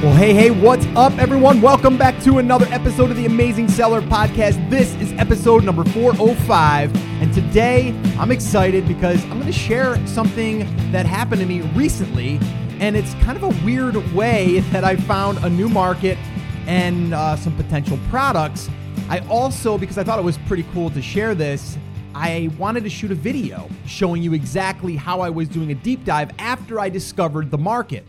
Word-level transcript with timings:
Well, 0.00 0.14
hey, 0.14 0.32
hey, 0.32 0.52
what's 0.52 0.86
up, 0.94 1.18
everyone? 1.18 1.60
Welcome 1.60 1.98
back 1.98 2.22
to 2.22 2.38
another 2.38 2.66
episode 2.70 3.10
of 3.10 3.16
the 3.16 3.26
Amazing 3.26 3.66
Seller 3.66 4.00
Podcast. 4.00 4.70
This 4.70 4.94
is 5.00 5.12
episode 5.14 5.64
number 5.64 5.82
405. 5.82 6.94
And 7.20 7.34
today 7.34 7.88
I'm 8.16 8.30
excited 8.30 8.86
because 8.86 9.20
I'm 9.24 9.40
going 9.40 9.46
to 9.46 9.52
share 9.52 9.96
something 10.06 10.60
that 10.92 11.04
happened 11.04 11.40
to 11.40 11.48
me 11.48 11.62
recently. 11.74 12.38
And 12.78 12.94
it's 12.94 13.12
kind 13.24 13.36
of 13.36 13.42
a 13.42 13.64
weird 13.64 13.96
way 14.14 14.60
that 14.70 14.84
I 14.84 14.94
found 14.94 15.38
a 15.38 15.50
new 15.50 15.68
market 15.68 16.16
and 16.68 17.12
uh, 17.12 17.34
some 17.34 17.56
potential 17.56 17.98
products. 18.08 18.70
I 19.08 19.18
also, 19.28 19.76
because 19.76 19.98
I 19.98 20.04
thought 20.04 20.20
it 20.20 20.24
was 20.24 20.38
pretty 20.46 20.64
cool 20.72 20.90
to 20.90 21.02
share 21.02 21.34
this, 21.34 21.76
I 22.14 22.50
wanted 22.56 22.84
to 22.84 22.90
shoot 22.90 23.10
a 23.10 23.16
video 23.16 23.68
showing 23.84 24.22
you 24.22 24.32
exactly 24.32 24.94
how 24.94 25.22
I 25.22 25.30
was 25.30 25.48
doing 25.48 25.72
a 25.72 25.74
deep 25.74 26.04
dive 26.04 26.30
after 26.38 26.78
I 26.78 26.88
discovered 26.88 27.50
the 27.50 27.58
market. 27.58 28.06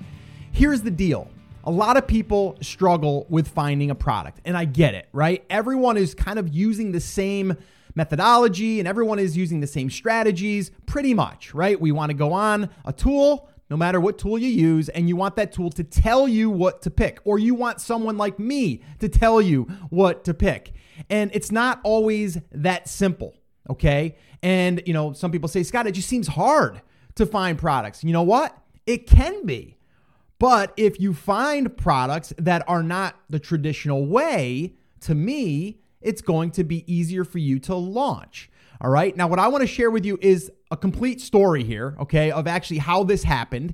Here's 0.51 0.83
the 0.83 0.91
deal 0.91 1.31
a 1.63 1.71
lot 1.71 1.97
of 1.97 2.07
people 2.07 2.57
struggle 2.61 3.25
with 3.29 3.47
finding 3.47 3.91
a 3.91 3.95
product, 3.95 4.41
and 4.45 4.57
I 4.57 4.65
get 4.65 4.93
it, 4.93 5.09
right? 5.13 5.43
Everyone 5.49 5.97
is 5.97 6.13
kind 6.13 6.39
of 6.39 6.53
using 6.53 6.91
the 6.91 6.99
same 6.99 7.57
methodology 7.95 8.79
and 8.79 8.87
everyone 8.87 9.19
is 9.19 9.35
using 9.35 9.59
the 9.59 9.67
same 9.67 9.89
strategies 9.89 10.71
pretty 10.85 11.13
much, 11.13 11.53
right? 11.53 11.79
We 11.79 11.91
want 11.91 12.11
to 12.11 12.13
go 12.13 12.31
on 12.31 12.69
a 12.85 12.93
tool, 12.93 13.49
no 13.69 13.77
matter 13.77 13.99
what 13.99 14.17
tool 14.17 14.37
you 14.37 14.47
use, 14.47 14.89
and 14.89 15.07
you 15.09 15.15
want 15.15 15.35
that 15.35 15.51
tool 15.51 15.69
to 15.71 15.83
tell 15.83 16.27
you 16.27 16.49
what 16.49 16.81
to 16.83 16.89
pick, 16.89 17.19
or 17.23 17.39
you 17.39 17.55
want 17.55 17.81
someone 17.81 18.17
like 18.17 18.39
me 18.39 18.83
to 18.99 19.09
tell 19.09 19.41
you 19.41 19.63
what 19.89 20.23
to 20.25 20.33
pick. 20.33 20.71
And 21.09 21.29
it's 21.33 21.51
not 21.51 21.79
always 21.83 22.37
that 22.51 22.87
simple, 22.87 23.35
okay? 23.69 24.15
And, 24.41 24.81
you 24.85 24.93
know, 24.93 25.13
some 25.13 25.31
people 25.31 25.49
say, 25.49 25.63
Scott, 25.63 25.85
it 25.87 25.91
just 25.91 26.07
seems 26.07 26.27
hard 26.27 26.81
to 27.15 27.25
find 27.25 27.57
products. 27.57 28.03
You 28.03 28.13
know 28.13 28.23
what? 28.23 28.57
It 28.85 29.07
can 29.07 29.45
be. 29.45 29.75
But 30.39 30.73
if 30.77 30.99
you 30.99 31.13
find 31.13 31.75
products 31.75 32.33
that 32.37 32.63
are 32.67 32.81
not 32.81 33.19
the 33.29 33.39
traditional 33.39 34.05
way, 34.05 34.73
to 35.01 35.13
me, 35.13 35.79
it's 36.01 36.21
going 36.21 36.51
to 36.51 36.63
be 36.63 36.91
easier 36.91 37.25
for 37.25 37.39
you 37.39 37.59
to 37.59 37.75
launch. 37.75 38.49
All 38.81 38.89
right. 38.89 39.15
Now, 39.15 39.27
what 39.27 39.39
I 39.39 39.49
want 39.49 39.61
to 39.61 39.67
share 39.67 39.91
with 39.91 40.05
you 40.05 40.17
is 40.21 40.49
a 40.71 40.77
complete 40.77 41.19
story 41.19 41.65
here, 41.65 41.97
okay, 41.99 42.31
of 42.31 42.47
actually 42.47 42.77
how 42.77 43.03
this 43.03 43.23
happened. 43.23 43.73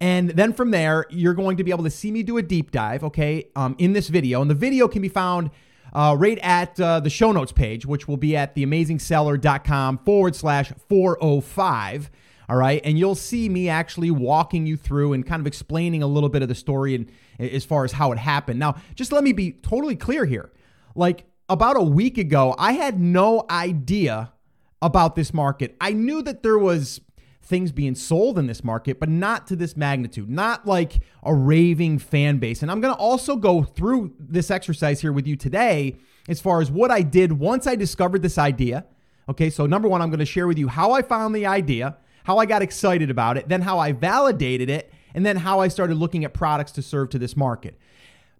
And 0.00 0.30
then 0.30 0.54
from 0.54 0.70
there, 0.70 1.04
you're 1.10 1.34
going 1.34 1.58
to 1.58 1.64
be 1.64 1.70
able 1.70 1.84
to 1.84 1.90
see 1.90 2.10
me 2.10 2.22
do 2.22 2.38
a 2.38 2.42
deep 2.42 2.70
dive, 2.70 3.04
okay, 3.04 3.48
um, 3.54 3.76
in 3.78 3.92
this 3.92 4.08
video. 4.08 4.40
And 4.40 4.50
the 4.50 4.54
video 4.54 4.88
can 4.88 5.02
be 5.02 5.10
found 5.10 5.50
uh, 5.92 6.16
right 6.18 6.38
at 6.38 6.80
uh, 6.80 7.00
the 7.00 7.10
show 7.10 7.32
notes 7.32 7.52
page, 7.52 7.84
which 7.84 8.08
will 8.08 8.16
be 8.16 8.34
at 8.34 8.56
theamazingseller.com 8.56 9.98
forward 9.98 10.34
slash 10.34 10.72
405. 10.88 12.10
All 12.48 12.56
right. 12.56 12.80
And 12.84 12.98
you'll 12.98 13.14
see 13.14 13.48
me 13.48 13.68
actually 13.68 14.10
walking 14.10 14.66
you 14.66 14.76
through 14.76 15.12
and 15.12 15.26
kind 15.26 15.40
of 15.40 15.46
explaining 15.46 16.02
a 16.02 16.06
little 16.06 16.28
bit 16.28 16.42
of 16.42 16.48
the 16.48 16.54
story 16.54 16.94
and 16.94 17.10
as 17.38 17.64
far 17.64 17.84
as 17.84 17.92
how 17.92 18.12
it 18.12 18.18
happened. 18.18 18.58
Now, 18.58 18.76
just 18.94 19.12
let 19.12 19.24
me 19.24 19.32
be 19.32 19.52
totally 19.52 19.96
clear 19.96 20.24
here. 20.24 20.52
Like 20.94 21.24
about 21.48 21.76
a 21.76 21.82
week 21.82 22.18
ago, 22.18 22.54
I 22.58 22.72
had 22.72 23.00
no 23.00 23.44
idea 23.50 24.32
about 24.80 25.16
this 25.16 25.34
market. 25.34 25.76
I 25.80 25.92
knew 25.92 26.22
that 26.22 26.42
there 26.42 26.58
was 26.58 27.00
things 27.42 27.70
being 27.70 27.94
sold 27.94 28.38
in 28.38 28.46
this 28.46 28.64
market, 28.64 28.98
but 28.98 29.08
not 29.08 29.46
to 29.46 29.56
this 29.56 29.76
magnitude, 29.76 30.28
not 30.28 30.66
like 30.66 31.00
a 31.22 31.32
raving 31.32 31.98
fan 31.98 32.38
base. 32.38 32.62
And 32.62 32.70
I'm 32.70 32.80
going 32.80 32.92
to 32.92 33.00
also 33.00 33.36
go 33.36 33.62
through 33.62 34.14
this 34.18 34.50
exercise 34.50 35.00
here 35.00 35.12
with 35.12 35.26
you 35.26 35.36
today 35.36 35.96
as 36.28 36.40
far 36.40 36.60
as 36.60 36.70
what 36.70 36.90
I 36.90 37.02
did 37.02 37.32
once 37.32 37.66
I 37.66 37.76
discovered 37.76 38.22
this 38.22 38.36
idea. 38.36 38.84
Okay, 39.28 39.48
so 39.48 39.66
number 39.66 39.88
one, 39.88 40.02
I'm 40.02 40.10
going 40.10 40.18
to 40.18 40.26
share 40.26 40.46
with 40.46 40.58
you 40.58 40.68
how 40.68 40.92
I 40.92 41.02
found 41.02 41.34
the 41.34 41.46
idea 41.46 41.96
how 42.26 42.38
I 42.38 42.46
got 42.46 42.60
excited 42.60 43.08
about 43.08 43.36
it, 43.36 43.48
then 43.48 43.62
how 43.62 43.78
I 43.78 43.92
validated 43.92 44.68
it, 44.68 44.92
and 45.14 45.24
then 45.24 45.36
how 45.36 45.60
I 45.60 45.68
started 45.68 45.94
looking 45.94 46.24
at 46.24 46.34
products 46.34 46.72
to 46.72 46.82
serve 46.82 47.10
to 47.10 47.20
this 47.20 47.36
market. 47.36 47.78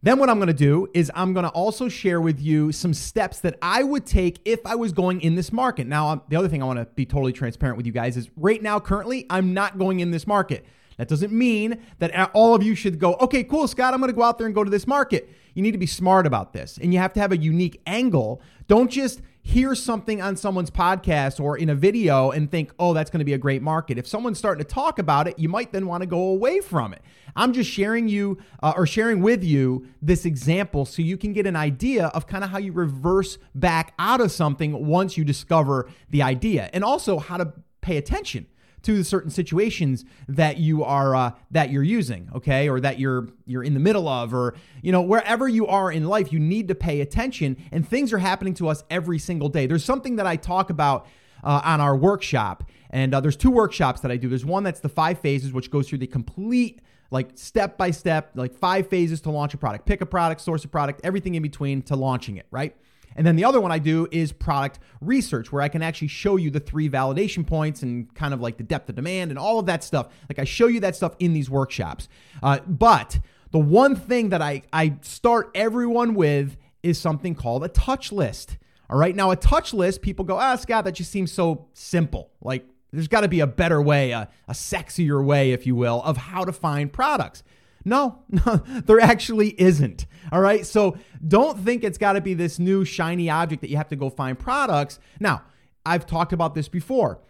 Then, 0.03 0.19
what 0.19 0.29
I'm 0.29 0.41
gonna 0.41 0.53
do 0.53 0.89
is 0.93 1.09
I'm 1.15 1.33
gonna 1.33 1.51
also 1.51 1.89
share 1.89 2.21
with 2.21 2.41
you 2.41 2.73
some 2.73 2.93
steps 2.93 3.39
that 3.41 3.57
I 3.63 3.85
would 3.85 4.05
take 4.05 4.41
if 4.45 4.59
I 4.67 4.75
was 4.75 4.93
going 4.93 5.21
in 5.21 5.37
this 5.37 5.53
market. 5.53 5.87
Now, 5.87 6.09
um, 6.09 6.23
the 6.29 6.35
other 6.35 6.49
thing 6.49 6.65
I 6.65 6.67
wanna 6.67 6.87
be 6.97 7.07
totally 7.07 7.33
transparent 7.33 7.77
with 7.77 7.87
you 7.87 7.93
guys 7.93 8.17
is 8.17 8.29
right 8.37 8.61
now, 8.61 8.81
currently, 8.81 9.25
I'm 9.31 9.55
not 9.55 9.79
going 9.79 10.01
in 10.01 10.11
this 10.11 10.27
market. 10.27 10.67
That 10.97 11.07
doesn't 11.07 11.33
mean 11.33 11.79
that 12.01 12.33
all 12.35 12.57
of 12.57 12.65
you 12.65 12.75
should 12.75 12.99
go, 12.99 13.15
okay, 13.21 13.45
cool, 13.45 13.69
Scott, 13.69 13.95
I'm 13.95 14.01
gonna 14.01 14.13
go 14.13 14.25
out 14.25 14.37
there 14.37 14.47
and 14.49 14.55
go 14.55 14.65
to 14.65 14.71
this 14.71 14.89
market. 14.89 15.31
You 15.55 15.63
need 15.63 15.73
to 15.73 15.79
be 15.79 15.87
smart 15.87 16.27
about 16.27 16.53
this 16.53 16.77
and 16.77 16.93
you 16.93 16.99
have 16.99 17.13
to 17.13 17.21
have 17.21 17.31
a 17.31 17.37
unique 17.37 17.81
angle. 17.87 18.43
Don't 18.67 18.91
just 18.91 19.23
hear 19.47 19.77
something 19.77 20.21
on 20.21 20.35
someone's 20.35 20.73
podcast 20.73 21.39
or 21.39 21.57
in 21.57 21.71
a 21.71 21.75
video 21.75 22.33
and 22.33 22.51
think, 22.51 22.73
oh, 22.81 22.93
that's 22.93 23.11
going 23.11 23.21
to 23.21 23.25
be 23.25 23.33
a 23.33 23.39
great 23.39 23.63
market. 23.63 23.97
If 23.97 24.05
someone's 24.05 24.39
starting 24.39 24.65
to 24.65 24.69
talk 24.69 24.99
about 24.99 25.29
it, 25.29 25.39
you 25.39 25.49
might 25.49 25.71
then 25.71 25.87
want 25.87 26.03
to 26.03 26.07
go 26.07 26.19
away 26.19 26.59
from 26.59 26.93
it. 26.93 27.01
I'm 27.37 27.53
just 27.53 27.71
sharing 27.71 28.09
you 28.09 28.39
uh, 28.61 28.73
or 28.77 28.89
sharing 28.89 29.23
with 29.23 29.45
you 29.45 29.87
this 30.03 30.25
example 30.25 30.85
so 30.85 31.01
you 31.01 31.17
can 31.17 31.33
get 31.33 31.47
an 31.47 31.55
idea 31.55 32.07
of 32.09 32.27
kind 32.27 32.43
of 32.43 32.51
how 32.51 32.59
you 32.59 32.73
reverse 32.73 33.39
back 33.55 33.95
out 34.01 34.21
of 34.21 34.33
something 34.33 34.85
once 34.85 35.17
you 35.17 35.25
discover 35.25 35.89
the 36.11 36.23
idea 36.23 36.69
and 36.73 36.83
also 36.83 37.21
how 37.21 37.37
to 37.37 37.53
pay 37.83 37.99
attention 37.99 38.49
to 38.87 38.97
the 38.97 39.05
certain 39.05 39.31
situations 39.31 40.05
that 40.29 40.59
you 40.59 40.85
are 40.85 41.17
uh, 41.17 41.33
that 41.51 41.71
you're 41.71 41.83
using, 41.83 42.31
okay, 42.33 42.69
or 42.69 42.79
that 42.79 43.01
you're 43.01 43.29
you're 43.45 43.65
in 43.65 43.75
the 43.75 43.81
middle 43.81 44.09
of, 44.09 44.33
or 44.33 44.55
you 44.81 44.93
know 44.93 45.03
wherever 45.03 45.49
you 45.49 45.67
are 45.67 45.91
in 45.91 46.07
life, 46.07 46.33
you 46.33 46.39
need 46.39 46.69
to 46.69 46.75
pay 46.75 47.01
attention. 47.01 47.57
And 47.73 47.87
things 47.87 48.13
are 48.13 48.19
happening 48.19 48.55
to 48.55 48.69
us 48.69 48.85
every 48.89 49.19
single 49.19 49.49
day. 49.49 49.67
There's 49.67 49.85
something 49.85 50.17
that 50.17 50.27
I 50.27 50.37
talk 50.37 50.71
about 50.71 51.07
uh, 51.43 51.61
on 51.65 51.81
our 51.81 51.97
workshop, 51.97 52.63
and 52.91 53.13
uh, 53.13 53.21
there's 53.21 53.37
two 53.37 53.51
workshops 53.51 54.03
that 54.03 54.13
I 54.13 54.17
do. 54.17 54.29
There's 54.29 54.45
one 54.45 54.63
that's 54.63 54.81
the 54.81 54.89
five 54.89 55.19
phases, 55.19 55.53
which 55.53 55.69
goes 55.69 55.89
through 55.89 55.99
the 55.99 56.07
complete 56.07 56.81
like 57.11 57.31
step 57.35 57.77
by 57.77 57.91
step, 57.91 58.33
like 58.35 58.55
five 58.55 58.89
phases 58.89 59.21
to 59.23 59.31
launch 59.31 59.53
a 59.53 59.59
product. 59.59 59.85
Pick 59.87 60.01
a 60.01 60.07
product, 60.07 60.41
source 60.41 60.65
a 60.65 60.69
product, 60.69 61.01
everything 61.03 61.35
in 61.35 61.43
between 61.43 61.83
to 61.83 61.97
launching 61.97 62.37
it, 62.37 62.47
right? 62.53 62.77
And 63.17 63.27
then 63.27 63.37
the 63.37 63.45
other 63.45 63.61
one 63.61 63.73
I 63.73 63.79
do 63.79 64.07
is 64.13 64.31
product 64.31 64.79
research, 65.01 65.51
where 65.51 65.63
I 65.63 65.69
can 65.69 65.83
actually 65.83 66.09
show 66.09 66.37
you 66.37 66.51
the 66.51 66.61
three 66.61 66.89
validation 66.89 67.47
points 67.47 67.83
and 67.83 68.15
kind 68.15 68.33
of 68.33 68.41
like 68.41 68.57
the 68.59 68.63
depth 68.63 68.89
of 68.89 68.95
demand 68.95 69.31
and 69.31 69.39
all 69.39 69.59
of 69.59 69.67
that 69.67 69.83
stuff. 69.83 70.09
Like 70.29 70.39
I 70.39 70.45
show 70.45 70.67
you 70.67 70.81
that 70.81 70.95
stuff 70.95 71.17
in 71.19 71.33
these 71.33 71.51
workshops. 71.51 72.09
Uh, 72.43 72.61
but 72.67 73.19
the 73.51 73.59
one 73.59 73.97
thing 73.97 74.29
that 74.29 74.43
I, 74.43 74.63
I 74.73 74.97
start 75.01 75.51
everyone 75.55 76.15
with 76.15 76.57
is 76.83 76.99
something 76.99 77.35
called 77.35 77.65
a 77.65 77.69
touch 77.69 78.13
list. 78.13 78.59
All 78.89 78.99
right. 78.99 79.17
Now, 79.17 79.31
a 79.33 79.37
touch 79.37 79.75
list, 79.75 80.03
people 80.03 80.25
go, 80.25 80.37
ah, 80.37 80.55
Scott, 80.57 80.85
that 80.85 80.93
just 80.93 81.11
seems 81.11 81.33
so 81.33 81.67
simple. 81.73 82.31
Like, 82.41 82.65
there's 82.93 83.09
got 83.09 83.23
to 83.23 83.29
be 83.29 83.41
a 83.41 83.47
better 83.47 83.83
way, 83.83 84.13
a, 84.13 84.29
a 84.47 84.53
sexier 84.53 85.25
way, 85.25 85.51
if 85.51 85.67
you 85.67 85.75
will, 85.75 86.03
of 86.05 86.17
how 86.17 86.45
to 86.45 86.53
find 86.53 86.93
products. 86.93 87.43
No, 87.87 88.25
no, 88.29 88.57
there 88.85 89.01
actually 89.01 89.59
isn't. 89.61 90.07
All 90.33 90.41
right. 90.41 90.67
So 90.67 90.99
don't 91.27 91.59
think 91.59 91.85
it's 91.85 91.97
got 91.97 92.15
to 92.15 92.21
be 92.21 92.35
this 92.35 92.59
new 92.59 92.85
shiny 92.85 93.31
object 93.31 93.63
that 93.63 93.71
you 93.71 93.77
have 93.79 93.89
to 93.89 93.97
go 93.97 94.11
find 94.11 94.39
products. 94.39 94.99
Now, 95.21 95.45
I've 95.87 96.05
talked 96.05 96.33
about 96.33 96.55
this 96.55 96.69
before. 96.69 97.21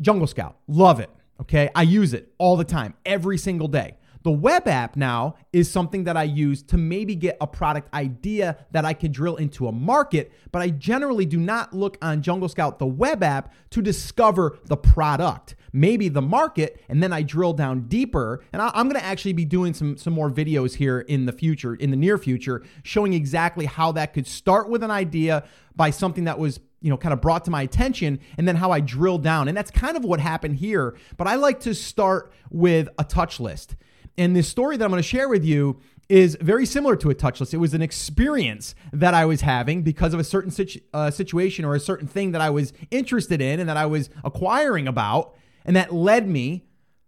Jungle 0.00 0.28
Scout, 0.28 0.56
love 0.68 1.00
it. 1.00 1.10
Okay. 1.40 1.68
I 1.74 1.82
use 1.82 2.14
it 2.14 2.32
all 2.38 2.56
the 2.56 2.64
time, 2.64 2.94
every 3.04 3.36
single 3.36 3.68
day. 3.68 3.96
The 4.22 4.30
web 4.30 4.68
app 4.68 4.96
now 4.96 5.36
is 5.52 5.70
something 5.70 6.04
that 6.04 6.16
I 6.16 6.24
use 6.24 6.62
to 6.64 6.76
maybe 6.76 7.14
get 7.14 7.38
a 7.40 7.46
product 7.46 7.92
idea 7.94 8.58
that 8.70 8.84
I 8.84 8.92
can 8.92 9.12
drill 9.12 9.36
into 9.36 9.66
a 9.66 9.72
market, 9.72 10.32
but 10.52 10.60
I 10.60 10.68
generally 10.68 11.24
do 11.24 11.38
not 11.38 11.72
look 11.72 11.96
on 12.02 12.20
Jungle 12.20 12.48
Scout, 12.48 12.78
the 12.78 12.86
web 12.86 13.22
app, 13.22 13.52
to 13.70 13.80
discover 13.80 14.58
the 14.66 14.76
product, 14.76 15.54
maybe 15.72 16.10
the 16.10 16.20
market, 16.20 16.84
and 16.88 17.02
then 17.02 17.14
I 17.14 17.22
drill 17.22 17.54
down 17.54 17.88
deeper. 17.88 18.44
And 18.52 18.60
I'm 18.60 18.88
going 18.88 19.00
to 19.00 19.04
actually 19.04 19.32
be 19.32 19.46
doing 19.46 19.72
some, 19.72 19.96
some 19.96 20.12
more 20.12 20.30
videos 20.30 20.74
here 20.74 21.00
in 21.00 21.24
the 21.24 21.32
future, 21.32 21.74
in 21.74 21.90
the 21.90 21.96
near 21.96 22.18
future, 22.18 22.62
showing 22.82 23.14
exactly 23.14 23.64
how 23.64 23.92
that 23.92 24.12
could 24.12 24.26
start 24.26 24.68
with 24.68 24.82
an 24.82 24.90
idea 24.90 25.44
by 25.74 25.90
something 25.90 26.24
that 26.24 26.38
was 26.38 26.60
you 26.82 26.88
know, 26.88 26.96
kind 26.96 27.12
of 27.12 27.20
brought 27.20 27.44
to 27.44 27.50
my 27.50 27.62
attention 27.62 28.18
and 28.38 28.48
then 28.48 28.56
how 28.56 28.70
I 28.70 28.80
drill 28.80 29.18
down. 29.18 29.48
And 29.48 29.56
that's 29.56 29.70
kind 29.70 29.96
of 29.96 30.04
what 30.04 30.18
happened 30.18 30.56
here. 30.56 30.96
But 31.16 31.26
I 31.26 31.34
like 31.34 31.60
to 31.60 31.74
start 31.74 32.32
with 32.50 32.88
a 32.98 33.04
touch 33.04 33.38
list. 33.38 33.76
And 34.18 34.34
this 34.36 34.48
story 34.48 34.76
that 34.76 34.84
I'm 34.84 34.90
going 34.90 35.02
to 35.02 35.08
share 35.08 35.28
with 35.28 35.44
you 35.44 35.80
is 36.08 36.36
very 36.40 36.66
similar 36.66 36.96
to 36.96 37.10
a 37.10 37.14
touch 37.14 37.38
list. 37.38 37.54
It 37.54 37.58
was 37.58 37.72
an 37.72 37.82
experience 37.82 38.74
that 38.92 39.14
I 39.14 39.24
was 39.24 39.42
having 39.42 39.82
because 39.82 40.12
of 40.12 40.18
a 40.18 40.24
certain 40.24 40.50
situ- 40.50 40.80
uh, 40.92 41.10
situation 41.10 41.64
or 41.64 41.76
a 41.76 41.80
certain 41.80 42.08
thing 42.08 42.32
that 42.32 42.40
I 42.40 42.50
was 42.50 42.72
interested 42.90 43.40
in 43.40 43.60
and 43.60 43.68
that 43.68 43.76
I 43.76 43.86
was 43.86 44.10
acquiring 44.24 44.88
about. 44.88 45.36
And 45.64 45.76
that 45.76 45.94
led 45.94 46.28
me 46.28 46.66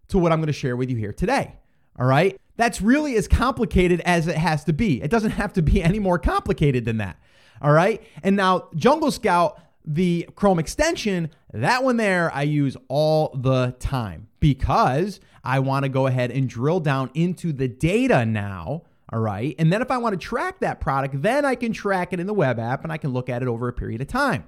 to 0.09 0.19
what 0.19 0.31
I'm 0.31 0.39
going 0.39 0.47
to 0.47 0.53
share 0.53 0.77
with 0.77 0.89
you 0.89 0.97
here 0.97 1.13
today. 1.13 1.57
All 1.99 2.07
right. 2.07 2.39
That's 2.57 2.81
really 2.81 3.17
as 3.17 3.27
complicated 3.27 4.01
as 4.01 4.29
it 4.29 4.37
has 4.37 4.63
to 4.65 4.73
be. 4.73 5.03
It 5.03 5.11
doesn't 5.11 5.33
have 5.33 5.53
to 5.55 5.63
be 5.63 5.83
any 5.83 5.99
more 5.99 6.19
complicated 6.19 6.85
than 6.85 6.99
that. 6.99 7.19
All 7.61 7.73
right. 7.73 8.03
And 8.23 8.37
now, 8.37 8.69
Jungle 8.77 9.11
Scout, 9.11 9.61
the 9.85 10.29
Chrome 10.37 10.59
extension, 10.59 11.31
that 11.53 11.83
one 11.83 11.97
there 11.97 12.33
I 12.33 12.43
use 12.43 12.77
all 12.89 13.35
the 13.35 13.75
time 13.79 14.29
because 14.41 15.21
I 15.45 15.59
want 15.59 15.85
to 15.85 15.89
go 15.89 16.07
ahead 16.07 16.31
and 16.31 16.49
drill 16.49 16.81
down 16.81 17.11
into 17.15 17.53
the 17.53 17.69
data 17.69 18.25
now. 18.25 18.83
All 19.13 19.19
right. 19.19 19.55
And 19.59 19.73
then 19.73 19.83
if 19.83 19.91
I 19.91 19.99
want 19.99 20.15
to 20.15 20.19
track 20.19 20.61
that 20.61 20.81
product, 20.81 21.21
then 21.21 21.45
I 21.45 21.55
can 21.55 21.73
track 21.73 22.13
it 22.13 22.21
in 22.21 22.27
the 22.27 22.35
web 22.35 22.59
app 22.59 22.83
and 22.83 22.93
I 22.93 22.97
can 22.97 23.13
look 23.13 23.29
at 23.29 23.43
it 23.43 23.49
over 23.49 23.69
a 23.69 23.73
period 23.73 24.01
of 24.01 24.09
time. 24.09 24.45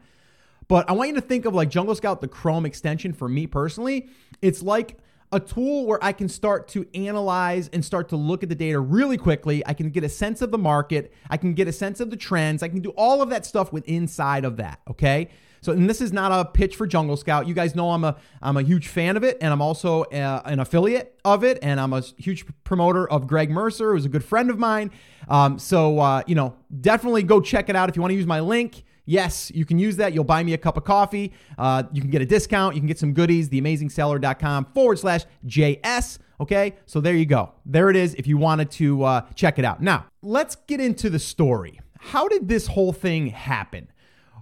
But 0.68 0.88
I 0.88 0.92
want 0.92 1.10
you 1.10 1.14
to 1.16 1.20
think 1.20 1.44
of 1.44 1.54
like 1.54 1.68
Jungle 1.68 1.94
Scout, 1.94 2.20
the 2.20 2.28
Chrome 2.28 2.64
extension 2.64 3.12
for 3.12 3.28
me 3.28 3.46
personally. 3.46 4.08
It's 4.40 4.62
like 4.62 4.96
a 5.32 5.40
tool 5.40 5.84
where 5.86 6.02
I 6.02 6.12
can 6.12 6.28
start 6.28 6.68
to 6.68 6.86
analyze 6.94 7.68
and 7.72 7.84
start 7.84 8.08
to 8.10 8.16
look 8.16 8.42
at 8.42 8.48
the 8.48 8.54
data 8.54 8.78
really 8.78 9.18
quickly. 9.18 9.66
I 9.66 9.74
can 9.74 9.90
get 9.90 10.04
a 10.04 10.08
sense 10.08 10.40
of 10.40 10.50
the 10.50 10.58
market. 10.58 11.12
I 11.28 11.36
can 11.36 11.54
get 11.54 11.68
a 11.68 11.72
sense 11.72 12.00
of 12.00 12.10
the 12.10 12.16
trends. 12.16 12.62
I 12.62 12.68
can 12.68 12.80
do 12.80 12.90
all 12.90 13.20
of 13.20 13.30
that 13.30 13.44
stuff 13.44 13.72
with 13.72 13.86
inside 13.86 14.44
of 14.44 14.56
that. 14.58 14.80
Okay. 14.88 15.28
So, 15.64 15.72
and 15.72 15.88
this 15.88 16.00
is 16.00 16.12
not 16.12 16.30
a 16.30 16.44
pitch 16.44 16.76
for 16.76 16.86
Jungle 16.86 17.16
Scout. 17.16 17.48
You 17.48 17.54
guys 17.54 17.74
know 17.74 17.90
I'm 17.92 18.04
a 18.04 18.16
I'm 18.42 18.56
a 18.56 18.62
huge 18.62 18.88
fan 18.88 19.16
of 19.16 19.24
it, 19.24 19.38
and 19.40 19.52
I'm 19.52 19.62
also 19.62 20.04
a, 20.12 20.20
uh, 20.20 20.42
an 20.44 20.60
affiliate 20.60 21.18
of 21.24 21.42
it, 21.42 21.58
and 21.62 21.80
I'm 21.80 21.92
a 21.92 22.02
huge 22.18 22.44
promoter 22.64 23.08
of 23.10 23.26
Greg 23.26 23.50
Mercer, 23.50 23.92
who's 23.94 24.04
a 24.04 24.10
good 24.10 24.24
friend 24.24 24.50
of 24.50 24.58
mine. 24.58 24.90
Um, 25.26 25.58
so, 25.58 25.98
uh, 26.00 26.22
you 26.26 26.34
know, 26.34 26.56
definitely 26.80 27.22
go 27.22 27.40
check 27.40 27.70
it 27.70 27.76
out 27.76 27.88
if 27.88 27.96
you 27.96 28.02
want 28.02 28.12
to 28.12 28.16
use 28.16 28.26
my 28.26 28.40
link. 28.40 28.84
Yes, 29.06 29.50
you 29.54 29.64
can 29.64 29.78
use 29.78 29.96
that. 29.96 30.12
You'll 30.12 30.24
buy 30.24 30.42
me 30.42 30.52
a 30.52 30.58
cup 30.58 30.76
of 30.76 30.84
coffee. 30.84 31.32
Uh, 31.56 31.84
you 31.92 32.00
can 32.00 32.10
get 32.10 32.22
a 32.22 32.26
discount. 32.26 32.74
You 32.74 32.80
can 32.80 32.88
get 32.88 32.98
some 32.98 33.12
goodies. 33.12 33.48
TheAmazingSeller.com 33.48 34.66
forward 34.74 34.98
slash 34.98 35.24
JS. 35.46 36.18
Okay, 36.40 36.74
so 36.84 37.00
there 37.00 37.14
you 37.14 37.26
go. 37.26 37.52
There 37.64 37.90
it 37.90 37.96
is 37.96 38.14
if 38.14 38.26
you 38.26 38.36
wanted 38.36 38.70
to 38.72 39.04
uh, 39.04 39.20
check 39.34 39.58
it 39.58 39.64
out. 39.64 39.80
Now, 39.80 40.06
let's 40.22 40.56
get 40.56 40.80
into 40.80 41.08
the 41.08 41.18
story. 41.18 41.80
How 42.00 42.28
did 42.28 42.48
this 42.48 42.66
whole 42.66 42.92
thing 42.92 43.28
happen? 43.28 43.88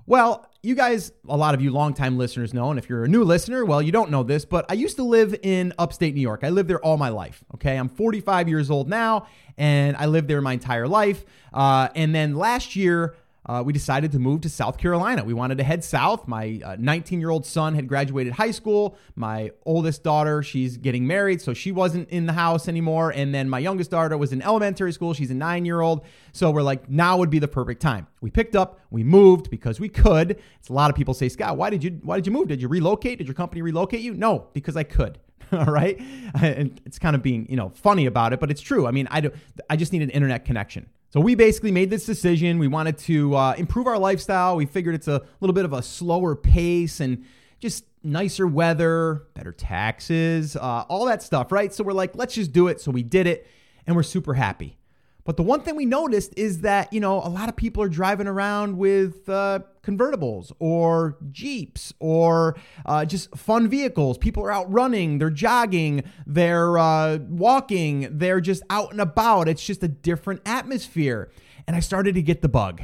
Well, 0.07 0.49
you 0.65 0.77
guys, 0.77 1.11
a 1.29 1.37
lot 1.37 1.55
of 1.55 1.61
you 1.61 1.73
longtime 1.73 2.17
listeners 2.17 2.55
know, 2.55 2.71
and 2.71 2.79
if 2.79 2.89
you're 2.89 3.03
a 3.03 3.09
new 3.09 3.25
listener, 3.25 3.65
well, 3.65 3.83
you 3.83 3.91
don't 3.91 4.11
know 4.13 4.23
this, 4.23 4.45
but 4.45 4.65
I 4.69 4.75
used 4.75 4.95
to 4.97 5.03
live 5.03 5.35
in 5.43 5.73
upstate 5.77 6.15
New 6.15 6.21
York. 6.21 6.45
I 6.45 6.51
lived 6.51 6.71
there 6.71 6.79
all 6.81 6.97
my 6.97 7.09
life. 7.09 7.43
Okay. 7.55 7.77
I'm 7.77 7.89
45 7.89 8.49
years 8.49 8.71
old 8.71 8.89
now, 8.89 9.27
and 9.59 9.97
I 9.97 10.07
lived 10.07 10.29
there 10.29 10.41
my 10.41 10.53
entire 10.53 10.87
life. 10.87 11.25
Uh, 11.53 11.89
and 11.97 12.15
then 12.15 12.37
last 12.37 12.77
year, 12.77 13.17
uh, 13.45 13.63
we 13.65 13.73
decided 13.73 14.13
to 14.13 14.19
move 14.19 14.41
to 14.43 14.49
South 14.49 14.79
Carolina. 14.79 15.25
We 15.25 15.35
wanted 15.35 15.59
to 15.59 15.65
head 15.65 15.83
south. 15.83 16.29
My 16.29 16.61
19 16.79 17.19
uh, 17.19 17.21
year 17.21 17.31
old 17.31 17.45
son 17.45 17.75
had 17.75 17.89
graduated 17.89 18.35
high 18.35 18.53
school. 18.53 18.97
My 19.17 19.51
oldest 19.67 20.05
daughter, 20.05 20.43
she's 20.43 20.77
getting 20.77 21.07
married, 21.07 21.41
so 21.41 21.53
she 21.53 21.73
wasn't 21.73 22.09
in 22.11 22.27
the 22.27 22.35
house 22.35 22.69
anymore. 22.69 23.11
And 23.11 23.35
then 23.35 23.49
my 23.49 23.59
youngest 23.59 23.91
daughter 23.91 24.17
was 24.17 24.33
in 24.33 24.43
elementary 24.43 24.93
school. 24.93 25.13
She's 25.13 25.31
a 25.31 25.35
nine 25.35 25.65
year 25.65 25.81
old. 25.81 26.05
So 26.33 26.51
we're 26.51 26.63
like, 26.63 26.89
now 26.89 27.17
would 27.17 27.31
be 27.31 27.41
the 27.41 27.49
perfect 27.49 27.83
time. 27.83 28.07
We 28.21 28.31
picked 28.31 28.55
up, 28.55 28.81
we 28.91 29.03
moved 29.03 29.51
because 29.51 29.81
we 29.81 29.89
could. 29.89 30.39
It's 30.61 30.69
a 30.69 30.73
lot 30.73 30.91
of 30.91 30.97
people 30.97 31.15
say, 31.15 31.29
Scott, 31.29 31.57
why 31.57 31.71
did 31.71 31.83
you 31.83 32.01
why 32.03 32.17
did 32.17 32.27
you 32.27 32.33
move? 32.33 32.49
Did 32.49 32.63
you 32.63 32.69
relocate? 32.69 33.19
Did 33.19 33.27
your 33.27 33.35
company 33.35 33.63
relocate 33.63 34.01
you? 34.01 34.15
No, 34.15 34.47
because 34.53 34.77
I 34.77 34.85
could. 34.85 35.19
all 35.53 35.65
right 35.67 36.01
and 36.41 36.81
it's 36.87 36.99
kind 36.99 37.15
of 37.15 37.23
being 37.23 37.47
you 37.51 37.57
know 37.57 37.69
funny 37.75 38.07
about 38.07 38.33
it 38.33 38.41
but 38.41 38.51
it's 38.51 38.61
true 38.63 38.87
i 38.87 38.91
mean 38.91 39.07
i 39.11 39.21
do 39.21 39.31
i 39.69 39.77
just 39.77 39.93
need 39.93 40.01
an 40.01 40.09
internet 40.09 40.47
connection 40.47 40.89
so 41.13 41.21
we 41.21 41.35
basically 41.35 41.73
made 41.73 41.91
this 41.91 42.07
decision. 42.07 42.59
We 42.59 42.69
wanted 42.69 42.97
to 42.99 43.37
uh, 43.37 43.55
improve 43.59 43.87
our 43.87 43.99
lifestyle. 43.99 44.57
We 44.57 44.65
figured 44.65 44.95
it's 44.95 45.09
a 45.09 45.23
little 45.41 45.53
bit 45.53 45.67
of 45.67 45.75
a 45.75 45.83
slower 45.83 46.35
pace 46.35 47.01
and 47.01 47.27
just 47.61 47.85
nicer 48.03 48.47
weather, 48.47 49.27
better 49.35 49.53
taxes, 49.53 50.57
uh, 50.57 50.85
all 50.89 51.05
that 51.05 51.23
stuff, 51.23 51.53
right? 51.53 51.73
So 51.73 51.85
we're 51.85 51.93
like, 51.93 52.17
let's 52.17 52.35
just 52.35 52.53
do 52.53 52.69
it. 52.69 52.81
So 52.81 52.91
we 52.91 53.03
did 53.03 53.27
it, 53.27 53.47
and 53.87 53.95
we're 53.95 54.03
super 54.03 54.33
happy. 54.33 54.79
But 55.25 55.37
the 55.37 55.43
one 55.43 55.61
thing 55.61 55.77
we 55.77 55.87
noticed 55.87 56.35
is 56.37 56.63
that, 56.63 56.93
you 56.93 56.99
know, 56.99 57.19
a 57.19 57.29
lot 57.29 57.49
of 57.49 57.55
people 57.57 57.83
are 57.83 57.89
driving 57.89 58.27
around 58.27 58.77
with 58.77 59.29
uh, 59.29 59.61
convertibles 59.83 60.51
or 60.59 61.17
Jeeps 61.31 61.93
or 62.01 62.57
uh, 62.87 63.05
just 63.05 63.35
fun 63.37 63.69
vehicles. 63.69 64.19
People 64.19 64.45
are 64.45 64.51
out 64.51 64.71
running, 64.73 65.19
they're 65.19 65.31
jogging, 65.31 66.03
they're 66.27 66.77
uh, 66.77 67.19
walking, 67.29 68.09
they're 68.19 68.41
just 68.41 68.63
out 68.69 68.91
and 68.91 69.01
about. 69.01 69.49
It's 69.49 69.65
just 69.65 69.83
a 69.85 69.89
different 69.89 70.41
atmosphere. 70.45 71.31
And 71.67 71.77
I 71.77 71.81
started 71.81 72.17
to 72.17 72.23
get 72.23 72.43
the 72.43 72.49
bug. 72.49 72.83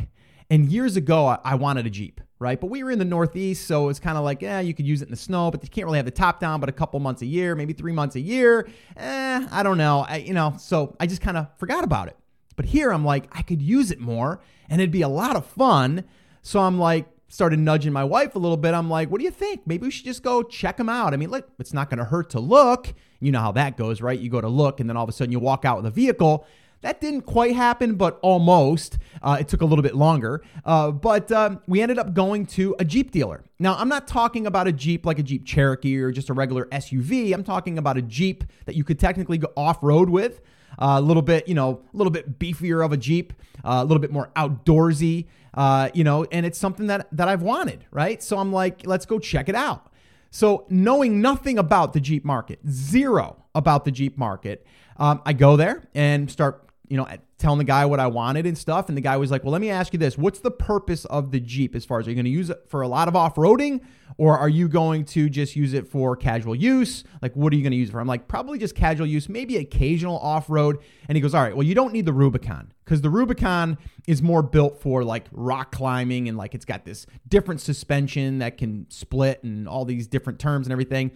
And 0.51 0.71
years 0.71 0.97
ago, 0.97 1.27
I, 1.27 1.57
wanted 1.57 1.87
a 1.87 1.91
Jeep 1.91 2.21
right? 2.41 2.61
But 2.61 2.69
we 2.69 2.85
were 2.85 2.91
in 2.93 3.01
the 3.01 3.05
Northeast, 3.05 3.67
so 3.67 3.89
it's 3.89 3.99
kind 3.99 4.17
of 4.17 4.23
like, 4.23 4.43
yeah, 4.43 4.61
you 4.61 4.73
could 4.73 4.87
use 4.87 5.03
it 5.03 5.07
in 5.07 5.11
the 5.11 5.17
snow, 5.17 5.51
but 5.51 5.63
you 5.63 5.69
can't 5.69 5.87
really 5.87 5.99
have 5.99 6.05
the 6.05 6.13
top 6.13 6.39
down, 6.39 6.61
but 6.61 6.69
a 6.69 6.73
couple 6.73 7.01
months 7.01 7.21
a 7.23 7.27
year, 7.27 7.57
maybe 7.57 7.73
three 7.73 7.93
months 7.93 8.15
a 8.15 8.21
year. 8.21 8.69
Eh, 8.97 9.47
I 9.51 9.63
don't 9.65 9.77
know. 9.77 10.07
I, 10.09 10.19
you 10.19 10.33
know, 10.33 10.55
so 10.57 10.97
I 11.01 11.07
just 11.07 11.21
kind 11.21 11.37
of 11.37 11.49
forgot 11.59 11.83
about 11.83 12.07
it. 12.07 12.17
But 12.59 12.67
here 12.67 12.93
I'm 12.93 13.05
like, 13.05 13.29
I 13.31 13.43
could 13.43 13.63
use 13.63 13.93
it 13.93 14.01
more 14.01 14.41
and 14.69 14.81
it'd 14.81 14.91
be 14.91 15.03
a 15.03 15.09
lot 15.09 15.37
of 15.37 15.47
fun. 15.47 16.03
So 16.43 16.59
I'm 16.59 16.77
like, 16.77 17.07
started 17.29 17.61
nudging 17.61 17.93
my 17.93 18.03
wife 18.03 18.35
a 18.35 18.39
little 18.41 18.57
bit. 18.57 18.75
I'm 18.75 18.91
like, 18.91 19.13
what 19.13 19.19
do 19.19 19.25
you 19.25 19.31
think? 19.31 19.65
Maybe 19.65 19.87
we 19.87 19.93
should 19.93 20.07
just 20.07 20.25
go 20.25 20.43
check 20.43 20.77
them 20.77 20.89
out. 20.89 21.15
I 21.15 21.19
mean, 21.19 21.31
look, 21.31 21.49
it's 21.61 21.73
not 21.73 21.89
going 21.89 21.99
to 21.99 22.05
hurt 22.05 22.31
to 22.31 22.41
look. 22.41 22.93
You 23.21 23.31
know 23.31 23.39
how 23.39 23.53
that 23.53 23.77
goes, 23.77 24.03
right? 24.03 24.19
You 24.19 24.29
go 24.29 24.41
to 24.41 24.49
look 24.49 24.81
and 24.81 24.91
then 24.91 24.97
all 24.97 25.05
of 25.05 25.09
a 25.09 25.13
sudden 25.13 25.31
you 25.31 25.39
walk 25.39 25.65
out 25.65 25.77
with 25.77 25.87
a 25.87 25.91
vehicle. 25.93 26.49
That 26.81 27.01
didn't 27.01 27.23
quite 27.23 27.55
happen, 27.55 27.95
but 27.95 28.19
almost. 28.23 28.99
Uh, 29.23 29.37
it 29.39 29.47
took 29.47 29.63
a 29.63 29.65
little 29.65 29.85
bit 29.85 29.95
longer. 29.95 30.43
Uh, 30.65 30.91
but 30.91 31.31
um, 31.31 31.61
we 31.69 31.81
ended 31.81 32.01
up 32.01 32.13
going 32.13 32.45
to 32.47 32.75
a 32.81 32.85
Jeep 32.85 33.13
dealer. 33.13 33.45
Now, 33.61 33.77
I'm 33.77 33.89
not 33.89 34.09
talking 34.09 34.49
about 34.49 34.67
a 34.67 34.73
Jeep 34.73 35.07
like 35.07 35.21
a 35.21 35.23
Jeep 35.23 35.47
Cherokee 35.47 35.97
or 35.99 36.11
just 36.11 36.29
a 36.29 36.35
regular 36.35 36.67
SUV. 36.67 37.33
I'm 37.33 37.45
talking 37.45 37.79
about 37.79 37.97
a 37.99 38.03
Jeep 38.03 38.43
that 38.65 38.75
you 38.75 38.83
could 38.83 38.99
technically 38.99 39.39
go 39.39 39.53
off 39.57 39.79
road 39.81 40.11
with 40.11 40.41
a 40.79 41.01
little 41.01 41.23
bit, 41.23 41.49
you 41.49 41.55
know, 41.55 41.81
a 41.93 41.97
little 41.97 42.11
bit 42.11 42.39
beefier 42.39 42.85
of 42.85 42.93
a 42.93 42.97
Jeep, 42.97 43.33
uh, 43.65 43.81
a 43.81 43.85
little 43.85 44.01
bit 44.01 44.13
more 44.13 44.31
outdoorsy, 44.37 45.27
uh, 45.55 45.91
you 45.95 46.05
know, 46.05 46.25
and 46.31 46.47
it's 46.47 46.59
something 46.59 46.87
that 46.87 47.09
that 47.13 47.29
I've 47.29 47.43
wanted, 47.43 47.85
right? 47.91 48.23
So 48.23 48.39
I'm 48.39 48.53
like, 48.53 48.87
let's 48.87 49.07
go 49.07 49.19
check 49.19 49.49
it 49.49 49.55
out. 49.55 49.93
So 50.31 50.67
knowing 50.69 51.21
nothing 51.21 51.59
about 51.59 51.95
the 51.95 52.01
Jeep 52.01 52.25
market, 52.25 52.61
zero 52.69 53.45
about 53.55 53.85
the 53.85 53.91
Jeep 53.91 54.19
market, 54.19 54.67
um, 54.99 55.23
I 55.25 55.33
go 55.33 55.57
there 55.57 55.89
and 55.95 56.31
start 56.31 56.69
you 56.89 56.97
know, 56.97 57.07
telling 57.39 57.59
the 57.59 57.65
guy 57.65 57.87
what 57.87 58.01
I 58.01 58.09
wanted 58.09 58.47
and 58.47 58.59
stuff. 58.59 58.89
And 58.89 58.97
the 58.97 59.01
guy 59.01 59.17
was 59.17 59.31
like, 59.31 59.45
Well, 59.45 59.53
let 59.53 59.61
me 59.61 59.71
ask 59.71 59.93
you 59.93 59.99
this. 59.99 60.19
What's 60.19 60.41
the 60.41 60.51
purpose 60.51 61.05
of 61.07 61.31
the 61.31 61.41
Jeep 61.41 61.75
as 61.75 61.85
far 61.85 62.01
as 62.01 62.07
are 62.07 62.11
you 62.11 62.17
going 62.17 62.25
to 62.25 62.31
use 62.31 62.51
it 62.51 62.65
for 62.69 62.83
a 62.83 62.89
lot 62.89 63.09
of 63.09 63.17
off 63.17 63.37
roading 63.37 63.81
or 64.17 64.37
are 64.37 64.49
you 64.49 64.69
going 64.69 65.05
to 65.05 65.29
just 65.29 65.55
use 65.55 65.73
it 65.73 65.87
for 65.87 66.17
casual 66.17 66.55
use? 66.55 67.05
Like, 67.23 67.37
what 67.37 67.53
are 67.53 67.57
you 67.57 67.63
going 67.63 67.73
to 67.73 67.77
use 67.77 67.91
it 67.91 67.93
for? 67.93 68.01
I'm 68.01 68.09
like, 68.09 68.27
Probably 68.27 68.59
just 68.59 68.75
casual 68.75 69.07
use, 69.07 69.29
maybe 69.29 69.57
occasional 69.57 70.19
off 70.19 70.51
road. 70.51 70.79
And 71.09 71.17
he 71.17 71.23
goes, 71.23 71.35
All 71.35 71.43
right, 71.43 71.57
well, 71.57 71.67
you 71.67 71.75
don't 71.75 71.93
need 71.93 72.07
the 72.07 72.13
Rubicon 72.13 72.73
because 72.85 73.01
the 73.03 73.11
Rubicon 73.11 73.79
is 74.07 74.21
more 74.21 74.43
built 74.43 74.81
for 74.81 75.05
like 75.05 75.27
rock 75.31 75.71
climbing 75.71 76.29
and 76.29 76.37
like 76.37 76.55
it's 76.55 76.65
got 76.65 76.85
this 76.85 77.07
different 77.29 77.61
suspension 77.61 78.39
that 78.39 78.59
can 78.59 78.87
split 78.91 79.43
and 79.45 79.69
all 79.69 79.85
these 79.85 80.09
different 80.09 80.41
terms 80.41 80.67
and 80.67 80.73
everything. 80.73 81.13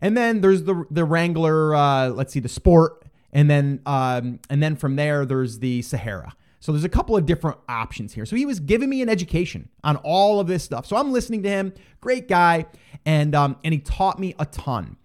And 0.00 0.16
then 0.16 0.40
there's 0.40 0.62
the 0.62 0.84
the 0.90 1.04
Wrangler, 1.04 1.74
uh, 1.74 2.08
let's 2.08 2.32
see, 2.32 2.40
the 2.40 2.48
Sport 2.48 3.04
and 3.32 3.50
then 3.50 3.80
um, 3.86 4.40
and 4.50 4.62
then 4.62 4.76
from 4.76 4.96
there 4.96 5.24
there's 5.24 5.58
the 5.58 5.82
Sahara. 5.82 6.34
So 6.60 6.72
there's 6.72 6.84
a 6.84 6.88
couple 6.88 7.16
of 7.16 7.24
different 7.24 7.58
options 7.68 8.12
here. 8.14 8.26
So 8.26 8.34
he 8.34 8.44
was 8.44 8.58
giving 8.58 8.90
me 8.90 9.00
an 9.00 9.08
education 9.08 9.68
on 9.84 9.96
all 9.96 10.40
of 10.40 10.48
this 10.48 10.64
stuff. 10.64 10.86
So 10.86 10.96
I'm 10.96 11.12
listening 11.12 11.42
to 11.44 11.48
him, 11.48 11.72
great 12.00 12.28
guy, 12.28 12.66
and 13.06 13.34
um, 13.34 13.56
and 13.64 13.72
he 13.72 13.80
taught 13.80 14.18
me 14.18 14.34
a 14.38 14.46
ton. 14.46 14.96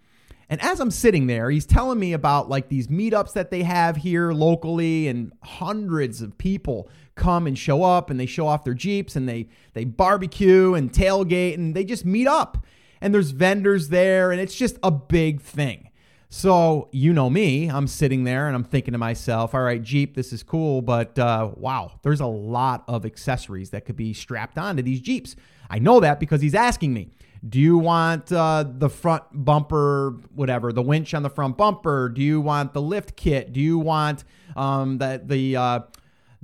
And 0.50 0.62
as 0.62 0.78
I'm 0.78 0.90
sitting 0.90 1.26
there, 1.26 1.50
he's 1.50 1.64
telling 1.64 1.98
me 1.98 2.12
about 2.12 2.48
like 2.48 2.68
these 2.68 2.88
meetups 2.88 3.32
that 3.34 3.50
they 3.50 3.62
have 3.62 3.96
here 3.96 4.32
locally, 4.32 5.08
and 5.08 5.32
hundreds 5.42 6.20
of 6.22 6.36
people 6.38 6.88
come 7.14 7.46
and 7.46 7.56
show 7.56 7.82
up, 7.84 8.10
and 8.10 8.18
they 8.18 8.26
show 8.26 8.46
off 8.46 8.64
their 8.64 8.74
jeeps, 8.74 9.16
and 9.16 9.28
they 9.28 9.48
they 9.74 9.84
barbecue 9.84 10.74
and 10.74 10.92
tailgate, 10.92 11.54
and 11.54 11.74
they 11.74 11.84
just 11.84 12.04
meet 12.04 12.26
up. 12.26 12.66
And 13.00 13.14
there's 13.14 13.30
vendors 13.30 13.90
there, 13.90 14.32
and 14.32 14.40
it's 14.40 14.54
just 14.54 14.78
a 14.82 14.90
big 14.90 15.40
thing. 15.40 15.90
So, 16.36 16.88
you 16.90 17.12
know 17.12 17.30
me, 17.30 17.68
I'm 17.68 17.86
sitting 17.86 18.24
there 18.24 18.48
and 18.48 18.56
I'm 18.56 18.64
thinking 18.64 18.90
to 18.90 18.98
myself, 18.98 19.54
all 19.54 19.60
right, 19.60 19.80
Jeep, 19.80 20.16
this 20.16 20.32
is 20.32 20.42
cool, 20.42 20.82
but 20.82 21.16
uh, 21.16 21.52
wow, 21.54 21.92
there's 22.02 22.18
a 22.18 22.26
lot 22.26 22.82
of 22.88 23.06
accessories 23.06 23.70
that 23.70 23.84
could 23.84 23.94
be 23.94 24.12
strapped 24.12 24.58
onto 24.58 24.82
these 24.82 25.00
Jeeps. 25.00 25.36
I 25.70 25.78
know 25.78 26.00
that 26.00 26.18
because 26.18 26.40
he's 26.40 26.56
asking 26.56 26.92
me, 26.92 27.12
do 27.48 27.60
you 27.60 27.78
want 27.78 28.32
uh, 28.32 28.64
the 28.66 28.90
front 28.90 29.22
bumper, 29.32 30.16
whatever, 30.34 30.72
the 30.72 30.82
winch 30.82 31.14
on 31.14 31.22
the 31.22 31.30
front 31.30 31.56
bumper? 31.56 32.08
Do 32.08 32.20
you 32.20 32.40
want 32.40 32.72
the 32.72 32.82
lift 32.82 33.14
kit? 33.14 33.52
Do 33.52 33.60
you 33.60 33.78
want 33.78 34.24
um, 34.56 34.98
the, 34.98 35.22
the, 35.24 35.56
uh, 35.56 35.80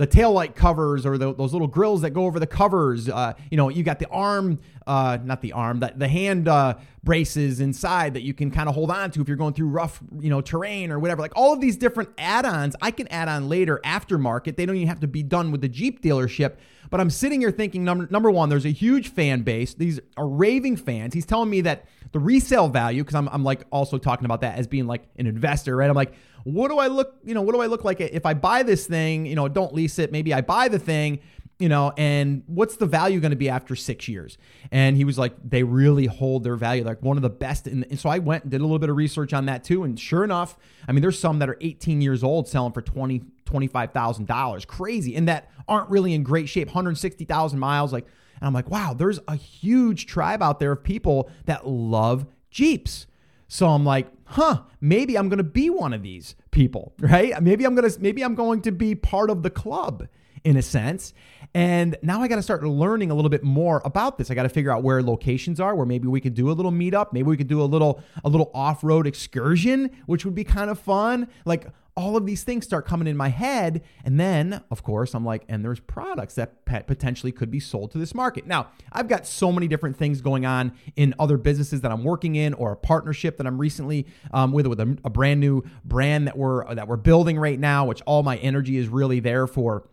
the 0.01 0.07
tail 0.07 0.33
light 0.33 0.57
covers 0.57 1.05
or 1.05 1.19
the, 1.19 1.35
those 1.35 1.53
little 1.53 1.69
grills 1.69 2.01
that 2.01 2.13
go 2.13 2.25
over 2.25 2.41
the 2.41 2.47
covers. 2.47 3.07
Uh, 3.07 3.35
you 3.51 3.59
know, 3.59 3.69
you 3.69 3.83
got 3.83 3.99
the 3.99 4.09
arm, 4.09 4.59
uh, 4.87 5.19
not 5.23 5.43
the 5.43 5.53
arm, 5.53 5.81
that 5.81 5.99
the 5.99 6.09
hand 6.09 6.49
uh, 6.49 6.73
braces 7.05 7.61
inside 7.61 8.15
that 8.15 8.23
you 8.23 8.33
can 8.33 8.51
kind 8.51 8.67
of 8.67 8.75
hold 8.75 8.91
on 8.91 9.11
to 9.11 9.21
if 9.21 9.29
you're 9.29 9.37
going 9.37 9.53
through 9.53 9.69
rough, 9.69 10.01
you 10.19 10.31
know, 10.31 10.41
terrain 10.41 10.91
or 10.91 10.99
whatever. 10.99 11.21
Like 11.21 11.37
all 11.37 11.53
of 11.53 11.61
these 11.61 11.77
different 11.77 12.09
add-ons, 12.17 12.75
I 12.81 12.93
can 12.93 13.09
add 13.09 13.29
on 13.29 13.51
later 13.51 13.79
aftermarket. 13.85 14.57
They 14.57 14.65
don't 14.65 14.77
even 14.77 14.89
have 14.89 15.01
to 15.01 15.07
be 15.07 15.23
done 15.23 15.51
with 15.51 15.61
the 15.61 15.69
Jeep 15.69 16.01
dealership. 16.01 16.57
But 16.89 17.01
I'm 17.01 17.11
sitting 17.11 17.43
here 17.43 17.51
thinking, 17.51 17.85
number 17.85 18.09
number 18.11 18.31
one, 18.31 18.49
there's 18.49 18.65
a 18.65 18.73
huge 18.73 19.11
fan 19.13 19.43
base. 19.43 19.75
These 19.75 20.01
are 20.17 20.27
raving 20.27 20.79
fans. 20.79 21.13
He's 21.13 21.27
telling 21.27 21.51
me 21.51 21.61
that 21.61 21.85
the 22.13 22.19
resale 22.19 22.69
value, 22.69 23.03
because 23.03 23.15
I'm, 23.15 23.29
I'm 23.29 23.45
like 23.45 23.65
also 23.71 23.99
talking 23.99 24.25
about 24.25 24.41
that 24.41 24.59
as 24.59 24.67
being 24.67 24.87
like 24.87 25.09
an 25.17 25.27
investor, 25.27 25.77
right? 25.77 25.89
I'm 25.89 25.97
like, 25.97 26.15
what 26.45 26.69
do 26.69 26.79
I 26.79 26.89
look, 26.89 27.17
you 27.25 27.35
know, 27.35 27.43
what 27.43 27.55
do 27.55 27.61
I 27.61 27.67
look 27.67 27.85
like 27.85 28.01
if 28.01 28.27
I 28.27 28.35
buy 28.35 28.63
this 28.63 28.87
thing, 28.87 29.27
you 29.27 29.35
know, 29.35 29.49
don't 29.49 29.75
lease 29.75 29.99
it, 29.99 30.11
maybe 30.11 30.35
I 30.35 30.41
buy 30.41 30.69
the 30.69 30.79
thing, 30.79 31.21
you 31.61 31.69
know, 31.69 31.93
and 31.99 32.43
what's 32.47 32.77
the 32.77 32.87
value 32.87 33.21
going 33.21 33.31
to 33.31 33.37
be 33.37 33.51
after 33.51 33.77
six 33.77 34.09
years? 34.09 34.39
And 34.73 34.97
he 34.97 35.05
was 35.05 35.19
like, 35.19 35.35
they 35.45 35.63
really 35.63 36.07
hold 36.07 36.43
their 36.43 36.57
value, 36.57 36.83
like 36.83 37.03
one 37.03 37.19
of 37.19 37.23
the 37.23 37.31
best. 37.31 37.67
In 37.67 37.85
and 37.85 38.01
so 38.01 38.09
I 38.09 38.19
went 38.19 38.45
and 38.45 38.51
did 38.51 38.61
a 38.61 38.65
little 38.65 38.79
bit 38.79 38.89
of 38.89 38.97
research 38.97 39.35
on 39.35 39.47
that 39.47 39.63
too. 39.63 39.85
And 39.85 40.01
sure 40.01 40.25
enough, 40.25 40.57
I 40.89 40.93
mean, 40.93 41.03
there's 41.03 41.19
some 41.19 41.39
that 41.41 41.51
are 41.51 41.59
18 41.61 42.01
years 42.01 42.25
old 42.25 42.49
selling 42.49 42.73
for 42.73 42.81
20, 42.81 43.21
$25,000, 43.45 44.67
crazy, 44.67 45.15
and 45.15 45.29
that 45.29 45.51
aren't 45.69 45.91
really 45.91 46.15
in 46.15 46.23
great 46.23 46.49
shape, 46.49 46.69
160,000 46.69 47.59
miles. 47.59 47.93
Like, 47.93 48.07
and 48.41 48.47
I'm 48.47 48.55
like, 48.55 48.71
wow, 48.71 48.95
there's 48.95 49.21
a 49.29 49.37
huge 49.37 50.07
tribe 50.07 50.43
out 50.43 50.61
there 50.61 50.73
of 50.73 50.83
people 50.83 51.31
that 51.45 51.67
love 51.67 52.27
Jeeps. 52.51 53.07
So 53.49 53.67
I'm 53.69 53.85
like, 53.85 54.09
huh, 54.25 54.63
maybe 54.81 55.19
I'm 55.19 55.29
going 55.29 55.39
to 55.39 55.45
be 55.45 55.71
one 55.71 55.93
of 55.93 56.03
these 56.03 56.37
people, 56.51 56.95
right? 57.01 57.41
Maybe 57.43 57.65
I'm 57.65 57.75
going 57.75 57.91
to 57.91 58.01
maybe 58.01 58.23
I'm 58.23 58.35
going 58.35 58.63
to 58.63 58.73
be 58.73 58.95
part 58.95 59.31
of 59.31 59.43
the 59.43 59.51
club 59.51 60.09
in 60.45 60.57
a 60.57 60.63
sense. 60.63 61.13
And 61.53 61.97
now 62.03 62.23
I 62.23 62.29
got 62.29 62.37
to 62.37 62.43
start 62.43 62.63
learning 62.63 63.11
a 63.11 63.15
little 63.15 63.29
bit 63.29 63.43
more 63.43 63.83
about 63.85 64.19
this. 64.19 64.31
I 64.31 64.35
got 64.35 64.45
to 64.45 64.49
figure 64.49 64.71
out 64.71 64.83
where 64.83 65.03
locations 65.03 65.61
are, 65.61 65.75
where 65.75 65.85
maybe 65.85 66.07
we 66.07 66.21
could 66.21 66.35
do 66.35 66.51
a 66.51 66.53
little 66.53 66.71
meetup, 66.71 67.13
maybe 67.13 67.27
we 67.29 67.37
could 67.37 67.49
do 67.49 67.61
a 67.61 67.65
little 67.65 68.03
a 68.25 68.29
little 68.29 68.51
off-road 68.55 69.07
excursion, 69.07 69.91
which 70.07 70.25
would 70.25 70.35
be 70.35 70.45
kind 70.45 70.71
of 70.71 70.79
fun. 70.79 71.29
Like 71.45 71.67
all 71.97 72.17
of 72.17 72.27
these 72.27 72.45
things 72.45 72.65
start 72.65 72.87
coming 72.87 73.09
in 73.09 73.17
my 73.17 73.29
head. 73.29 73.83
And 74.05 74.19
then, 74.19 74.63
of 74.71 74.83
course, 74.83 75.15
I'm 75.15 75.25
like, 75.25 75.45
and 75.49 75.65
there's 75.65 75.81
products 75.81 76.35
that 76.35 76.65
potentially 76.65 77.33
could 77.33 77.51
be 77.51 77.61
sold 77.61 77.91
to 77.93 77.99
this 77.99 78.15
market. 78.15 78.47
Now, 78.47 78.69
I've 78.93 79.09
got 79.09 79.27
so 79.27 79.53
many 79.53 79.69
different 79.69 79.97
things 79.97 80.21
going 80.21 80.47
on 80.47 80.73
in 80.97 81.15
other 81.19 81.37
businesses 81.37 81.81
that 81.81 81.91
I'm 81.91 82.05
working 82.05 82.37
in, 82.37 82.55
or 82.55 82.73
a 82.73 82.77
partnership 82.77 83.37
that 83.39 83.47
I'm 83.47 83.59
recently 83.59 84.07
um, 84.33 84.53
with 84.53 84.67
with 84.67 84.81
a, 84.81 84.99
a 85.05 85.11
brand 85.11 85.41
new 85.41 85.63
brand 85.85 86.27
that 86.27 86.37
we're 86.37 86.75
that 86.75 86.89
we're 86.89 86.97
building 86.97 87.39
right 87.39 87.59
now, 87.59 87.85
which 87.85 88.03
all 88.03 88.23
my 88.23 88.37
energy 88.39 88.77
is 88.77 88.89
really 88.89 89.21
there 89.21 89.47
for. 89.47 89.89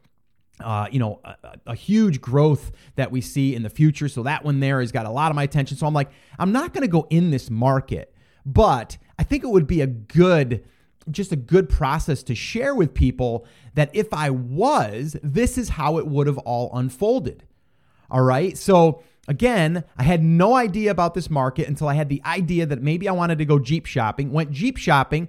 Uh, 0.59 0.87
you 0.91 0.97
know, 0.97 1.19
a, 1.23 1.35
a, 1.67 1.75
huge 1.75 2.19
growth 2.19 2.71
that 2.95 3.11
we 3.11 3.21
see 3.21 3.53
in 3.53 3.61
the 3.61 3.69
future. 3.69 4.09
So 4.09 4.23
that 4.23 4.43
one 4.43 4.59
there 4.59 4.79
has 4.79 4.91
got 4.91 5.05
a 5.05 5.09
lot 5.11 5.29
of 5.29 5.35
my 5.35 5.43
attention. 5.43 5.77
So 5.77 5.85
I'm 5.85 5.93
like, 5.93 6.09
I'm 6.39 6.51
not 6.51 6.73
going 6.73 6.81
to 6.81 6.87
go 6.87 7.05
in 7.11 7.29
this 7.29 7.51
market, 7.51 8.11
but 8.43 8.97
I 9.19 9.23
think 9.23 9.43
it 9.43 9.49
would 9.49 9.67
be 9.67 9.81
a 9.81 9.85
good 9.85 10.65
just 11.09 11.31
a 11.31 11.35
good 11.35 11.69
process 11.69 12.23
to 12.23 12.35
share 12.35 12.75
with 12.75 12.93
people 12.93 13.45
that 13.75 13.89
if 13.93 14.13
I 14.13 14.29
was, 14.29 15.17
this 15.23 15.57
is 15.57 15.69
how 15.69 15.97
it 15.97 16.07
would 16.07 16.27
have 16.27 16.37
all 16.39 16.69
unfolded. 16.73 17.43
All 18.09 18.23
right. 18.23 18.57
So, 18.57 19.03
again, 19.27 19.83
I 19.97 20.03
had 20.03 20.23
no 20.23 20.55
idea 20.55 20.91
about 20.91 21.13
this 21.13 21.29
market 21.29 21.67
until 21.67 21.87
I 21.87 21.93
had 21.93 22.09
the 22.09 22.21
idea 22.25 22.65
that 22.65 22.81
maybe 22.81 23.07
I 23.07 23.11
wanted 23.11 23.37
to 23.39 23.45
go 23.45 23.59
Jeep 23.59 23.85
shopping. 23.85 24.31
Went 24.31 24.51
Jeep 24.51 24.77
shopping, 24.77 25.27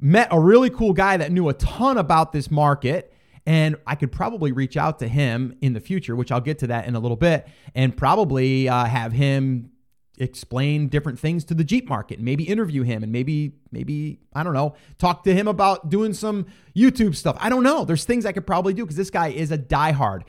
met 0.00 0.28
a 0.30 0.40
really 0.40 0.70
cool 0.70 0.92
guy 0.92 1.16
that 1.16 1.32
knew 1.32 1.48
a 1.48 1.54
ton 1.54 1.98
about 1.98 2.32
this 2.32 2.50
market. 2.50 3.12
And 3.46 3.76
I 3.86 3.94
could 3.94 4.10
probably 4.10 4.50
reach 4.50 4.76
out 4.76 4.98
to 4.98 5.08
him 5.08 5.56
in 5.60 5.72
the 5.72 5.80
future, 5.80 6.16
which 6.16 6.32
I'll 6.32 6.40
get 6.40 6.58
to 6.60 6.66
that 6.66 6.86
in 6.86 6.96
a 6.96 6.98
little 7.00 7.16
bit, 7.16 7.46
and 7.76 7.96
probably 7.96 8.68
uh, 8.68 8.86
have 8.86 9.12
him 9.12 9.70
explain 10.18 10.88
different 10.88 11.18
things 11.18 11.44
to 11.44 11.54
the 11.54 11.64
Jeep 11.64 11.88
market, 11.88 12.20
maybe 12.20 12.44
interview 12.44 12.82
him 12.82 13.02
and 13.02 13.12
maybe 13.12 13.52
maybe 13.70 14.18
I 14.32 14.42
don't 14.42 14.54
know, 14.54 14.74
talk 14.98 15.24
to 15.24 15.34
him 15.34 15.48
about 15.48 15.90
doing 15.90 16.14
some 16.14 16.46
YouTube 16.74 17.14
stuff. 17.14 17.36
I 17.40 17.48
don't 17.48 17.62
know. 17.62 17.84
There's 17.84 18.04
things 18.04 18.26
I 18.26 18.32
could 18.32 18.46
probably 18.46 18.74
do 18.74 18.84
because 18.84 18.96
this 18.96 19.10
guy 19.10 19.28
is 19.28 19.50
a 19.50 19.58
diehard. 19.58 20.22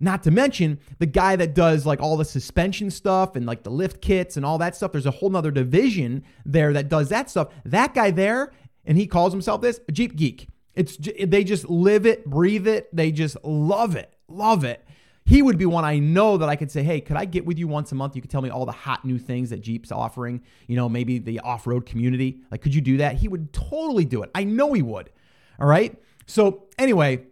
Not 0.00 0.24
to 0.24 0.32
mention 0.32 0.80
the 0.98 1.06
guy 1.06 1.36
that 1.36 1.54
does 1.54 1.86
like 1.86 2.00
all 2.00 2.16
the 2.16 2.24
suspension 2.24 2.90
stuff 2.90 3.36
and 3.36 3.46
like 3.46 3.62
the 3.62 3.70
lift 3.70 4.00
kits 4.00 4.36
and 4.36 4.44
all 4.44 4.58
that 4.58 4.74
stuff. 4.74 4.92
There's 4.92 5.06
a 5.06 5.12
whole 5.12 5.30
nother 5.30 5.52
division 5.52 6.24
there 6.44 6.72
that 6.72 6.88
does 6.88 7.08
that 7.10 7.30
stuff. 7.30 7.52
That 7.64 7.94
guy 7.94 8.10
there, 8.10 8.52
and 8.84 8.98
he 8.98 9.06
calls 9.06 9.32
himself 9.32 9.60
this 9.60 9.80
Jeep 9.92 10.16
geek. 10.16 10.48
It's 10.74 10.96
they 10.96 11.44
just 11.44 11.68
live 11.68 12.06
it, 12.06 12.26
breathe 12.26 12.66
it. 12.66 12.94
They 12.94 13.12
just 13.12 13.36
love 13.44 13.94
it, 13.94 14.12
love 14.28 14.64
it 14.64 14.84
he 15.24 15.40
would 15.42 15.56
be 15.56 15.66
one 15.66 15.84
I 15.84 15.98
know 15.98 16.36
that 16.36 16.48
I 16.48 16.56
could 16.56 16.70
say, 16.70 16.82
hey, 16.82 17.00
could 17.00 17.16
I 17.16 17.24
get 17.24 17.46
with 17.46 17.58
you 17.58 17.68
once 17.68 17.92
a 17.92 17.94
month? 17.94 18.16
You 18.16 18.22
could 18.22 18.30
tell 18.30 18.42
me 18.42 18.50
all 18.50 18.66
the 18.66 18.72
hot 18.72 19.04
new 19.04 19.18
things 19.18 19.50
that 19.50 19.60
Jeep's 19.60 19.92
offering, 19.92 20.42
you 20.66 20.76
know, 20.76 20.88
maybe 20.88 21.18
the 21.18 21.40
off 21.40 21.66
road 21.66 21.86
community. 21.86 22.40
Like, 22.50 22.60
could 22.60 22.74
you 22.74 22.80
do 22.80 22.96
that? 22.98 23.16
He 23.16 23.28
would 23.28 23.52
totally 23.52 24.04
do 24.04 24.22
it. 24.22 24.30
I 24.34 24.44
know 24.44 24.72
he 24.72 24.82
would. 24.82 25.10
All 25.60 25.66
right. 25.66 25.96
So, 26.26 26.64
anyway, 26.78 27.24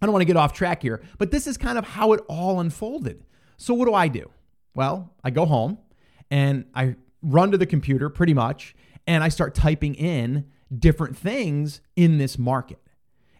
I 0.00 0.06
don't 0.06 0.12
want 0.12 0.22
to 0.22 0.26
get 0.26 0.36
off 0.36 0.52
track 0.52 0.82
here, 0.82 1.02
but 1.18 1.30
this 1.30 1.46
is 1.46 1.56
kind 1.56 1.78
of 1.78 1.84
how 1.84 2.12
it 2.12 2.20
all 2.28 2.60
unfolded. 2.60 3.24
So, 3.56 3.72
what 3.74 3.86
do 3.86 3.94
I 3.94 4.08
do? 4.08 4.30
Well, 4.74 5.12
I 5.22 5.30
go 5.30 5.46
home 5.46 5.78
and 6.30 6.66
I 6.74 6.96
run 7.22 7.52
to 7.52 7.58
the 7.58 7.66
computer 7.66 8.10
pretty 8.10 8.34
much 8.34 8.74
and 9.06 9.24
I 9.24 9.28
start 9.28 9.54
typing 9.54 9.94
in 9.94 10.46
different 10.76 11.16
things 11.16 11.80
in 11.96 12.18
this 12.18 12.38
market. 12.38 12.80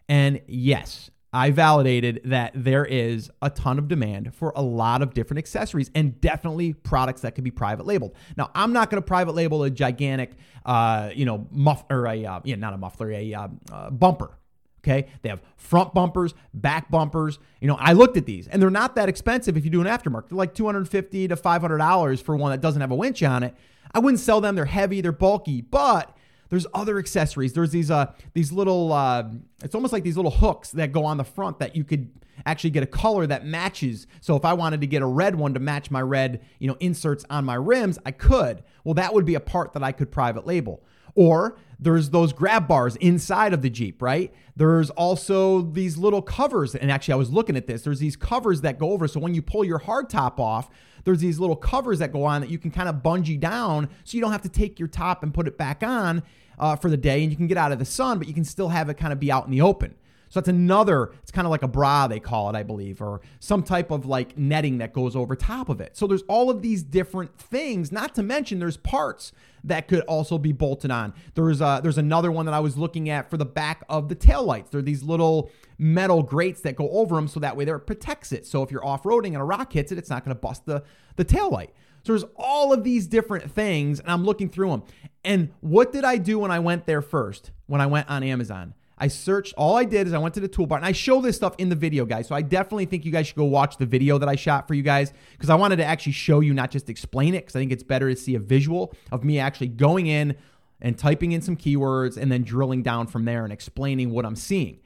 And 0.07 0.41
yes, 0.47 1.09
I 1.35 1.51
validated 1.51 2.21
that 2.23 2.53
there 2.55 2.85
is 2.85 3.29
a 3.41 3.49
ton 3.49 3.77
of 3.77 3.89
demand 3.89 4.33
for 4.33 4.53
a 4.55 4.61
lot 4.61 5.01
of 5.01 5.13
different 5.13 5.39
accessories 5.39 5.91
and 5.93 6.21
definitely 6.21 6.71
products 6.71 7.21
that 7.21 7.35
could 7.35 7.43
be 7.43 7.51
private 7.51 7.85
labeled. 7.85 8.15
Now, 8.37 8.51
I'm 8.55 8.71
not 8.71 8.89
going 8.89 9.03
to 9.03 9.05
private 9.05 9.35
label 9.35 9.61
a 9.63 9.69
gigantic, 9.69 10.31
uh, 10.65 11.09
you 11.13 11.25
know, 11.25 11.45
muff 11.51 11.83
or 11.89 12.07
a 12.07 12.25
uh, 12.25 12.39
yeah, 12.45 12.55
not 12.55 12.73
a 12.73 12.77
muffler, 12.77 13.11
a 13.11 13.33
uh, 13.33 13.47
uh, 13.69 13.89
bumper. 13.89 14.37
Okay, 14.81 15.09
they 15.23 15.29
have 15.29 15.41
front 15.57 15.93
bumpers, 15.93 16.33
back 16.53 16.89
bumpers. 16.89 17.37
You 17.59 17.67
know, 17.67 17.75
I 17.81 17.91
looked 17.91 18.15
at 18.15 18.25
these, 18.25 18.47
and 18.47 18.61
they're 18.61 18.69
not 18.69 18.95
that 18.95 19.09
expensive 19.09 19.57
if 19.57 19.65
you 19.65 19.71
do 19.71 19.81
an 19.81 19.87
aftermarket. 19.87 20.29
They're 20.29 20.37
like 20.37 20.53
250 20.53 21.27
to 21.27 21.35
500 21.35 21.77
dollars 21.77 22.21
for 22.21 22.37
one 22.37 22.51
that 22.51 22.61
doesn't 22.61 22.79
have 22.79 22.91
a 22.91 22.95
winch 22.95 23.21
on 23.23 23.43
it. 23.43 23.53
I 23.93 23.99
wouldn't 23.99 24.21
sell 24.21 24.39
them. 24.39 24.55
They're 24.55 24.63
heavy, 24.63 25.01
they're 25.01 25.11
bulky, 25.11 25.59
but 25.59 26.14
there's 26.49 26.67
other 26.73 26.99
accessories. 26.99 27.53
There's 27.53 27.71
these 27.71 27.91
uh 27.91 28.13
these 28.33 28.51
little 28.51 28.91
uh 28.93 29.23
it's 29.63 29.75
almost 29.75 29.93
like 29.93 30.03
these 30.03 30.15
little 30.15 30.31
hooks 30.31 30.71
that 30.71 30.91
go 30.91 31.05
on 31.05 31.17
the 31.17 31.23
front 31.23 31.59
that 31.59 31.75
you 31.75 31.83
could 31.83 32.09
actually 32.45 32.69
get 32.69 32.83
a 32.83 32.87
color 32.87 33.25
that 33.27 33.45
matches. 33.45 34.07
So 34.21 34.35
if 34.35 34.45
I 34.45 34.53
wanted 34.53 34.81
to 34.81 34.87
get 34.87 35.01
a 35.01 35.05
red 35.05 35.35
one 35.35 35.53
to 35.53 35.59
match 35.59 35.89
my 35.89 36.01
red, 36.01 36.41
you 36.59 36.67
know, 36.67 36.77
inserts 36.79 37.25
on 37.29 37.45
my 37.45 37.55
rims, 37.55 37.97
I 38.05 38.11
could. 38.11 38.63
Well, 38.83 38.93
that 38.95 39.13
would 39.13 39.25
be 39.25 39.35
a 39.35 39.39
part 39.39 39.73
that 39.73 39.83
I 39.83 39.91
could 39.91 40.11
private 40.11 40.45
label. 40.45 40.83
Or 41.15 41.57
there's 41.79 42.09
those 42.09 42.33
grab 42.33 42.67
bars 42.67 42.95
inside 42.97 43.53
of 43.53 43.61
the 43.61 43.69
Jeep, 43.69 44.01
right? 44.01 44.33
There's 44.55 44.89
also 44.91 45.61
these 45.61 45.97
little 45.97 46.21
covers. 46.21 46.75
And 46.75 46.91
actually, 46.91 47.13
I 47.13 47.17
was 47.17 47.31
looking 47.31 47.57
at 47.57 47.67
this. 47.67 47.81
There's 47.83 47.99
these 47.99 48.15
covers 48.15 48.61
that 48.61 48.79
go 48.79 48.91
over. 48.91 49.07
So 49.07 49.19
when 49.19 49.33
you 49.33 49.41
pull 49.41 49.65
your 49.65 49.79
hardtop 49.79 50.39
off, 50.39 50.69
there's 51.03 51.19
these 51.19 51.39
little 51.39 51.55
covers 51.55 51.99
that 51.99 52.11
go 52.11 52.23
on 52.23 52.41
that 52.41 52.49
you 52.49 52.57
can 52.57 52.71
kind 52.71 52.89
of 52.89 52.95
bungee 52.97 53.39
down 53.39 53.89
so 54.03 54.15
you 54.15 54.21
don't 54.21 54.31
have 54.31 54.41
to 54.41 54.49
take 54.49 54.79
your 54.79 54.87
top 54.87 55.23
and 55.23 55.33
put 55.33 55.47
it 55.47 55.57
back 55.57 55.83
on 55.83 56.23
uh, 56.57 56.75
for 56.75 56.89
the 56.89 56.97
day 56.97 57.21
and 57.21 57.31
you 57.31 57.37
can 57.37 57.47
get 57.47 57.57
out 57.57 57.71
of 57.71 57.79
the 57.79 57.85
sun, 57.85 58.17
but 58.17 58.27
you 58.27 58.33
can 58.33 58.43
still 58.43 58.69
have 58.69 58.89
it 58.89 58.95
kind 58.95 59.13
of 59.13 59.19
be 59.19 59.31
out 59.31 59.45
in 59.45 59.51
the 59.51 59.61
open. 59.61 59.95
So 60.35 60.41
that's 60.41 60.49
another, 60.49 61.13
it's 61.23 61.31
kind 61.31 61.47
of 61.47 61.51
like 61.51 61.63
a 61.63 61.67
bra, 61.69 62.07
they 62.07 62.19
call 62.19 62.49
it, 62.49 62.57
I 62.57 62.63
believe, 62.63 63.01
or 63.01 63.21
some 63.39 63.63
type 63.63 63.89
of 63.89 64.05
like 64.05 64.37
netting 64.37 64.79
that 64.79 64.91
goes 64.91 65.15
over 65.15 65.33
top 65.33 65.69
of 65.69 65.79
it. 65.79 65.95
So 65.95 66.07
there's 66.07 66.23
all 66.23 66.49
of 66.49 66.61
these 66.61 66.83
different 66.83 67.39
things, 67.39 67.89
not 67.89 68.13
to 68.15 68.21
mention 68.21 68.59
there's 68.59 68.75
parts 68.75 69.31
that 69.63 69.87
could 69.87 70.01
also 70.01 70.37
be 70.37 70.51
bolted 70.51 70.91
on. 70.91 71.13
There's 71.35 71.61
uh, 71.61 71.79
there's 71.79 71.97
another 71.97 72.33
one 72.33 72.45
that 72.47 72.53
I 72.53 72.59
was 72.59 72.77
looking 72.77 73.09
at 73.09 73.29
for 73.29 73.37
the 73.37 73.45
back 73.45 73.85
of 73.87 74.09
the 74.09 74.15
tail 74.15 74.43
lights. 74.43 74.71
They're 74.71 74.81
these 74.81 75.03
little 75.03 75.51
metal 75.77 76.21
grates 76.21 76.59
that 76.63 76.75
go 76.75 76.89
over 76.89 77.15
them 77.15 77.29
so 77.29 77.39
that 77.39 77.55
way 77.55 77.63
there 77.63 77.77
it 77.77 77.87
protects 77.87 78.33
it. 78.33 78.45
So 78.45 78.61
if 78.61 78.71
you're 78.71 78.85
off-roading 78.85 79.27
and 79.27 79.37
a 79.37 79.43
rock 79.45 79.71
hits 79.71 79.93
it, 79.93 79.97
it's 79.97 80.09
not 80.09 80.25
going 80.25 80.35
to 80.35 80.41
bust 80.41 80.65
the, 80.65 80.83
the 81.15 81.23
tail 81.23 81.49
light. 81.49 81.69
So 82.03 82.11
there's 82.11 82.25
all 82.35 82.73
of 82.73 82.83
these 82.83 83.07
different 83.07 83.49
things, 83.51 84.01
and 84.01 84.11
I'm 84.11 84.25
looking 84.25 84.49
through 84.49 84.71
them. 84.71 84.83
And 85.23 85.53
what 85.61 85.93
did 85.93 86.03
I 86.03 86.17
do 86.17 86.39
when 86.39 86.51
I 86.51 86.59
went 86.59 86.87
there 86.87 87.01
first? 87.01 87.51
When 87.67 87.79
I 87.79 87.85
went 87.85 88.09
on 88.09 88.21
Amazon? 88.21 88.73
I 88.97 89.09
searched, 89.09 89.53
all 89.57 89.75
I 89.75 89.83
did 89.83 90.07
is 90.07 90.13
I 90.13 90.17
went 90.17 90.33
to 90.35 90.39
the 90.39 90.47
toolbar 90.47 90.77
and 90.77 90.85
I 90.85 90.93
show 90.93 91.19
this 91.19 91.35
stuff 91.35 91.53
in 91.57 91.69
the 91.69 91.75
video, 91.75 92.05
guys. 92.05 92.27
So 92.27 92.35
I 92.35 92.41
definitely 92.41 92.85
think 92.85 93.03
you 93.03 93.11
guys 93.11 93.27
should 93.27 93.35
go 93.35 93.45
watch 93.45 93.77
the 93.77 93.85
video 93.85 94.17
that 94.17 94.29
I 94.29 94.35
shot 94.35 94.67
for 94.67 94.73
you 94.73 94.83
guys 94.83 95.11
because 95.33 95.49
I 95.49 95.55
wanted 95.55 95.77
to 95.77 95.85
actually 95.85 96.13
show 96.13 96.39
you, 96.39 96.53
not 96.53 96.71
just 96.71 96.89
explain 96.89 97.33
it, 97.35 97.39
because 97.39 97.55
I 97.55 97.59
think 97.59 97.71
it's 97.73 97.83
better 97.83 98.09
to 98.09 98.15
see 98.15 98.35
a 98.35 98.39
visual 98.39 98.93
of 99.11 99.23
me 99.23 99.37
actually 99.39 99.67
going 99.67 100.07
in 100.07 100.35
and 100.79 100.97
typing 100.97 101.33
in 101.33 101.41
some 101.41 101.57
keywords 101.57 102.15
and 102.15 102.31
then 102.31 102.43
drilling 102.43 102.83
down 102.83 103.07
from 103.07 103.25
there 103.25 103.43
and 103.43 103.51
explaining 103.51 104.11
what 104.11 104.25
I'm 104.25 104.35
seeing. 104.35 104.79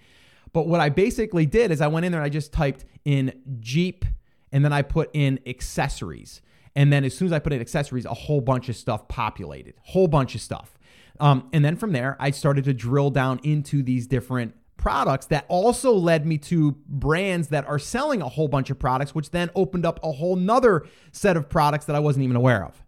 But 0.54 0.68
what 0.68 0.80
I 0.80 0.90
basically 0.90 1.46
did 1.46 1.70
is 1.72 1.82
I 1.82 1.88
went 1.88 2.06
in 2.06 2.12
there 2.12 2.22
and 2.22 2.26
I 2.26 2.30
just 2.30 2.52
typed 2.52 2.86
in 3.06 3.34
Jeep 3.60 4.06
and 4.52 4.66
then 4.66 4.74
I 4.74 4.82
put 4.82 5.12
in 5.14 5.40
accessories. 5.46 6.42
And 6.76 6.92
then 6.92 7.04
as 7.04 7.16
soon 7.16 7.28
as 7.28 7.32
I 7.32 7.40
put 7.40 7.54
in 7.54 7.62
accessories, 7.62 8.06
a 8.06 8.14
whole 8.14 8.42
bunch 8.42 8.70
of 8.70 8.76
stuff 8.76 9.08
populated, 9.08 9.76
whole 9.84 10.08
bunch 10.08 10.34
of 10.34 10.42
stuff. 10.42 10.79
Um, 11.20 11.50
and 11.52 11.64
then 11.64 11.76
from 11.76 11.92
there, 11.92 12.16
I 12.20 12.32
started 12.32 12.64
to 12.66 12.74
drill 12.74 13.10
down 13.10 13.40
into 13.44 13.84
these 13.84 14.08
different 14.08 14.56
products 14.78 15.26
that 15.28 15.46
also 15.50 15.94
led 15.94 16.26
me 16.26 16.38
to 16.38 16.72
brands 16.88 17.50
that 17.50 17.68
are 17.68 17.80
selling 17.80 18.22
a 18.22 18.30
whole 18.30 18.48
bunch 18.48 18.70
of 18.70 18.80
products, 18.80 19.14
which 19.14 19.32
then 19.32 19.50
opened 19.54 19.86
up 19.86 20.00
a 20.04 20.12
whole 20.12 20.36
nother 20.38 20.86
set 21.12 21.36
of 21.36 21.50
products 21.50 21.86
that 21.86 21.96
I 21.96 22.00
wasn't 22.00 22.24
even 22.24 22.38
aware 22.38 22.64
of. 22.64 22.82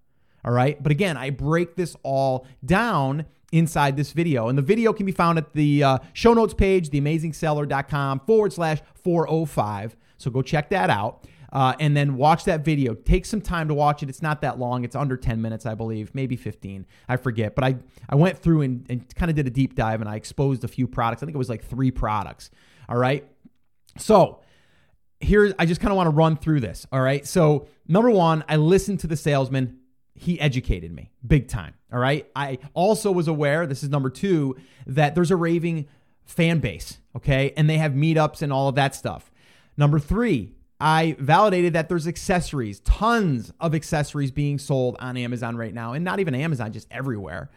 All 0.43 0.53
right. 0.53 0.81
But 0.81 0.91
again, 0.91 1.17
I 1.17 1.29
break 1.29 1.75
this 1.75 1.95
all 2.03 2.47
down 2.65 3.25
inside 3.51 3.97
this 3.97 4.13
video. 4.13 4.47
And 4.47 4.57
the 4.57 4.61
video 4.63 4.93
can 4.93 5.05
be 5.05 5.11
found 5.11 5.37
at 5.37 5.53
the 5.53 5.83
uh, 5.83 5.97
show 6.13 6.33
notes 6.33 6.53
page, 6.53 6.89
theamazingseller.com 6.89 8.21
forward 8.21 8.53
slash 8.53 8.79
405. 9.03 9.95
So 10.17 10.31
go 10.31 10.41
check 10.41 10.69
that 10.69 10.89
out 10.89 11.27
uh, 11.51 11.73
and 11.79 11.95
then 11.95 12.15
watch 12.15 12.45
that 12.45 12.63
video. 12.63 12.93
Take 12.93 13.25
some 13.25 13.41
time 13.41 13.67
to 13.67 13.73
watch 13.73 14.03
it. 14.03 14.09
It's 14.09 14.21
not 14.21 14.41
that 14.41 14.57
long. 14.57 14.83
It's 14.83 14.95
under 14.95 15.17
10 15.17 15.41
minutes, 15.41 15.65
I 15.65 15.75
believe, 15.75 16.15
maybe 16.15 16.35
15. 16.35 16.85
I 17.09 17.17
forget. 17.17 17.55
But 17.55 17.63
I, 17.63 17.75
I 18.09 18.15
went 18.15 18.37
through 18.37 18.61
and, 18.61 18.85
and 18.89 19.15
kind 19.15 19.29
of 19.29 19.35
did 19.35 19.47
a 19.47 19.49
deep 19.49 19.75
dive 19.75 20.01
and 20.01 20.09
I 20.09 20.15
exposed 20.15 20.63
a 20.63 20.67
few 20.67 20.87
products. 20.87 21.21
I 21.21 21.25
think 21.25 21.35
it 21.35 21.39
was 21.39 21.49
like 21.49 21.63
three 21.63 21.91
products. 21.91 22.51
All 22.87 22.97
right. 22.97 23.27
So 23.97 24.39
here, 25.19 25.53
I 25.59 25.65
just 25.65 25.81
kind 25.81 25.91
of 25.91 25.97
want 25.97 26.07
to 26.07 26.15
run 26.15 26.37
through 26.37 26.61
this. 26.61 26.87
All 26.91 27.01
right. 27.01 27.25
So, 27.27 27.67
number 27.87 28.09
one, 28.09 28.43
I 28.47 28.55
listened 28.55 29.01
to 29.01 29.07
the 29.07 29.17
salesman. 29.17 29.79
He 30.15 30.39
educated 30.39 30.91
me 30.91 31.11
big 31.25 31.47
time. 31.47 31.73
All 31.91 31.99
right. 31.99 32.29
I 32.35 32.59
also 32.73 33.11
was 33.11 33.27
aware, 33.27 33.65
this 33.65 33.83
is 33.83 33.89
number 33.89 34.09
two, 34.09 34.55
that 34.87 35.15
there's 35.15 35.31
a 35.31 35.35
raving 35.35 35.87
fan 36.23 36.59
base. 36.59 36.99
Okay. 37.15 37.53
And 37.57 37.69
they 37.69 37.77
have 37.77 37.91
meetups 37.91 38.41
and 38.41 38.53
all 38.53 38.67
of 38.67 38.75
that 38.75 38.95
stuff. 38.95 39.31
Number 39.77 39.99
three, 39.99 40.53
I 40.81 41.15
validated 41.19 41.73
that 41.73 41.89
there's 41.89 42.07
accessories, 42.07 42.79
tons 42.79 43.53
of 43.59 43.75
accessories 43.75 44.31
being 44.31 44.57
sold 44.57 44.95
on 44.99 45.15
Amazon 45.15 45.55
right 45.55 45.73
now, 45.73 45.93
and 45.93 46.03
not 46.03 46.19
even 46.19 46.33
Amazon, 46.33 46.73
just 46.73 46.87
everywhere. 46.89 47.51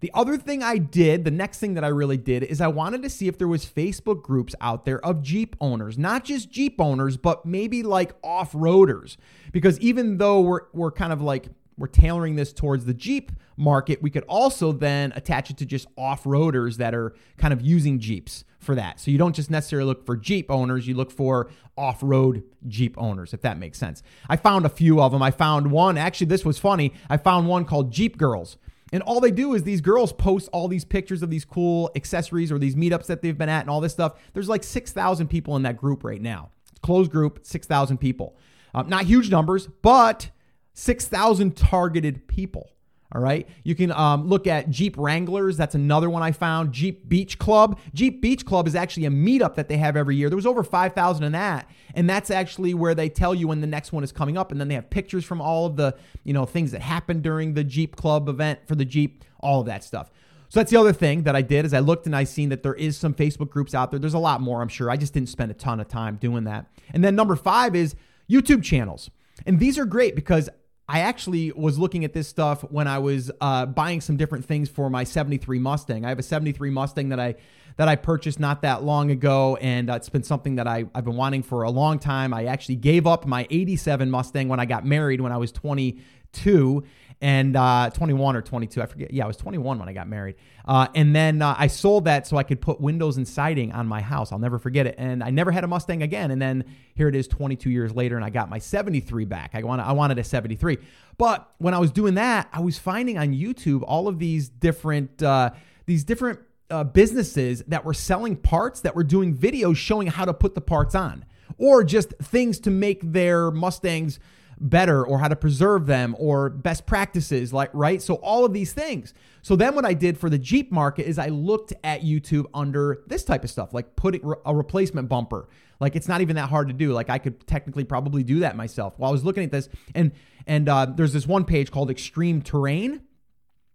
The 0.00 0.10
other 0.14 0.38
thing 0.38 0.62
I 0.62 0.78
did, 0.78 1.24
the 1.24 1.30
next 1.30 1.58
thing 1.58 1.74
that 1.74 1.84
I 1.84 1.88
really 1.88 2.16
did, 2.16 2.42
is 2.42 2.62
I 2.62 2.68
wanted 2.68 3.02
to 3.02 3.10
see 3.10 3.28
if 3.28 3.36
there 3.36 3.46
was 3.46 3.66
Facebook 3.66 4.22
groups 4.22 4.54
out 4.62 4.86
there 4.86 5.04
of 5.04 5.20
Jeep 5.20 5.56
owners, 5.60 5.98
not 5.98 6.24
just 6.24 6.50
Jeep 6.50 6.80
owners, 6.80 7.18
but 7.18 7.44
maybe 7.44 7.82
like 7.82 8.14
off-roaders. 8.24 9.18
Because 9.52 9.78
even 9.80 10.16
though 10.16 10.40
we're 10.40 10.62
we're 10.72 10.90
kind 10.90 11.12
of 11.12 11.20
like 11.20 11.48
we're 11.76 11.86
tailoring 11.86 12.36
this 12.36 12.50
towards 12.54 12.86
the 12.86 12.94
Jeep 12.94 13.30
market, 13.58 14.00
we 14.00 14.08
could 14.08 14.24
also 14.24 14.72
then 14.72 15.12
attach 15.14 15.50
it 15.50 15.58
to 15.58 15.66
just 15.66 15.86
off-roaders 15.98 16.78
that 16.78 16.94
are 16.94 17.14
kind 17.36 17.52
of 17.52 17.60
using 17.60 17.98
Jeeps 17.98 18.44
for 18.60 18.74
that. 18.74 19.00
So 19.00 19.10
you 19.10 19.18
don't 19.18 19.34
just 19.34 19.50
necessarily 19.50 19.86
look 19.86 20.06
for 20.06 20.16
Jeep 20.16 20.50
owners, 20.50 20.86
you 20.86 20.94
look 20.94 21.10
for 21.10 21.50
off-road 21.76 22.44
Jeep 22.68 22.94
owners, 22.98 23.32
if 23.32 23.40
that 23.40 23.58
makes 23.58 23.78
sense. 23.78 24.02
I 24.28 24.36
found 24.36 24.66
a 24.66 24.68
few 24.68 25.00
of 25.00 25.12
them. 25.12 25.22
I 25.22 25.30
found 25.30 25.70
one, 25.70 25.98
actually 25.98 26.26
this 26.28 26.44
was 26.44 26.58
funny. 26.58 26.92
I 27.08 27.16
found 27.16 27.48
one 27.48 27.64
called 27.64 27.90
Jeep 27.90 28.18
Girls. 28.18 28.58
And 28.92 29.02
all 29.04 29.20
they 29.20 29.30
do 29.30 29.54
is 29.54 29.62
these 29.62 29.80
girls 29.80 30.12
post 30.12 30.48
all 30.52 30.68
these 30.68 30.84
pictures 30.84 31.22
of 31.22 31.30
these 31.30 31.44
cool 31.44 31.90
accessories 31.94 32.50
or 32.50 32.58
these 32.58 32.74
meetups 32.74 33.06
that 33.06 33.22
they've 33.22 33.38
been 33.38 33.48
at 33.48 33.60
and 33.62 33.70
all 33.70 33.80
this 33.80 33.92
stuff. 33.92 34.14
There's 34.32 34.48
like 34.48 34.64
6,000 34.64 35.28
people 35.28 35.56
in 35.56 35.62
that 35.62 35.76
group 35.76 36.04
right 36.04 36.20
now. 36.20 36.50
Closed 36.82 37.10
group, 37.10 37.40
6,000 37.42 37.98
people. 37.98 38.36
Um, 38.74 38.88
not 38.88 39.04
huge 39.04 39.30
numbers, 39.30 39.68
but 39.82 40.30
6,000 40.74 41.56
targeted 41.56 42.26
people. 42.26 42.70
All 43.12 43.20
right. 43.20 43.48
You 43.64 43.74
can 43.74 43.90
um, 43.90 44.28
look 44.28 44.46
at 44.46 44.70
Jeep 44.70 44.96
Wranglers. 44.96 45.56
That's 45.56 45.74
another 45.74 46.08
one 46.08 46.22
I 46.22 46.30
found. 46.30 46.72
Jeep 46.72 47.08
Beach 47.08 47.38
Club. 47.38 47.80
Jeep 47.92 48.22
Beach 48.22 48.46
Club 48.46 48.68
is 48.68 48.76
actually 48.76 49.06
a 49.06 49.10
meetup 49.10 49.56
that 49.56 49.68
they 49.68 49.78
have 49.78 49.96
every 49.96 50.14
year. 50.14 50.28
There 50.28 50.36
was 50.36 50.46
over 50.46 50.62
5,000 50.62 51.24
in 51.24 51.32
that. 51.32 51.68
And 51.94 52.08
that's 52.08 52.30
actually 52.30 52.72
where 52.72 52.94
they 52.94 53.08
tell 53.08 53.34
you 53.34 53.48
when 53.48 53.60
the 53.60 53.66
next 53.66 53.92
one 53.92 54.04
is 54.04 54.12
coming 54.12 54.38
up. 54.38 54.52
And 54.52 54.60
then 54.60 54.68
they 54.68 54.76
have 54.76 54.90
pictures 54.90 55.24
from 55.24 55.40
all 55.40 55.66
of 55.66 55.74
the, 55.74 55.96
you 56.22 56.32
know, 56.32 56.46
things 56.46 56.70
that 56.70 56.82
happened 56.82 57.22
during 57.22 57.54
the 57.54 57.64
Jeep 57.64 57.96
Club 57.96 58.28
event 58.28 58.60
for 58.66 58.76
the 58.76 58.84
Jeep, 58.84 59.24
all 59.40 59.60
of 59.60 59.66
that 59.66 59.82
stuff. 59.82 60.12
So 60.48 60.60
that's 60.60 60.70
the 60.70 60.78
other 60.78 60.92
thing 60.92 61.24
that 61.24 61.34
I 61.34 61.42
did 61.42 61.64
is 61.64 61.74
I 61.74 61.80
looked 61.80 62.06
and 62.06 62.14
I 62.14 62.24
seen 62.24 62.48
that 62.50 62.62
there 62.62 62.74
is 62.74 62.96
some 62.96 63.14
Facebook 63.14 63.50
groups 63.50 63.74
out 63.74 63.90
there. 63.90 63.98
There's 63.98 64.14
a 64.14 64.18
lot 64.18 64.40
more, 64.40 64.62
I'm 64.62 64.68
sure. 64.68 64.88
I 64.90 64.96
just 64.96 65.14
didn't 65.14 65.28
spend 65.28 65.50
a 65.50 65.54
ton 65.54 65.80
of 65.80 65.88
time 65.88 66.16
doing 66.16 66.44
that. 66.44 66.66
And 66.92 67.02
then 67.02 67.16
number 67.16 67.36
five 67.36 67.74
is 67.74 67.94
YouTube 68.28 68.62
channels. 68.62 69.10
And 69.46 69.58
these 69.58 69.78
are 69.78 69.84
great 69.84 70.14
because 70.14 70.48
I 70.90 71.02
actually 71.02 71.52
was 71.52 71.78
looking 71.78 72.04
at 72.04 72.14
this 72.14 72.26
stuff 72.26 72.62
when 72.62 72.88
I 72.88 72.98
was 72.98 73.30
uh, 73.40 73.64
buying 73.66 74.00
some 74.00 74.16
different 74.16 74.44
things 74.44 74.68
for 74.68 74.90
my 74.90 75.04
73 75.04 75.60
Mustang. 75.60 76.04
I 76.04 76.08
have 76.08 76.18
a 76.18 76.22
73 76.24 76.68
Mustang 76.70 77.10
that 77.10 77.20
I 77.20 77.36
that 77.76 77.86
I 77.86 77.94
purchased 77.94 78.40
not 78.40 78.62
that 78.62 78.82
long 78.82 79.12
ago, 79.12 79.56
and 79.60 79.88
uh, 79.88 79.94
it's 79.94 80.08
been 80.08 80.24
something 80.24 80.56
that 80.56 80.66
I, 80.66 80.86
I've 80.92 81.04
been 81.04 81.14
wanting 81.14 81.44
for 81.44 81.62
a 81.62 81.70
long 81.70 82.00
time. 82.00 82.34
I 82.34 82.46
actually 82.46 82.74
gave 82.74 83.06
up 83.06 83.24
my 83.24 83.46
87 83.50 84.10
Mustang 84.10 84.48
when 84.48 84.58
I 84.58 84.66
got 84.66 84.84
married 84.84 85.20
when 85.20 85.30
I 85.30 85.36
was 85.36 85.52
22, 85.52 86.82
and 87.20 87.54
uh, 87.54 87.90
21 87.92 88.36
or 88.36 88.42
22. 88.42 88.80
I 88.80 88.86
forget. 88.86 89.12
Yeah, 89.12 89.24
I 89.24 89.26
was 89.26 89.36
21 89.36 89.78
when 89.78 89.88
I 89.88 89.92
got 89.92 90.08
married. 90.08 90.36
Uh, 90.64 90.86
and 90.94 91.14
then 91.14 91.42
uh, 91.42 91.54
I 91.58 91.66
sold 91.66 92.06
that 92.06 92.26
so 92.26 92.36
I 92.36 92.42
could 92.42 92.60
put 92.60 92.80
windows 92.80 93.18
and 93.18 93.28
siding 93.28 93.72
on 93.72 93.86
my 93.86 94.00
house. 94.00 94.32
I'll 94.32 94.38
never 94.38 94.58
forget 94.58 94.86
it. 94.86 94.94
And 94.96 95.22
I 95.22 95.30
never 95.30 95.50
had 95.50 95.62
a 95.62 95.66
Mustang 95.66 96.02
again. 96.02 96.30
And 96.30 96.40
then 96.40 96.64
here 96.94 97.08
it 97.08 97.14
is 97.14 97.28
22 97.28 97.70
years 97.70 97.94
later, 97.94 98.16
and 98.16 98.24
I 98.24 98.30
got 98.30 98.48
my 98.48 98.58
73 98.58 99.26
back. 99.26 99.50
I, 99.54 99.62
wanted, 99.62 99.82
I 99.82 99.92
wanted 99.92 100.18
a 100.18 100.24
73. 100.24 100.78
But 101.18 101.50
when 101.58 101.74
I 101.74 101.78
was 101.78 101.90
doing 101.90 102.14
that, 102.14 102.48
I 102.52 102.60
was 102.60 102.78
finding 102.78 103.18
on 103.18 103.34
YouTube 103.34 103.82
all 103.86 104.08
of 104.08 104.18
these 104.18 104.48
different 104.48 105.22
uh, 105.22 105.50
these 105.86 106.04
different 106.04 106.38
uh, 106.70 106.84
businesses 106.84 107.62
that 107.66 107.84
were 107.84 107.94
selling 107.94 108.36
parts 108.36 108.80
that 108.82 108.94
were 108.94 109.04
doing 109.04 109.36
videos 109.36 109.76
showing 109.76 110.06
how 110.06 110.24
to 110.24 110.32
put 110.32 110.54
the 110.54 110.60
parts 110.60 110.94
on, 110.94 111.24
or 111.58 111.84
just 111.84 112.14
things 112.22 112.58
to 112.60 112.70
make 112.70 113.00
their 113.12 113.50
Mustangs 113.50 114.20
better 114.60 115.04
or 115.04 115.18
how 115.18 115.28
to 115.28 115.36
preserve 115.36 115.86
them 115.86 116.14
or 116.18 116.50
best 116.50 116.86
practices 116.86 117.52
like 117.52 117.70
right? 117.72 118.02
So 118.02 118.16
all 118.16 118.44
of 118.44 118.52
these 118.52 118.72
things. 118.72 119.14
So 119.42 119.56
then 119.56 119.74
what 119.74 119.86
i 119.86 119.94
did 119.94 120.18
for 120.18 120.28
the 120.28 120.38
jeep 120.38 120.70
market 120.70 121.06
is 121.06 121.18
i 121.18 121.28
looked 121.28 121.72
at 121.82 122.02
youtube 122.02 122.44
under 122.52 123.02
this 123.06 123.24
type 123.24 123.42
of 123.42 123.50
stuff 123.50 123.72
like 123.72 123.96
putting 123.96 124.20
a 124.44 124.54
replacement 124.54 125.08
bumper. 125.08 125.48
Like 125.80 125.96
it's 125.96 126.08
not 126.08 126.20
even 126.20 126.36
that 126.36 126.50
hard 126.50 126.68
to 126.68 126.74
do. 126.74 126.92
Like 126.92 127.08
i 127.08 127.18
could 127.18 127.46
technically 127.46 127.84
probably 127.84 128.22
do 128.22 128.40
that 128.40 128.54
myself. 128.54 128.98
While 128.98 129.10
i 129.10 129.12
was 129.12 129.24
looking 129.24 129.44
at 129.44 129.50
this 129.50 129.68
and 129.94 130.12
and 130.46 130.68
uh, 130.68 130.86
there's 130.86 131.12
this 131.12 131.26
one 131.26 131.44
page 131.44 131.70
called 131.70 131.90
extreme 131.90 132.42
terrain 132.42 133.02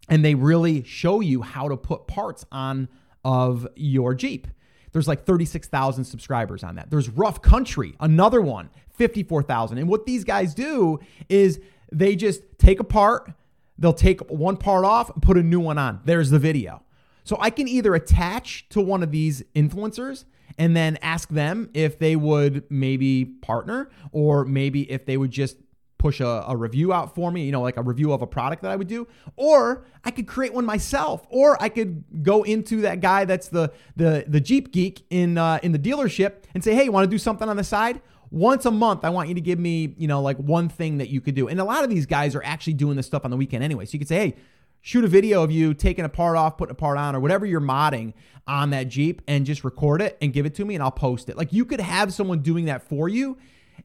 and 0.08 0.24
they 0.24 0.36
really 0.36 0.84
show 0.84 1.20
you 1.20 1.42
how 1.42 1.68
to 1.68 1.78
put 1.78 2.08
parts 2.08 2.46
on 2.52 2.90
of 3.24 3.68
your 3.76 4.14
jeep 4.14 4.48
there's 4.96 5.10
like 5.10 5.26
36,000 5.26 6.06
subscribers 6.06 6.64
on 6.64 6.76
that. 6.76 6.90
There's 6.90 7.10
Rough 7.10 7.42
Country, 7.42 7.98
another 8.00 8.40
one, 8.40 8.70
54,000. 8.94 9.78
And 9.78 9.90
what 9.90 10.06
these 10.06 10.24
guys 10.24 10.54
do 10.54 11.02
is 11.28 11.60
they 11.92 12.16
just 12.16 12.44
take 12.58 12.80
apart, 12.80 13.30
they'll 13.78 13.92
take 13.92 14.22
one 14.32 14.56
part 14.56 14.86
off, 14.86 15.12
put 15.22 15.38
a 15.38 15.44
new 15.44 15.60
one 15.60 15.78
on. 15.78 16.00
There's 16.06 16.30
the 16.30 16.40
video. 16.40 16.82
So 17.26 17.36
I 17.42 17.50
can 17.50 17.68
either 17.68 17.94
attach 17.94 18.70
to 18.70 18.80
one 18.80 19.04
of 19.04 19.12
these 19.12 19.44
influencers 19.54 20.24
and 20.58 20.78
then 20.78 20.98
ask 21.02 21.28
them 21.28 21.72
if 21.74 22.00
they 22.00 22.16
would 22.16 22.64
maybe 22.70 23.26
partner 23.26 23.90
or 24.14 24.46
maybe 24.46 24.90
if 24.90 25.06
they 25.06 25.18
would 25.18 25.32
just 25.32 25.58
push 26.06 26.20
a, 26.20 26.46
a, 26.48 26.56
review 26.56 26.94
out 26.94 27.16
for 27.16 27.32
me, 27.32 27.44
you 27.44 27.52
know, 27.52 27.64
like 27.64 27.78
a 27.78 27.82
review 27.82 28.14
of 28.14 28.22
a 28.22 28.28
product 28.28 28.62
that 28.62 28.70
I 28.70 28.76
would 28.76 28.88
do, 28.88 29.08
or 29.38 29.88
I 30.04 30.12
could 30.12 30.28
create 30.28 30.54
one 30.54 30.64
myself, 30.64 31.26
or 31.32 31.60
I 31.60 31.68
could 31.68 32.04
go 32.22 32.44
into 32.44 32.82
that 32.82 33.02
guy 33.02 33.26
that's 33.26 33.48
the 33.48 33.74
the 33.96 34.24
the 34.28 34.40
Jeep 34.40 34.72
geek 34.72 35.04
in 35.10 35.40
uh, 35.40 35.58
in 35.64 35.72
the 35.72 35.80
dealership 35.80 36.44
and 36.54 36.64
say, 36.64 36.76
hey, 36.76 36.84
you 36.84 36.92
want 36.92 37.06
to 37.06 37.10
do 37.10 37.18
something 37.18 37.50
on 37.50 37.58
the 37.58 37.64
side? 37.64 38.02
Once 38.30 38.68
a 38.68 38.72
month, 38.72 39.04
I 39.04 39.10
want 39.10 39.30
you 39.30 39.36
to 39.36 39.42
give 39.42 39.58
me, 39.58 39.96
you 39.98 40.08
know, 40.08 40.22
like 40.22 40.38
one 40.38 40.70
thing 40.70 41.00
that 41.00 41.10
you 41.10 41.22
could 41.22 41.34
do. 41.34 41.48
And 41.48 41.60
a 41.60 41.64
lot 41.64 41.84
of 41.84 41.90
these 41.90 42.06
guys 42.06 42.36
are 42.36 42.44
actually 42.44 42.74
doing 42.74 42.98
this 42.98 43.08
stuff 43.08 43.26
on 43.26 43.32
the 43.32 43.38
weekend 43.38 43.64
anyway. 43.64 43.86
So 43.86 43.94
you 43.94 44.00
could 44.00 44.08
say, 44.08 44.18
hey, 44.18 44.36
shoot 44.82 45.06
a 45.06 45.08
video 45.08 45.42
of 45.42 45.50
you 45.50 45.74
taking 45.74 46.06
a 46.06 46.10
part 46.10 46.38
off, 46.38 46.58
putting 46.58 46.72
a 46.72 46.76
part 46.76 47.00
on, 47.00 47.16
or 47.16 47.20
whatever 47.20 47.48
you're 47.48 47.62
modding 47.62 48.14
on 48.46 48.70
that 48.70 48.90
Jeep 48.90 49.24
and 49.28 49.44
just 49.44 49.64
record 49.64 50.04
it 50.04 50.20
and 50.22 50.34
give 50.34 50.46
it 50.46 50.54
to 50.56 50.66
me 50.66 50.76
and 50.76 50.84
I'll 50.84 50.92
post 50.92 51.30
it. 51.30 51.36
Like 51.38 51.52
you 51.52 51.66
could 51.66 51.82
have 51.82 52.14
someone 52.14 52.42
doing 52.42 52.66
that 52.66 52.84
for 52.88 53.10
you 53.10 53.38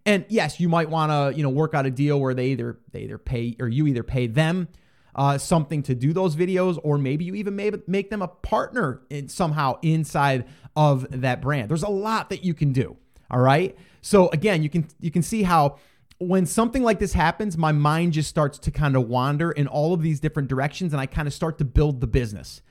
and 0.07 0.25
yes, 0.29 0.61
you 0.61 0.69
might 0.69 0.91
want 0.91 1.11
to, 1.11 1.37
you 1.37 1.43
know, 1.43 1.51
work 1.51 1.75
out 1.75 1.87
a 1.87 1.91
deal 1.91 2.21
where 2.21 2.35
they 2.35 2.49
either 2.49 2.79
they 2.93 3.03
either 3.03 3.19
pay 3.19 3.57
or 3.61 3.69
you 3.69 3.87
either 3.87 4.03
pay 4.03 4.27
them 4.27 4.69
uh, 5.15 5.39
something 5.39 5.83
to 5.83 5.95
do 5.95 6.13
those 6.13 6.37
videos, 6.37 6.79
or 6.83 6.99
maybe 6.99 7.25
you 7.25 7.35
even 7.35 7.57
may 7.57 7.71
make 7.87 8.11
them 8.11 8.23
a 8.23 8.29
partner 8.29 9.03
in, 9.11 9.29
somehow 9.29 9.79
inside 9.83 10.47
of 10.77 11.07
that 11.21 11.41
brand. 11.41 11.69
There's 11.69 11.83
a 11.83 11.89
lot 11.89 12.31
that 12.31 12.45
you 12.45 12.55
can 12.55 12.73
do. 12.73 12.97
All 13.31 13.41
right. 13.41 13.77
So 14.03 14.29
again, 14.31 14.63
you 14.63 14.71
can 14.71 14.87
you 15.01 15.11
can 15.11 15.23
see 15.23 15.43
how 15.43 15.79
when 16.19 16.47
something 16.47 16.83
like 16.83 16.99
this 16.99 17.13
happens, 17.13 17.57
my 17.57 17.73
mind 17.73 18.13
just 18.13 18.29
starts 18.29 18.59
to 18.59 18.71
kind 18.71 18.95
of 18.95 19.09
wander 19.09 19.51
in 19.51 19.67
all 19.67 19.95
of 19.95 20.03
these 20.03 20.21
different 20.21 20.49
directions, 20.49 20.93
and 20.93 21.01
I 21.01 21.07
kind 21.07 21.27
of 21.27 21.35
start 21.35 21.59
to 21.59 21.65
build 21.65 22.01
the 22.01 22.07
business. 22.07 22.63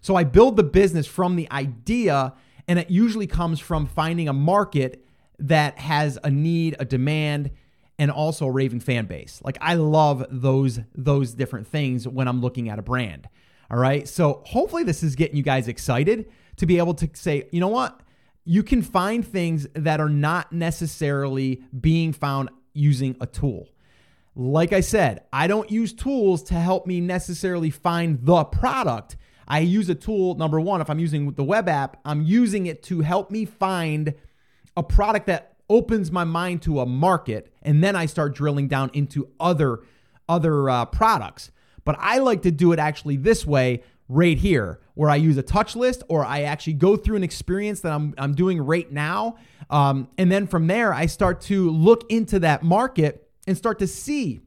So 0.00 0.16
I 0.16 0.24
build 0.24 0.56
the 0.56 0.64
business 0.64 1.06
from 1.06 1.36
the 1.36 1.50
idea, 1.50 2.34
and 2.68 2.78
it 2.78 2.90
usually 2.90 3.26
comes 3.26 3.58
from 3.58 3.86
finding 3.86 4.28
a 4.28 4.32
market 4.32 5.05
that 5.38 5.78
has 5.78 6.18
a 6.24 6.30
need, 6.30 6.76
a 6.78 6.84
demand, 6.84 7.50
and 7.98 8.10
also 8.10 8.46
a 8.46 8.50
raving 8.50 8.80
fan 8.80 9.06
base. 9.06 9.40
Like 9.44 9.58
I 9.60 9.74
love 9.74 10.24
those 10.30 10.80
those 10.94 11.32
different 11.32 11.66
things 11.66 12.06
when 12.06 12.28
I'm 12.28 12.40
looking 12.40 12.68
at 12.68 12.78
a 12.78 12.82
brand. 12.82 13.28
All 13.70 13.78
right? 13.78 14.06
So 14.06 14.42
hopefully 14.46 14.84
this 14.84 15.02
is 15.02 15.16
getting 15.16 15.36
you 15.36 15.42
guys 15.42 15.68
excited 15.68 16.30
to 16.56 16.66
be 16.66 16.78
able 16.78 16.94
to 16.94 17.10
say, 17.14 17.48
"You 17.50 17.60
know 17.60 17.68
what? 17.68 18.00
You 18.44 18.62
can 18.62 18.82
find 18.82 19.26
things 19.26 19.66
that 19.74 20.00
are 20.00 20.08
not 20.08 20.52
necessarily 20.52 21.62
being 21.78 22.12
found 22.12 22.50
using 22.74 23.16
a 23.20 23.26
tool." 23.26 23.68
Like 24.38 24.74
I 24.74 24.80
said, 24.80 25.22
I 25.32 25.46
don't 25.46 25.70
use 25.70 25.94
tools 25.94 26.42
to 26.44 26.54
help 26.54 26.86
me 26.86 27.00
necessarily 27.00 27.70
find 27.70 28.18
the 28.22 28.44
product. 28.44 29.16
I 29.48 29.60
use 29.60 29.88
a 29.88 29.94
tool, 29.94 30.34
number 30.34 30.60
one, 30.60 30.80
if 30.82 30.90
I'm 30.90 30.98
using 30.98 31.30
the 31.32 31.44
web 31.44 31.68
app, 31.68 31.96
I'm 32.04 32.22
using 32.22 32.66
it 32.66 32.82
to 32.84 33.00
help 33.00 33.30
me 33.30 33.46
find 33.46 34.14
a 34.76 34.82
product 34.82 35.26
that 35.26 35.56
opens 35.68 36.12
my 36.12 36.24
mind 36.24 36.62
to 36.62 36.80
a 36.80 36.86
market 36.86 37.52
and 37.62 37.82
then 37.82 37.96
I 37.96 38.06
start 38.06 38.34
drilling 38.34 38.68
down 38.68 38.90
into 38.92 39.28
other 39.40 39.80
other 40.28 40.68
uh, 40.68 40.84
products. 40.86 41.50
But 41.84 41.96
I 42.00 42.18
like 42.18 42.42
to 42.42 42.50
do 42.50 42.72
it 42.72 42.78
actually 42.78 43.16
this 43.16 43.46
way 43.46 43.82
right 44.08 44.38
here 44.38 44.80
where 44.94 45.10
I 45.10 45.16
use 45.16 45.36
a 45.36 45.42
touch 45.42 45.76
list 45.76 46.02
or 46.08 46.24
I 46.24 46.42
actually 46.42 46.74
go 46.74 46.96
through 46.96 47.16
an 47.16 47.24
experience 47.24 47.80
that 47.80 47.92
I'm, 47.92 48.14
I'm 48.18 48.34
doing 48.34 48.60
right 48.60 48.90
now. 48.90 49.36
Um, 49.70 50.08
and 50.18 50.30
then 50.30 50.46
from 50.46 50.66
there, 50.66 50.92
I 50.92 51.06
start 51.06 51.40
to 51.42 51.70
look 51.70 52.10
into 52.10 52.38
that 52.40 52.62
market 52.62 53.28
and 53.46 53.56
start 53.56 53.78
to 53.80 53.86
see 53.86 54.40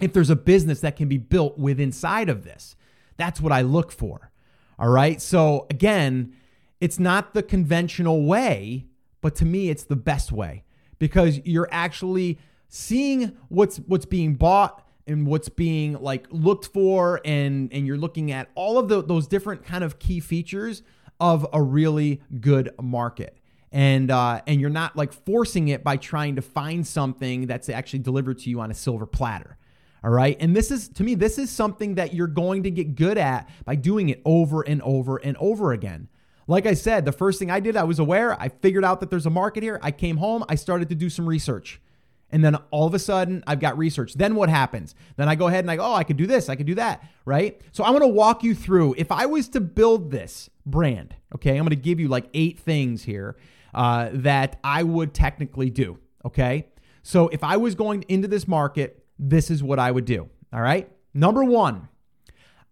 if 0.00 0.12
there's 0.12 0.30
a 0.30 0.36
business 0.36 0.80
that 0.80 0.96
can 0.96 1.08
be 1.08 1.18
built 1.18 1.58
with 1.58 1.80
inside 1.80 2.28
of 2.28 2.44
this. 2.44 2.76
That's 3.16 3.40
what 3.40 3.52
I 3.52 3.62
look 3.62 3.92
for. 3.92 4.30
All 4.78 4.88
right. 4.88 5.20
So 5.20 5.66
again, 5.70 6.34
it's 6.80 6.98
not 6.98 7.34
the 7.34 7.42
conventional 7.42 8.24
way 8.24 8.86
but 9.20 9.34
to 9.34 9.44
me 9.44 9.70
it's 9.70 9.84
the 9.84 9.96
best 9.96 10.32
way 10.32 10.64
because 10.98 11.40
you're 11.44 11.68
actually 11.70 12.38
seeing 12.68 13.36
what's 13.48 13.78
what's 13.78 14.06
being 14.06 14.34
bought 14.34 14.86
and 15.06 15.26
what's 15.26 15.48
being 15.48 15.94
like 16.00 16.26
looked 16.30 16.66
for 16.66 17.20
and 17.24 17.72
and 17.72 17.86
you're 17.86 17.98
looking 17.98 18.30
at 18.30 18.48
all 18.54 18.78
of 18.78 18.88
the, 18.88 19.02
those 19.02 19.26
different 19.26 19.64
kind 19.64 19.82
of 19.82 19.98
key 19.98 20.20
features 20.20 20.82
of 21.18 21.46
a 21.52 21.60
really 21.62 22.22
good 22.40 22.70
market 22.80 23.36
and 23.72 24.10
uh, 24.10 24.40
and 24.46 24.60
you're 24.60 24.70
not 24.70 24.96
like 24.96 25.12
forcing 25.12 25.68
it 25.68 25.84
by 25.84 25.96
trying 25.96 26.36
to 26.36 26.42
find 26.42 26.86
something 26.86 27.46
that's 27.46 27.68
actually 27.68 28.00
delivered 28.00 28.38
to 28.38 28.50
you 28.50 28.60
on 28.60 28.70
a 28.70 28.74
silver 28.74 29.06
platter 29.06 29.56
All 30.02 30.10
right. 30.10 30.36
And 30.40 30.56
this 30.56 30.70
is, 30.70 30.88
to 30.90 31.04
me, 31.04 31.14
this 31.14 31.38
is 31.38 31.50
something 31.50 31.96
that 31.96 32.14
you're 32.14 32.26
going 32.26 32.62
to 32.62 32.70
get 32.70 32.94
good 32.94 33.18
at 33.18 33.48
by 33.64 33.74
doing 33.74 34.08
it 34.08 34.22
over 34.24 34.62
and 34.62 34.80
over 34.82 35.18
and 35.18 35.36
over 35.36 35.72
again. 35.72 36.08
Like 36.50 36.66
I 36.66 36.74
said, 36.74 37.04
the 37.04 37.12
first 37.12 37.38
thing 37.38 37.48
I 37.48 37.60
did, 37.60 37.76
I 37.76 37.84
was 37.84 38.00
aware, 38.00 38.38
I 38.40 38.48
figured 38.48 38.84
out 38.84 38.98
that 39.00 39.08
there's 39.08 39.24
a 39.24 39.30
market 39.30 39.62
here. 39.62 39.78
I 39.84 39.92
came 39.92 40.16
home, 40.16 40.44
I 40.48 40.56
started 40.56 40.88
to 40.88 40.96
do 40.96 41.08
some 41.08 41.28
research. 41.28 41.80
And 42.28 42.44
then 42.44 42.56
all 42.72 42.88
of 42.88 42.94
a 42.94 42.98
sudden, 42.98 43.44
I've 43.46 43.60
got 43.60 43.78
research. 43.78 44.14
Then 44.14 44.34
what 44.34 44.48
happens? 44.48 44.96
Then 45.16 45.28
I 45.28 45.36
go 45.36 45.46
ahead 45.46 45.62
and 45.62 45.70
I 45.70 45.76
go, 45.76 45.84
oh, 45.84 45.94
I 45.94 46.02
could 46.02 46.16
do 46.16 46.26
this, 46.26 46.48
I 46.48 46.56
could 46.56 46.66
do 46.66 46.74
that, 46.74 47.04
right? 47.24 47.60
So 47.70 47.84
I'm 47.84 47.92
gonna 47.92 48.08
walk 48.08 48.42
you 48.42 48.56
through. 48.56 48.96
If 48.98 49.12
I 49.12 49.26
was 49.26 49.48
to 49.50 49.60
build 49.60 50.10
this 50.10 50.50
brand, 50.66 51.14
okay, 51.36 51.56
I'm 51.56 51.64
gonna 51.64 51.76
give 51.76 52.00
you 52.00 52.08
like 52.08 52.26
eight 52.34 52.58
things 52.58 53.04
here 53.04 53.36
uh, 53.72 54.08
that 54.12 54.58
I 54.64 54.82
would 54.82 55.14
technically 55.14 55.70
do, 55.70 55.98
okay? 56.24 56.66
So 57.04 57.28
if 57.28 57.44
I 57.44 57.58
was 57.58 57.76
going 57.76 58.04
into 58.08 58.26
this 58.26 58.48
market, 58.48 59.04
this 59.20 59.52
is 59.52 59.62
what 59.62 59.78
I 59.78 59.92
would 59.92 60.04
do. 60.04 60.28
All 60.52 60.60
right. 60.60 60.90
Number 61.14 61.44
one, 61.44 61.88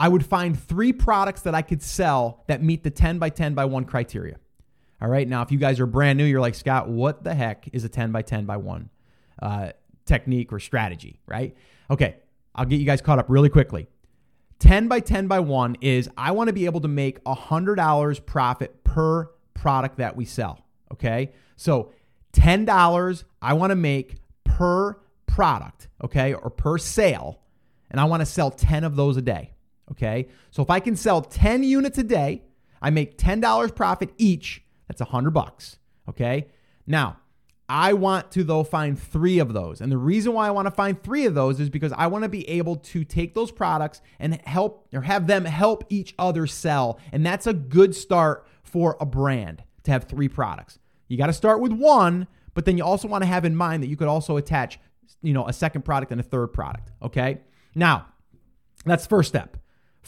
I 0.00 0.08
would 0.08 0.24
find 0.24 0.58
three 0.58 0.92
products 0.92 1.42
that 1.42 1.54
I 1.54 1.62
could 1.62 1.82
sell 1.82 2.44
that 2.46 2.62
meet 2.62 2.84
the 2.84 2.90
10 2.90 3.18
by 3.18 3.30
10 3.30 3.54
by 3.54 3.64
1 3.64 3.84
criteria. 3.84 4.36
All 5.00 5.08
right. 5.08 5.26
Now, 5.26 5.42
if 5.42 5.52
you 5.52 5.58
guys 5.58 5.80
are 5.80 5.86
brand 5.86 6.18
new, 6.18 6.24
you're 6.24 6.40
like, 6.40 6.54
Scott, 6.54 6.88
what 6.88 7.24
the 7.24 7.34
heck 7.34 7.68
is 7.72 7.84
a 7.84 7.88
10 7.88 8.12
by 8.12 8.22
10 8.22 8.46
by 8.46 8.56
1 8.56 8.90
uh, 9.42 9.70
technique 10.06 10.52
or 10.52 10.58
strategy? 10.58 11.20
Right. 11.26 11.56
Okay. 11.90 12.16
I'll 12.54 12.64
get 12.64 12.80
you 12.80 12.86
guys 12.86 13.00
caught 13.00 13.18
up 13.18 13.26
really 13.28 13.48
quickly. 13.48 13.88
10 14.58 14.88
by 14.88 15.00
10 15.00 15.28
by 15.28 15.38
1 15.38 15.76
is 15.80 16.10
I 16.16 16.32
want 16.32 16.48
to 16.48 16.52
be 16.52 16.64
able 16.64 16.80
to 16.80 16.88
make 16.88 17.22
$100 17.24 18.26
profit 18.26 18.82
per 18.82 19.30
product 19.54 19.98
that 19.98 20.16
we 20.16 20.24
sell. 20.24 20.64
Okay. 20.92 21.32
So 21.56 21.92
$10 22.32 23.24
I 23.40 23.52
want 23.54 23.70
to 23.70 23.76
make 23.76 24.16
per 24.44 24.98
product, 25.26 25.88
okay, 26.02 26.34
or 26.34 26.50
per 26.50 26.78
sale, 26.78 27.40
and 27.90 28.00
I 28.00 28.04
want 28.04 28.20
to 28.20 28.26
sell 28.26 28.50
10 28.50 28.84
of 28.84 28.96
those 28.96 29.16
a 29.16 29.22
day, 29.22 29.52
okay? 29.90 30.28
So 30.50 30.62
if 30.62 30.70
I 30.70 30.80
can 30.80 30.96
sell 30.96 31.22
10 31.22 31.62
units 31.62 31.98
a 31.98 32.02
day, 32.02 32.42
I 32.80 32.90
make 32.90 33.18
$10 33.18 33.74
profit 33.74 34.10
each. 34.18 34.62
That's 34.86 35.00
100 35.00 35.30
bucks, 35.30 35.78
okay? 36.08 36.46
Now, 36.86 37.18
I 37.68 37.92
want 37.92 38.30
to 38.32 38.44
though 38.44 38.64
find 38.64 38.98
3 38.98 39.40
of 39.40 39.52
those. 39.52 39.80
And 39.80 39.92
the 39.92 39.98
reason 39.98 40.32
why 40.32 40.48
I 40.48 40.50
want 40.50 40.66
to 40.66 40.70
find 40.70 41.02
3 41.02 41.26
of 41.26 41.34
those 41.34 41.60
is 41.60 41.68
because 41.68 41.92
I 41.92 42.06
want 42.06 42.24
to 42.24 42.28
be 42.28 42.48
able 42.48 42.76
to 42.76 43.04
take 43.04 43.34
those 43.34 43.50
products 43.50 44.00
and 44.18 44.40
help 44.46 44.88
or 44.92 45.02
have 45.02 45.26
them 45.26 45.44
help 45.44 45.84
each 45.88 46.14
other 46.18 46.46
sell. 46.46 46.98
And 47.12 47.26
that's 47.26 47.46
a 47.46 47.52
good 47.52 47.94
start 47.94 48.46
for 48.62 48.96
a 49.00 49.06
brand 49.06 49.62
to 49.84 49.90
have 49.90 50.04
3 50.04 50.28
products. 50.28 50.78
You 51.08 51.18
got 51.18 51.26
to 51.26 51.32
start 51.32 51.60
with 51.60 51.72
one, 51.72 52.26
but 52.54 52.64
then 52.64 52.78
you 52.78 52.84
also 52.84 53.08
want 53.08 53.22
to 53.22 53.28
have 53.28 53.44
in 53.44 53.54
mind 53.54 53.82
that 53.82 53.88
you 53.88 53.96
could 53.96 54.08
also 54.08 54.36
attach 54.36 54.78
you 55.22 55.32
know, 55.32 55.46
a 55.46 55.52
second 55.52 55.82
product 55.84 56.12
and 56.12 56.20
a 56.20 56.24
third 56.24 56.48
product. 56.48 56.92
Okay. 57.02 57.40
Now, 57.74 58.06
that's 58.84 59.06
first 59.06 59.28
step. 59.28 59.56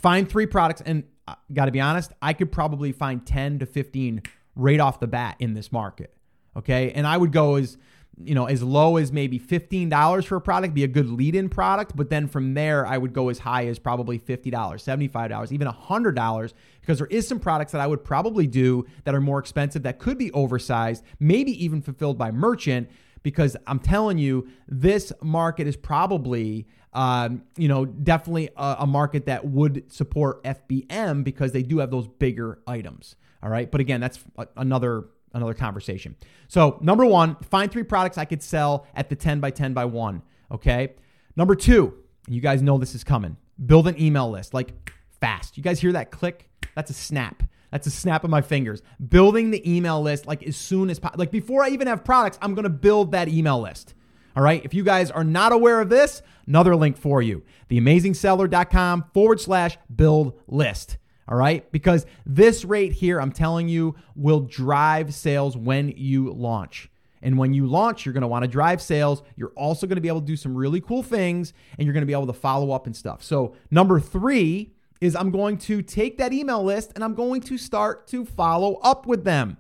Find 0.01 0.29
three 0.29 0.47
products. 0.47 0.83
And 0.85 1.05
uh, 1.29 1.35
got 1.53 1.67
to 1.67 1.73
be 1.73 1.81
honest, 1.81 2.13
I 2.23 2.33
could 2.33 2.51
probably 2.51 2.93
find 2.93 3.25
10 3.25 3.61
to 3.61 3.67
15 3.67 4.23
right 4.57 4.81
off 4.81 5.01
the 5.01 5.07
bat 5.07 5.37
in 5.39 5.55
this 5.55 5.71
market. 5.71 6.15
Okay. 6.57 6.91
And 6.93 7.07
I 7.07 7.17
would 7.17 7.33
go 7.33 7.57
as, 7.57 7.77
you 8.23 8.35
know, 8.35 8.47
as 8.47 8.63
low 8.63 8.97
as 8.97 9.13
maybe 9.13 9.39
$15 9.39 10.25
for 10.25 10.37
a 10.37 10.41
product, 10.41 10.75
be 10.75 10.85
a 10.85 10.89
good 10.89 11.09
lead 11.09 11.35
in 11.35 11.49
product. 11.49 11.95
But 11.95 12.11
then 12.11 12.27
from 12.27 12.55
there, 12.55 12.87
I 12.87 12.99
would 12.99 13.13
go 13.13 13.29
as 13.29 13.39
high 13.39 13.67
as 13.67 13.79
probably 13.79 14.19
$50, 14.19 14.51
$75, 14.51 15.53
even 15.53 15.69
$100, 15.69 16.53
because 16.81 16.99
there 16.99 17.07
is 17.07 17.29
some 17.29 17.39
products 17.39 17.73
that 17.73 17.81
I 17.81 17.87
would 17.87 18.05
probably 18.05 18.47
do 18.47 18.87
that 19.05 19.15
are 19.15 19.21
more 19.21 19.39
expensive 19.39 19.83
that 19.85 19.99
could 19.99 20.19
be 20.19 20.33
oversized, 20.33 21.05
maybe 21.21 21.65
even 21.65 21.81
fulfilled 21.83 22.19
by 22.19 22.31
merchant 22.31 22.89
because 23.23 23.57
I'm 23.67 23.79
telling 23.79 24.19
you, 24.19 24.49
this 24.69 25.13
market 25.23 25.67
is 25.67 25.77
probably, 25.77 26.67
um, 26.93 27.43
you 27.57 27.69
know, 27.69 27.85
definitely 27.85 28.51
a, 28.57 28.79
a, 28.81 28.87
market 28.87 29.27
that 29.27 29.45
would 29.45 29.93
support 29.93 30.43
FBM 30.43 31.23
because 31.23 31.53
they 31.53 31.63
do 31.63 31.79
have 31.79 31.91
those 31.91 32.09
bigger 32.09 32.61
items. 32.67 33.15
All 33.43 33.49
right, 33.49 33.71
but 33.71 33.81
again, 33.81 34.01
that's 34.01 34.19
another 34.57 35.07
another 35.33 35.55
conversation. 35.55 36.17
So 36.49 36.79
number 36.81 37.07
one, 37.07 37.37
find 37.37 37.71
three 37.71 37.85
products 37.85 38.19
I 38.19 38.25
could 38.25 38.43
sell 38.43 38.87
at 38.95 39.09
the 39.09 39.17
10 39.17 39.39
by 39.41 39.51
10 39.51 39.73
by 39.75 39.85
one. 39.85 40.23
Okay. 40.51 40.95
Number 41.37 41.55
two, 41.55 41.95
you 42.29 42.41
guys 42.41 42.63
know 42.63 42.79
this 42.79 42.95
is 42.95 43.05
coming. 43.05 43.37
Build 43.65 43.87
an 43.87 44.01
email 44.01 44.29
list 44.29 44.53
like 44.53 44.93
fast. 45.21 45.57
You 45.57 45.63
guys 45.63 45.81
hear 45.81 45.93
that 45.93 46.11
click? 46.11 46.51
That's 46.75 46.91
a 46.91 46.95
snap. 46.95 47.45
That's 47.71 47.87
a 47.87 47.91
snap 47.91 48.25
of 48.25 48.31
my 48.31 48.43
fingers. 48.43 48.83
Building 49.09 49.51
the 49.51 49.71
email 49.71 50.03
list 50.03 50.27
like 50.27 50.43
as 50.43 50.57
soon 50.57 50.91
as 50.91 50.99
po- 50.99 51.11
like 51.15 51.31
before 51.31 51.63
I 51.63 51.69
even 51.69 51.87
have 51.87 52.05
products, 52.05 52.39
I'm 52.43 52.55
going 52.55 52.65
to 52.65 52.71
build 52.71 53.13
that 53.13 53.29
email 53.29 53.61
list. 53.61 53.95
All 54.41 54.45
right. 54.45 54.65
If 54.65 54.73
you 54.73 54.85
guys 54.85 55.11
are 55.11 55.23
not 55.23 55.53
aware 55.53 55.83
of 55.83 55.91
this, 55.91 56.23
another 56.47 56.75
link 56.75 56.97
for 56.97 57.21
you 57.21 57.43
theamazingseller.com 57.69 59.11
forward 59.13 59.39
slash 59.39 59.77
build 59.95 60.41
list. 60.47 60.97
All 61.29 61.37
right. 61.37 61.71
Because 61.73 62.07
this 62.25 62.65
rate 62.65 62.95
here, 62.95 63.21
I'm 63.21 63.33
telling 63.33 63.69
you, 63.69 63.97
will 64.17 64.41
drive 64.41 65.13
sales 65.13 65.59
when 65.59 65.91
you 65.95 66.33
launch. 66.33 66.89
And 67.21 67.37
when 67.37 67.53
you 67.53 67.67
launch, 67.67 68.07
you're 68.07 68.15
going 68.15 68.23
to 68.23 68.29
want 68.29 68.45
to 68.45 68.49
drive 68.49 68.81
sales. 68.81 69.23
You're 69.37 69.53
also 69.57 69.87
going 69.87 69.97
to 69.97 70.01
be 70.01 70.09
able 70.09 70.21
to 70.21 70.27
do 70.27 70.37
some 70.37 70.57
really 70.57 70.81
cool 70.81 71.03
things 71.03 71.53
and 71.77 71.85
you're 71.85 71.93
going 71.93 72.01
to 72.01 72.07
be 72.07 72.15
able 72.15 72.29
to 72.29 72.33
follow 72.33 72.71
up 72.71 72.87
and 72.87 72.97
stuff. 72.97 73.23
So, 73.23 73.55
number 73.71 74.01
three 74.01 74.73
is 75.03 75.15
I'm 75.15 75.31
going 75.31 75.59
to 75.59 75.83
take 75.83 76.17
that 76.17 76.33
email 76.33 76.65
list 76.65 76.93
and 76.95 77.05
I'm 77.05 77.15
going 77.15 77.43
to 77.43 77.59
start 77.59 78.07
to 78.07 78.25
follow 78.25 78.77
up 78.77 79.07
with 79.07 79.25
them. 79.25 79.59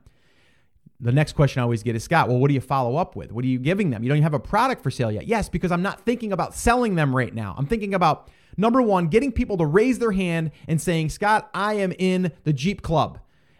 The 1.02 1.12
next 1.12 1.32
question 1.32 1.60
I 1.60 1.62
always 1.62 1.82
get 1.82 1.96
is 1.96 2.04
Scott, 2.04 2.28
well, 2.28 2.38
what 2.38 2.48
do 2.48 2.54
you 2.54 2.60
follow 2.60 2.96
up 2.96 3.16
with? 3.16 3.32
What 3.32 3.44
are 3.44 3.48
you 3.48 3.58
giving 3.58 3.90
them? 3.90 4.02
You 4.02 4.10
don't 4.10 4.20
have 4.20 4.34
a 4.34 4.40
product 4.40 4.82
for 4.82 4.90
sale 4.90 5.10
yet. 5.10 5.26
Yes, 5.26 5.48
because 5.48 5.72
I'm 5.72 5.82
not 5.82 6.00
thinking 6.00 6.32
about 6.32 6.54
selling 6.54 6.94
them 6.94 7.16
right 7.16 7.34
now. 7.34 7.54
I'm 7.56 7.66
thinking 7.66 7.94
about 7.94 8.28
number 8.56 8.82
one, 8.82 9.08
getting 9.08 9.32
people 9.32 9.56
to 9.58 9.66
raise 9.66 9.98
their 9.98 10.12
hand 10.12 10.50
and 10.68 10.80
saying, 10.80 11.08
Scott, 11.08 11.48
I 11.54 11.74
am 11.74 11.92
in 11.98 12.32
the 12.44 12.52
Jeep 12.52 12.82
Club. 12.82 13.18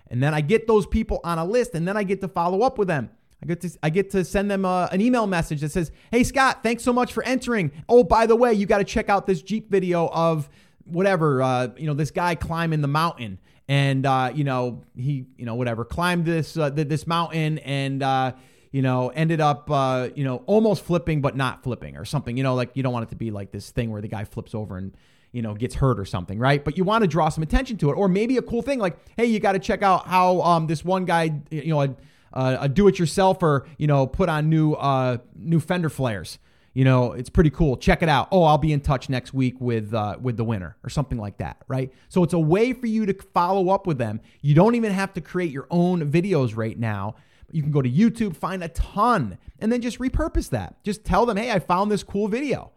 And 0.09 0.22
then 0.22 0.35
I 0.35 0.42
get 0.42 0.66
those 0.66 0.87
people 0.87 1.20
on 1.24 1.38
a 1.38 1.44
list 1.44 1.74
and 1.74 1.88
then 1.88 1.96
I 1.96 2.03
get 2.03 2.20
to 2.20 2.29
follow 2.29 2.62
up 2.62 2.76
with 2.76 2.88
them. 2.88 3.11
I 3.42 3.46
get 3.46 3.61
to 3.62 3.70
I 3.83 3.88
get 3.88 4.11
to 4.11 4.22
send 4.22 4.50
them 4.50 4.66
a, 4.66 4.68
uh, 4.68 4.88
an 4.92 5.00
email 5.00 5.26
message 5.26 5.62
that 5.62 5.72
says, 5.72 5.90
"Hey 6.11 6.24
Scott, 6.24 6.62
thanks 6.62 6.83
so 6.83 6.92
much 6.92 7.14
for 7.14 7.22
entering. 7.22 7.72
Oh, 7.88 8.05
by 8.05 8.26
the 8.26 8.37
way, 8.37 8.53
you 8.53 8.66
got 8.66 8.79
to 8.79 8.85
check 8.85 9.09
out 9.09 9.26
this 9.26 9.40
Jeep 9.40 9.70
video 9.70 10.09
of 10.09 10.50
whatever, 10.85 11.40
uh, 11.40 11.68
you 11.79 11.87
know, 11.87 11.94
this 11.94 12.11
guy 12.11 12.35
climbing 12.35 12.83
the 12.83 12.88
mountain 12.88 13.38
and, 13.70 14.04
uh, 14.04 14.33
you 14.35 14.42
know, 14.42 14.83
he, 14.96 15.26
you 15.37 15.46
know, 15.46 15.54
whatever, 15.54 15.85
climbed 15.85 16.24
this, 16.24 16.56
uh, 16.56 16.70
this 16.70 17.06
mountain 17.06 17.59
and, 17.59 18.02
uh, 18.02 18.33
you 18.72 18.83
know, 18.83 19.11
ended 19.11 19.40
up, 19.40 19.70
uh, 19.70 20.09
you 20.16 20.24
know, 20.24 20.42
almost 20.46 20.83
flipping, 20.83 21.20
but 21.20 21.37
not 21.37 21.62
flipping 21.62 21.96
or 21.96 22.04
something, 22.04 22.37
you 22.37 22.42
know, 22.42 22.56
like 22.56 22.70
you 22.74 22.83
don't 22.83 22.92
want 22.92 23.04
it 23.04 23.11
to 23.11 23.16
be 23.16 23.30
like 23.30 23.52
this 23.52 23.70
thing 23.70 23.92
where 23.92 24.02
the 24.02 24.09
guy 24.09 24.24
flips 24.24 24.56
over 24.56 24.76
and, 24.76 24.96
you 25.30 25.40
know, 25.40 25.54
gets 25.54 25.76
hurt 25.76 26.00
or 26.00 26.04
something, 26.04 26.37
right? 26.37 26.64
But 26.64 26.76
you 26.76 26.83
want 26.83 27.02
to 27.02 27.06
draw 27.06 27.28
some 27.28 27.44
attention 27.44 27.76
to 27.76 27.90
it. 27.90 27.94
Or 27.94 28.09
maybe 28.09 28.38
a 28.38 28.42
cool 28.42 28.62
thing 28.62 28.80
like, 28.80 28.96
hey, 29.16 29.26
you 29.26 29.38
got 29.38 29.52
to 29.52 29.61
check 29.61 29.85
out 29.85 30.09
how 30.09 30.40
um, 30.40 30.66
this 30.66 30.85
one 30.85 31.04
guy, 31.04 31.40
you 31.52 31.68
know, 31.68 31.80
a, 31.80 31.94
a 32.33 32.68
do-it-yourselfer, 32.68 33.66
you 33.78 33.87
know, 33.87 34.04
put 34.04 34.28
on 34.28 34.50
new 34.50 34.72
uh, 34.72 35.18
new 35.37 35.61
fender 35.61 35.88
flares 35.88 36.40
you 36.72 36.85
know, 36.85 37.12
it's 37.12 37.30
pretty 37.30 37.50
cool. 37.50 37.76
Check 37.76 38.02
it 38.02 38.09
out. 38.09 38.28
Oh, 38.30 38.44
I'll 38.44 38.59
be 38.59 38.72
in 38.72 38.80
touch 38.80 39.09
next 39.09 39.35
week 39.35 39.61
with 39.61 39.92
uh, 39.92 40.16
with 40.20 40.37
the 40.37 40.44
winner 40.44 40.76
or 40.85 40.90
something 40.90 41.18
like 41.18 41.38
that, 41.38 41.62
right? 41.66 41.92
So 42.09 42.22
it's 42.22 42.33
a 42.33 42.38
way 42.38 42.72
for 42.72 42.87
you 42.87 43.06
to 43.06 43.14
follow 43.35 43.70
up 43.70 43.87
with 43.87 43.98
them. 43.98 44.20
You 44.40 44.54
don't 44.54 44.74
even 44.74 44.92
have 44.92 45.12
to 45.14 45.20
create 45.20 45.50
your 45.50 45.66
own 45.70 46.11
videos 46.11 46.56
right 46.56 46.78
now. 46.78 47.16
You 47.50 47.62
can 47.62 47.72
go 47.72 47.83
to 47.83 47.90
YouTube, 47.90 48.37
find 48.37 48.62
a 48.62 48.68
ton, 48.68 49.38
and 49.59 49.72
then 49.72 49.80
just 49.80 49.98
repurpose 49.98 50.50
that. 50.50 50.83
Just 50.85 51.04
tell 51.04 51.26
them, 51.26 51.37
hey, 51.37 51.50
I 51.50 51.59
found 51.59 51.90
this 51.90 52.04
cool 52.04 52.28
video. 52.28 52.70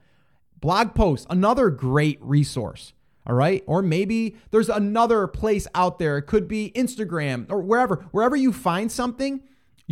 Blog 0.59 0.95
post, 0.95 1.27
another 1.29 1.69
great 1.69 2.17
resource. 2.21 2.93
All 3.25 3.35
right. 3.35 3.63
Or 3.67 3.81
maybe 3.81 4.35
there's 4.51 4.69
another 4.69 5.27
place 5.27 5.67
out 5.75 5.99
there. 5.99 6.17
It 6.17 6.23
could 6.23 6.47
be 6.47 6.71
Instagram 6.75 7.49
or 7.49 7.61
wherever. 7.61 8.07
Wherever 8.11 8.35
you 8.35 8.51
find 8.51 8.91
something, 8.91 9.43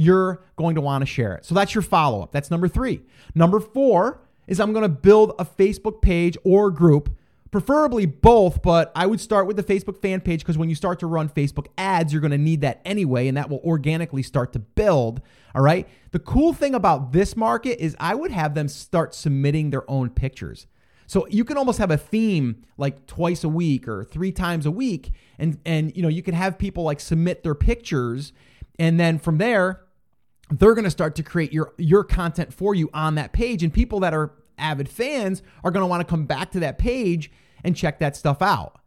you're 0.02 0.42
going 0.56 0.76
to 0.76 0.82
want 0.82 1.02
to 1.02 1.06
share 1.06 1.36
it. 1.36 1.46
So 1.46 1.56
that's 1.56 1.76
your 1.76 1.82
follow 1.82 2.22
up. 2.22 2.32
That's 2.32 2.50
number 2.50 2.68
three. 2.68 3.02
Number 3.36 3.60
four 3.60 4.22
is 4.48 4.60
I'm 4.60 4.74
going 4.74 4.84
to 4.84 4.90
build 4.90 5.34
a 5.38 5.46
Facebook 5.46 6.02
page 6.02 6.38
or 6.44 6.72
group, 6.72 7.16
preferably 7.52 8.06
both, 8.06 8.62
but 8.62 8.92
I 8.96 9.06
would 9.06 9.22
start 9.22 9.46
with 9.46 9.58
the 9.58 9.64
Facebook 9.64 10.02
fan 10.02 10.22
page 10.22 10.42
because 10.42 10.58
when 10.58 10.70
you 10.70 10.76
start 10.76 11.00
to 11.02 11.08
run 11.08 11.30
Facebook 11.30 11.68
ads, 11.78 12.12
you're 12.12 12.22
going 12.22 12.32
to 12.32 12.38
need 12.38 12.62
that 12.62 12.82
anyway, 12.84 13.28
and 13.28 13.38
that 13.38 13.50
will 13.50 13.62
organically 13.64 14.24
start 14.24 14.54
to 14.54 14.60
build. 14.60 15.22
All 15.54 15.62
right. 15.62 15.88
The 16.12 16.20
cool 16.20 16.54
thing 16.54 16.74
about 16.74 17.12
this 17.12 17.38
market 17.38 17.80
is 17.80 17.96
I 18.00 18.16
would 18.16 18.32
have 18.32 18.56
them 18.56 18.68
start 18.68 19.14
submitting 19.14 19.70
their 19.70 19.90
own 19.90 20.10
pictures. 20.10 20.68
So 21.06 21.28
you 21.28 21.44
can 21.44 21.58
almost 21.58 21.78
have 21.80 21.92
a 21.92 21.98
theme 21.98 22.64
like 22.78 23.06
twice 23.06 23.44
a 23.44 23.50
week 23.50 23.88
or 23.88 24.06
three 24.06 24.32
times 24.32 24.66
a 24.66 24.72
week 24.72 25.12
and 25.38 25.60
and 25.66 25.94
you 25.94 26.02
know 26.02 26.08
you 26.08 26.24
can 26.24 26.34
have 26.34 26.58
people 26.58 26.86
like 26.86 27.02
submit 27.02 27.44
their 27.44 27.54
pictures 27.54 28.32
and 28.82 29.00
then 29.00 29.20
from 29.20 29.38
there, 29.38 29.82
they're 30.52 30.74
going 30.74 30.86
to 30.86 30.92
start 30.92 31.16
to 31.16 31.24
create 31.24 31.54
your 31.54 31.74
your 31.78 32.04
content 32.04 32.54
for 32.54 32.76
you 32.76 32.90
on 32.94 33.16
that 33.16 33.34
page 33.34 33.64
and 33.64 33.74
people 33.74 34.00
that 34.02 34.14
are 34.14 34.34
avid 34.58 34.90
fans 34.90 35.42
are 35.64 35.72
going 35.72 35.82
to 35.82 35.88
want 35.88 36.02
to 36.02 36.10
come 36.10 36.26
back 36.26 36.52
to 36.52 36.60
that 36.60 36.78
page 36.78 37.32
and 37.64 37.76
check 37.76 38.00
that 38.00 38.16
stuff 38.16 38.42
out. 38.42 38.80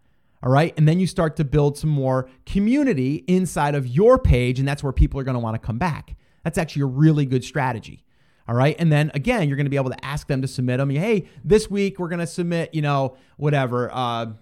All 0.42 0.52
right? 0.52 0.74
And 0.76 0.86
then 0.86 1.00
you 1.00 1.06
start 1.06 1.36
to 1.36 1.44
build 1.44 1.78
some 1.78 1.90
more 1.90 2.28
community 2.44 3.24
inside 3.26 3.74
of 3.74 3.86
your 3.86 4.18
page 4.18 4.58
and 4.58 4.68
that's 4.68 4.82
where 4.82 4.92
people 4.92 5.18
are 5.18 5.24
going 5.24 5.36
to 5.36 5.40
want 5.40 5.60
to 5.60 5.66
come 5.66 5.78
back. 5.78 6.16
That's 6.44 6.58
actually 6.58 6.82
a 6.82 6.86
really 6.86 7.24
good 7.24 7.42
strategy. 7.42 8.04
All 8.46 8.54
right. 8.54 8.76
And 8.78 8.92
then 8.92 9.10
again, 9.14 9.48
you're 9.48 9.56
going 9.56 9.64
to 9.64 9.70
be 9.70 9.76
able 9.76 9.90
to 9.90 10.04
ask 10.04 10.26
them 10.28 10.42
to 10.42 10.48
submit 10.48 10.78
them. 10.78 10.90
Hey, 10.90 11.28
this 11.42 11.70
week 11.70 11.98
we're 11.98 12.10
going 12.10 12.20
to 12.20 12.26
submit, 12.26 12.74
you 12.74 12.82
know, 12.82 13.16
whatever. 13.38 13.90
Uh, 13.90 14.34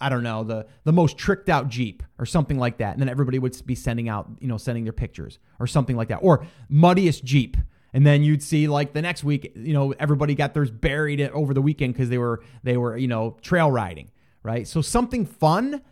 I 0.00 0.08
don't 0.08 0.22
know, 0.22 0.44
the 0.44 0.66
the 0.84 0.92
most 0.92 1.18
tricked 1.18 1.48
out 1.48 1.68
Jeep 1.68 2.02
or 2.18 2.26
something 2.26 2.58
like 2.58 2.78
that. 2.78 2.92
And 2.92 3.00
then 3.00 3.08
everybody 3.08 3.38
would 3.38 3.54
be 3.66 3.74
sending 3.74 4.08
out, 4.08 4.28
you 4.40 4.48
know, 4.48 4.56
sending 4.56 4.84
their 4.84 4.92
pictures 4.92 5.38
or 5.58 5.66
something 5.66 5.96
like 5.96 6.08
that. 6.08 6.18
Or 6.22 6.46
muddiest 6.68 7.24
Jeep. 7.24 7.56
And 7.92 8.06
then 8.06 8.22
you'd 8.22 8.42
see 8.42 8.68
like 8.68 8.92
the 8.92 9.02
next 9.02 9.24
week, 9.24 9.52
you 9.56 9.72
know, 9.72 9.92
everybody 9.98 10.34
got 10.34 10.54
theirs 10.54 10.70
buried 10.70 11.20
over 11.20 11.52
the 11.52 11.62
weekend 11.62 11.94
because 11.94 12.08
they 12.08 12.18
were 12.18 12.42
they 12.62 12.76
were, 12.76 12.96
you 12.96 13.08
know, 13.08 13.36
trail 13.42 13.70
riding, 13.70 14.10
right? 14.42 14.66
So 14.66 14.80
something 14.80 15.26
fun, 15.26 15.82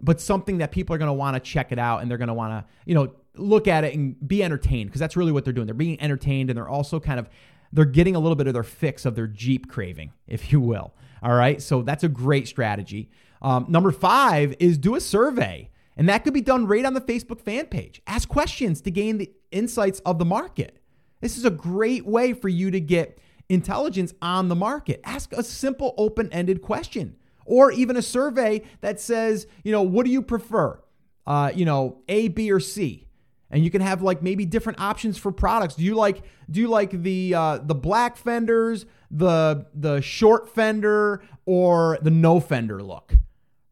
but 0.00 0.20
something 0.20 0.58
that 0.58 0.70
people 0.70 0.94
are 0.94 0.98
going 0.98 1.08
to 1.08 1.14
want 1.14 1.34
to 1.34 1.40
check 1.40 1.72
it 1.72 1.78
out 1.78 2.02
and 2.02 2.10
they're 2.10 2.18
going 2.18 2.28
to 2.28 2.34
want 2.34 2.52
to, 2.52 2.72
you 2.84 2.94
know, 2.94 3.12
look 3.34 3.68
at 3.68 3.84
it 3.84 3.94
and 3.94 4.16
be 4.26 4.42
entertained 4.42 4.90
because 4.90 5.00
that's 5.00 5.16
really 5.16 5.32
what 5.32 5.44
they're 5.44 5.52
doing. 5.52 5.66
They're 5.66 5.74
being 5.74 6.00
entertained 6.00 6.50
and 6.50 6.56
they're 6.56 6.68
also 6.68 7.00
kind 7.00 7.18
of 7.18 7.28
they're 7.72 7.84
getting 7.84 8.16
a 8.16 8.18
little 8.18 8.36
bit 8.36 8.46
of 8.46 8.54
their 8.54 8.62
fix 8.62 9.04
of 9.04 9.14
their 9.14 9.26
Jeep 9.26 9.68
craving, 9.68 10.12
if 10.26 10.52
you 10.52 10.60
will. 10.60 10.94
All 11.22 11.34
right, 11.34 11.60
so 11.60 11.82
that's 11.82 12.04
a 12.04 12.08
great 12.08 12.46
strategy. 12.46 13.10
Um, 13.42 13.66
number 13.68 13.90
five 13.90 14.54
is 14.58 14.78
do 14.78 14.94
a 14.94 15.00
survey, 15.00 15.70
and 15.96 16.08
that 16.08 16.24
could 16.24 16.34
be 16.34 16.40
done 16.40 16.66
right 16.66 16.84
on 16.84 16.94
the 16.94 17.00
Facebook 17.00 17.40
fan 17.40 17.66
page. 17.66 18.02
Ask 18.06 18.28
questions 18.28 18.80
to 18.82 18.90
gain 18.90 19.18
the 19.18 19.30
insights 19.50 20.00
of 20.00 20.18
the 20.18 20.24
market. 20.24 20.78
This 21.20 21.36
is 21.36 21.44
a 21.44 21.50
great 21.50 22.06
way 22.06 22.32
for 22.32 22.48
you 22.48 22.70
to 22.70 22.80
get 22.80 23.18
intelligence 23.48 24.12
on 24.20 24.48
the 24.48 24.54
market. 24.54 25.00
Ask 25.04 25.32
a 25.32 25.42
simple 25.42 25.94
open 25.96 26.32
ended 26.32 26.62
question 26.62 27.16
or 27.44 27.70
even 27.70 27.96
a 27.96 28.02
survey 28.02 28.62
that 28.80 29.00
says, 29.00 29.46
you 29.62 29.72
know, 29.72 29.82
what 29.82 30.04
do 30.04 30.12
you 30.12 30.20
prefer? 30.20 30.80
Uh, 31.26 31.52
you 31.54 31.64
know, 31.64 32.02
A, 32.08 32.28
B, 32.28 32.50
or 32.50 32.60
C 32.60 33.06
and 33.50 33.64
you 33.64 33.70
can 33.70 33.80
have 33.80 34.02
like 34.02 34.22
maybe 34.22 34.44
different 34.44 34.80
options 34.80 35.18
for 35.18 35.32
products. 35.32 35.74
Do 35.74 35.84
you 35.84 35.94
like 35.94 36.22
do 36.50 36.60
you 36.60 36.68
like 36.68 36.90
the 37.02 37.34
uh, 37.34 37.58
the 37.58 37.74
black 37.74 38.16
fenders, 38.16 38.86
the 39.10 39.66
the 39.74 40.00
short 40.00 40.54
fender, 40.54 41.22
or 41.44 41.98
the 42.02 42.10
no 42.10 42.40
fender 42.40 42.82
look? 42.82 43.14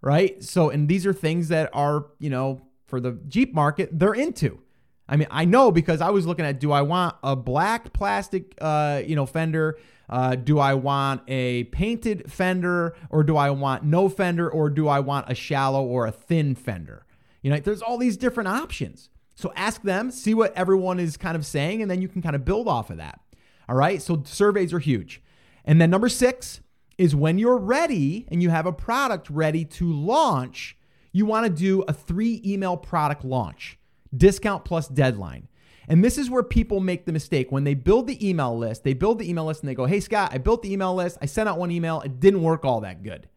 Right. 0.05 0.45
So, 0.45 0.69
and 0.69 0.87
these 0.87 1.07
are 1.07 1.15
things 1.15 1.49
that 1.49 1.71
are 1.73 2.07
you 2.19 2.29
know 2.29 2.61
for 2.85 3.01
the 3.01 3.13
Jeep 3.27 3.55
market 3.55 3.89
they're 3.91 4.13
into. 4.13 4.61
I 5.09 5.17
mean, 5.17 5.29
I 5.31 5.47
know 5.47 5.73
because 5.73 6.03
I 6.03 6.11
was 6.11 6.27
looking 6.27 6.45
at 6.45 6.61
do 6.61 6.73
I 6.73 6.83
want 6.83 7.17
a 7.23 7.35
black 7.35 7.95
plastic 7.95 8.55
uh, 8.61 9.01
you 9.05 9.17
know 9.17 9.25
fender? 9.25 9.79
Uh, 10.11 10.35
do 10.35 10.59
I 10.59 10.75
want 10.75 11.23
a 11.27 11.65
painted 11.65 12.31
fender, 12.31 12.95
or 13.09 13.25
do 13.25 13.39
I 13.39 13.49
want 13.49 13.85
no 13.85 14.11
fender, 14.11 14.51
or 14.51 14.69
do 14.69 14.89
I 14.89 15.01
want 15.01 15.31
a 15.31 15.35
shallow 15.35 15.83
or 15.83 16.07
a 16.07 16.13
thin 16.13 16.55
fender? 16.55 17.07
You 17.41 17.51
know, 17.51 17.59
there's 17.59 17.81
all 17.81 17.97
these 17.97 18.19
different 18.19 18.49
options. 18.49 19.09
So 19.35 19.55
ask 19.57 19.81
them, 19.83 20.11
see 20.11 20.35
what 20.35 20.55
everyone 20.55 21.01
is 21.01 21.17
kind 21.17 21.35
of 21.35 21.47
saying, 21.47 21.81
and 21.81 21.91
then 21.91 22.03
you 22.03 22.09
can 22.09 22.21
kind 22.21 22.37
of 22.37 22.45
build 22.45 22.69
off 22.69 22.91
of 22.91 22.99
that. 22.99 23.21
All 23.69 23.77
right. 23.77 24.03
So 24.03 24.23
surveys 24.27 24.75
are 24.75 24.79
huge. 24.79 25.23
And 25.65 25.81
then 25.81 25.89
number 25.89 26.11
six 26.11 26.61
is 26.99 27.15
when 27.15 27.39
you're 27.39 27.59
ready 27.59 28.27
and 28.31 28.43
you 28.43 28.51
have 28.51 28.67
a 28.67 28.73
product 28.73 29.29
ready 29.31 29.65
to 29.65 29.93
launch, 29.93 30.77
you 31.13 31.27
want 31.27 31.47
to 31.47 31.53
do 31.53 31.83
a 31.89 31.93
three 31.93 32.41
email 32.45 32.77
product 32.77 33.25
launch, 33.25 33.79
discount 34.17 34.65
plus 34.65 34.89
deadline. 34.89 35.49
And 35.89 36.03
this 36.03 36.17
is 36.19 36.31
where 36.31 36.43
people 36.43 36.81
make 36.81 37.05
the 37.05 37.13
mistake. 37.13 37.53
When 37.53 37.65
they 37.65 37.75
build 37.75 38.07
the 38.07 38.27
email 38.27 38.57
list, 38.57 38.85
they 38.85 38.95
build 38.95 39.19
the 39.19 39.29
email 39.29 39.45
list 39.45 39.61
and 39.63 39.69
they 39.69 39.75
go, 39.75 39.87
Hey, 39.87 40.01
Scott, 40.01 40.31
I 40.33 40.39
built 40.39 40.63
the 40.63 40.73
email 40.73 40.95
list. 40.95 41.19
I 41.21 41.27
sent 41.27 41.49
out 41.49 41.59
one 41.59 41.71
email. 41.71 42.01
It 42.01 42.21
didn't 42.21 42.43
work 42.43 42.65
all 42.65 42.81
that 42.81 43.03
good. 43.03 43.29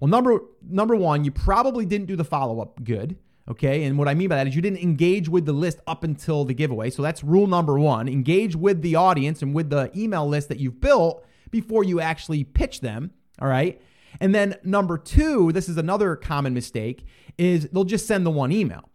Well, 0.00 0.08
number, 0.08 0.40
number 0.62 0.96
one, 0.96 1.24
you 1.24 1.30
probably 1.30 1.86
didn't 1.86 2.06
do 2.06 2.16
the 2.16 2.24
follow 2.24 2.60
up 2.60 2.84
good. 2.84 3.16
Okay. 3.48 3.84
And 3.84 3.98
what 3.98 4.08
I 4.08 4.14
mean 4.14 4.28
by 4.28 4.36
that 4.36 4.46
is 4.46 4.56
you 4.56 4.62
didn't 4.62 4.82
engage 4.82 5.28
with 5.28 5.46
the 5.46 5.52
list 5.52 5.78
up 5.86 6.04
until 6.04 6.44
the 6.44 6.54
giveaway. 6.54 6.90
So 6.90 7.02
that's 7.02 7.22
rule 7.22 7.46
number 7.46 7.78
one 7.78 8.08
engage 8.08 8.56
with 8.56 8.82
the 8.82 8.96
audience 8.96 9.42
and 9.42 9.54
with 9.54 9.70
the 9.70 9.90
email 9.96 10.26
list 10.26 10.48
that 10.48 10.58
you've 10.58 10.80
built 10.80 11.24
before 11.50 11.84
you 11.84 12.00
actually 12.00 12.44
pitch 12.44 12.80
them. 12.80 13.12
All 13.40 13.48
right. 13.48 13.80
And 14.20 14.34
then 14.34 14.56
number 14.62 14.96
two, 14.98 15.52
this 15.52 15.68
is 15.68 15.76
another 15.76 16.16
common 16.16 16.54
mistake, 16.54 17.04
is 17.36 17.68
they'll 17.72 17.84
just 17.84 18.06
send 18.06 18.24
the 18.24 18.30
one 18.30 18.52
email. 18.52 18.88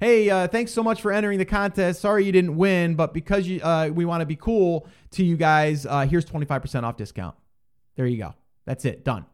Hey, 0.00 0.28
uh, 0.30 0.48
thanks 0.48 0.72
so 0.72 0.82
much 0.82 1.00
for 1.00 1.12
entering 1.12 1.38
the 1.38 1.44
contest. 1.44 2.00
Sorry 2.00 2.24
you 2.24 2.32
didn't 2.32 2.56
win, 2.56 2.96
but 2.96 3.14
because 3.14 3.46
you, 3.46 3.60
uh, 3.60 3.88
we 3.92 4.04
want 4.04 4.20
to 4.20 4.26
be 4.26 4.34
cool 4.34 4.88
to 5.12 5.24
you 5.24 5.36
guys, 5.36 5.86
uh, 5.86 6.06
here's 6.06 6.24
25% 6.24 6.82
off 6.82 6.96
discount. 6.96 7.36
There 7.94 8.06
you 8.06 8.16
go. 8.16 8.34
That's 8.64 8.84
it. 8.84 9.04
Done. 9.04 9.26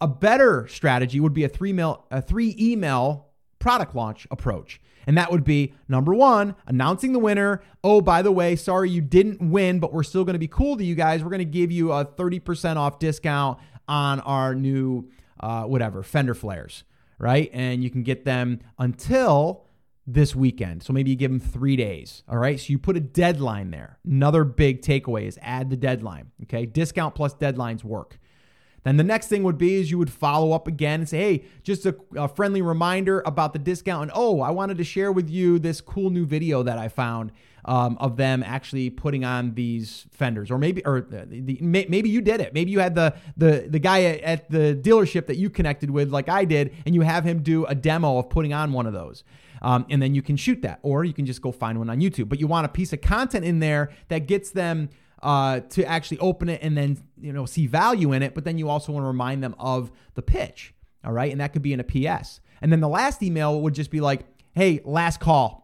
A 0.00 0.08
better 0.08 0.66
strategy 0.68 1.20
would 1.20 1.34
be 1.34 1.44
a 1.44 1.48
three 1.48 1.72
mail, 1.72 2.06
a 2.10 2.22
three 2.22 2.56
email 2.58 3.28
product 3.58 3.94
launch 3.94 4.26
approach. 4.30 4.80
And 5.06 5.16
that 5.18 5.30
would 5.30 5.44
be 5.44 5.74
number 5.88 6.14
one, 6.14 6.54
announcing 6.66 7.12
the 7.12 7.18
winner. 7.18 7.62
Oh, 7.82 8.00
by 8.00 8.22
the 8.22 8.32
way, 8.32 8.56
sorry 8.56 8.90
you 8.90 9.00
didn't 9.00 9.50
win, 9.50 9.80
but 9.80 9.92
we're 9.92 10.02
still 10.02 10.24
going 10.24 10.34
to 10.34 10.38
be 10.38 10.48
cool 10.48 10.76
to 10.76 10.84
you 10.84 10.94
guys. 10.94 11.22
We're 11.22 11.30
going 11.30 11.38
to 11.40 11.44
give 11.44 11.72
you 11.72 11.92
a 11.92 12.04
30% 12.04 12.76
off 12.76 12.98
discount 12.98 13.58
on 13.88 14.20
our 14.20 14.54
new, 14.54 15.10
uh, 15.40 15.64
whatever, 15.64 16.02
fender 16.02 16.34
flares, 16.34 16.84
right? 17.18 17.50
And 17.52 17.82
you 17.82 17.90
can 17.90 18.02
get 18.02 18.24
them 18.24 18.60
until 18.78 19.66
this 20.06 20.34
weekend. 20.34 20.82
So 20.82 20.92
maybe 20.92 21.10
you 21.10 21.16
give 21.16 21.30
them 21.30 21.40
three 21.40 21.76
days. 21.76 22.22
All 22.28 22.38
right. 22.38 22.58
So 22.58 22.66
you 22.68 22.78
put 22.78 22.96
a 22.96 23.00
deadline 23.00 23.70
there. 23.70 23.98
Another 24.04 24.44
big 24.44 24.82
takeaway 24.82 25.26
is 25.26 25.38
add 25.42 25.70
the 25.70 25.76
deadline. 25.76 26.32
Okay. 26.44 26.66
Discount 26.66 27.14
plus 27.14 27.34
deadlines 27.34 27.84
work. 27.84 28.18
Then 28.84 28.96
the 28.96 29.04
next 29.04 29.28
thing 29.28 29.42
would 29.44 29.58
be 29.58 29.74
is 29.74 29.90
you 29.90 29.98
would 29.98 30.10
follow 30.10 30.52
up 30.52 30.66
again 30.66 31.00
and 31.00 31.08
say, 31.08 31.18
hey, 31.18 31.44
just 31.62 31.86
a, 31.86 31.94
a, 32.16 32.28
friendly 32.28 32.62
reminder 32.62 33.22
about 33.24 33.52
the 33.52 33.58
discount. 33.58 34.02
And 34.02 34.12
oh, 34.14 34.40
I 34.40 34.50
wanted 34.50 34.78
to 34.78 34.84
share 34.84 35.12
with 35.12 35.30
you 35.30 35.58
this 35.58 35.80
cool 35.80 36.10
new 36.10 36.26
video 36.26 36.62
that 36.64 36.78
I 36.78 36.88
found 36.88 37.30
um, 37.64 37.96
of 38.00 38.16
them 38.16 38.42
actually 38.42 38.90
putting 38.90 39.24
on 39.24 39.54
these 39.54 40.06
fenders, 40.10 40.50
or 40.50 40.58
maybe, 40.58 40.84
or 40.84 41.00
the, 41.00 41.26
the, 41.26 41.58
maybe 41.60 42.08
you 42.08 42.20
did 42.20 42.40
it. 42.40 42.52
Maybe 42.54 42.72
you 42.72 42.80
had 42.80 42.96
the 42.96 43.14
the 43.36 43.68
the 43.68 43.78
guy 43.78 44.02
at 44.02 44.50
the 44.50 44.74
dealership 44.74 45.26
that 45.26 45.36
you 45.36 45.48
connected 45.48 45.90
with, 45.90 46.10
like 46.10 46.28
I 46.28 46.44
did, 46.44 46.74
and 46.84 46.94
you 46.94 47.02
have 47.02 47.24
him 47.24 47.42
do 47.42 47.64
a 47.66 47.74
demo 47.76 48.18
of 48.18 48.30
putting 48.30 48.52
on 48.52 48.72
one 48.72 48.86
of 48.86 48.92
those. 48.92 49.22
Um, 49.60 49.86
and 49.88 50.02
then 50.02 50.12
you 50.12 50.22
can 50.22 50.36
shoot 50.36 50.62
that, 50.62 50.80
or 50.82 51.04
you 51.04 51.12
can 51.12 51.24
just 51.24 51.40
go 51.40 51.52
find 51.52 51.78
one 51.78 51.88
on 51.88 52.00
YouTube. 52.00 52.28
But 52.28 52.40
you 52.40 52.48
want 52.48 52.66
a 52.66 52.68
piece 52.68 52.92
of 52.92 53.00
content 53.00 53.44
in 53.44 53.60
there 53.60 53.90
that 54.08 54.26
gets 54.26 54.50
them 54.50 54.88
uh, 55.22 55.60
to 55.60 55.84
actually 55.84 56.18
open 56.18 56.48
it 56.48 56.60
and 56.62 56.76
then 56.76 56.98
you 57.20 57.32
know 57.32 57.46
see 57.46 57.66
value 57.66 58.12
in 58.12 58.22
it. 58.22 58.34
But 58.34 58.44
then 58.44 58.58
you 58.58 58.68
also 58.68 58.92
want 58.92 59.04
to 59.04 59.08
remind 59.08 59.42
them 59.42 59.54
of 59.58 59.90
the 60.14 60.22
pitch. 60.22 60.74
All 61.04 61.12
right, 61.12 61.32
and 61.32 61.40
that 61.40 61.52
could 61.52 61.62
be 61.62 61.72
in 61.72 61.80
a 61.80 61.84
PS. 61.84 62.40
And 62.60 62.70
then 62.70 62.80
the 62.80 62.88
last 62.88 63.22
email 63.22 63.60
would 63.60 63.74
just 63.74 63.90
be 63.90 64.00
like, 64.00 64.24
"Hey, 64.52 64.80
last 64.84 65.18
call. 65.20 65.62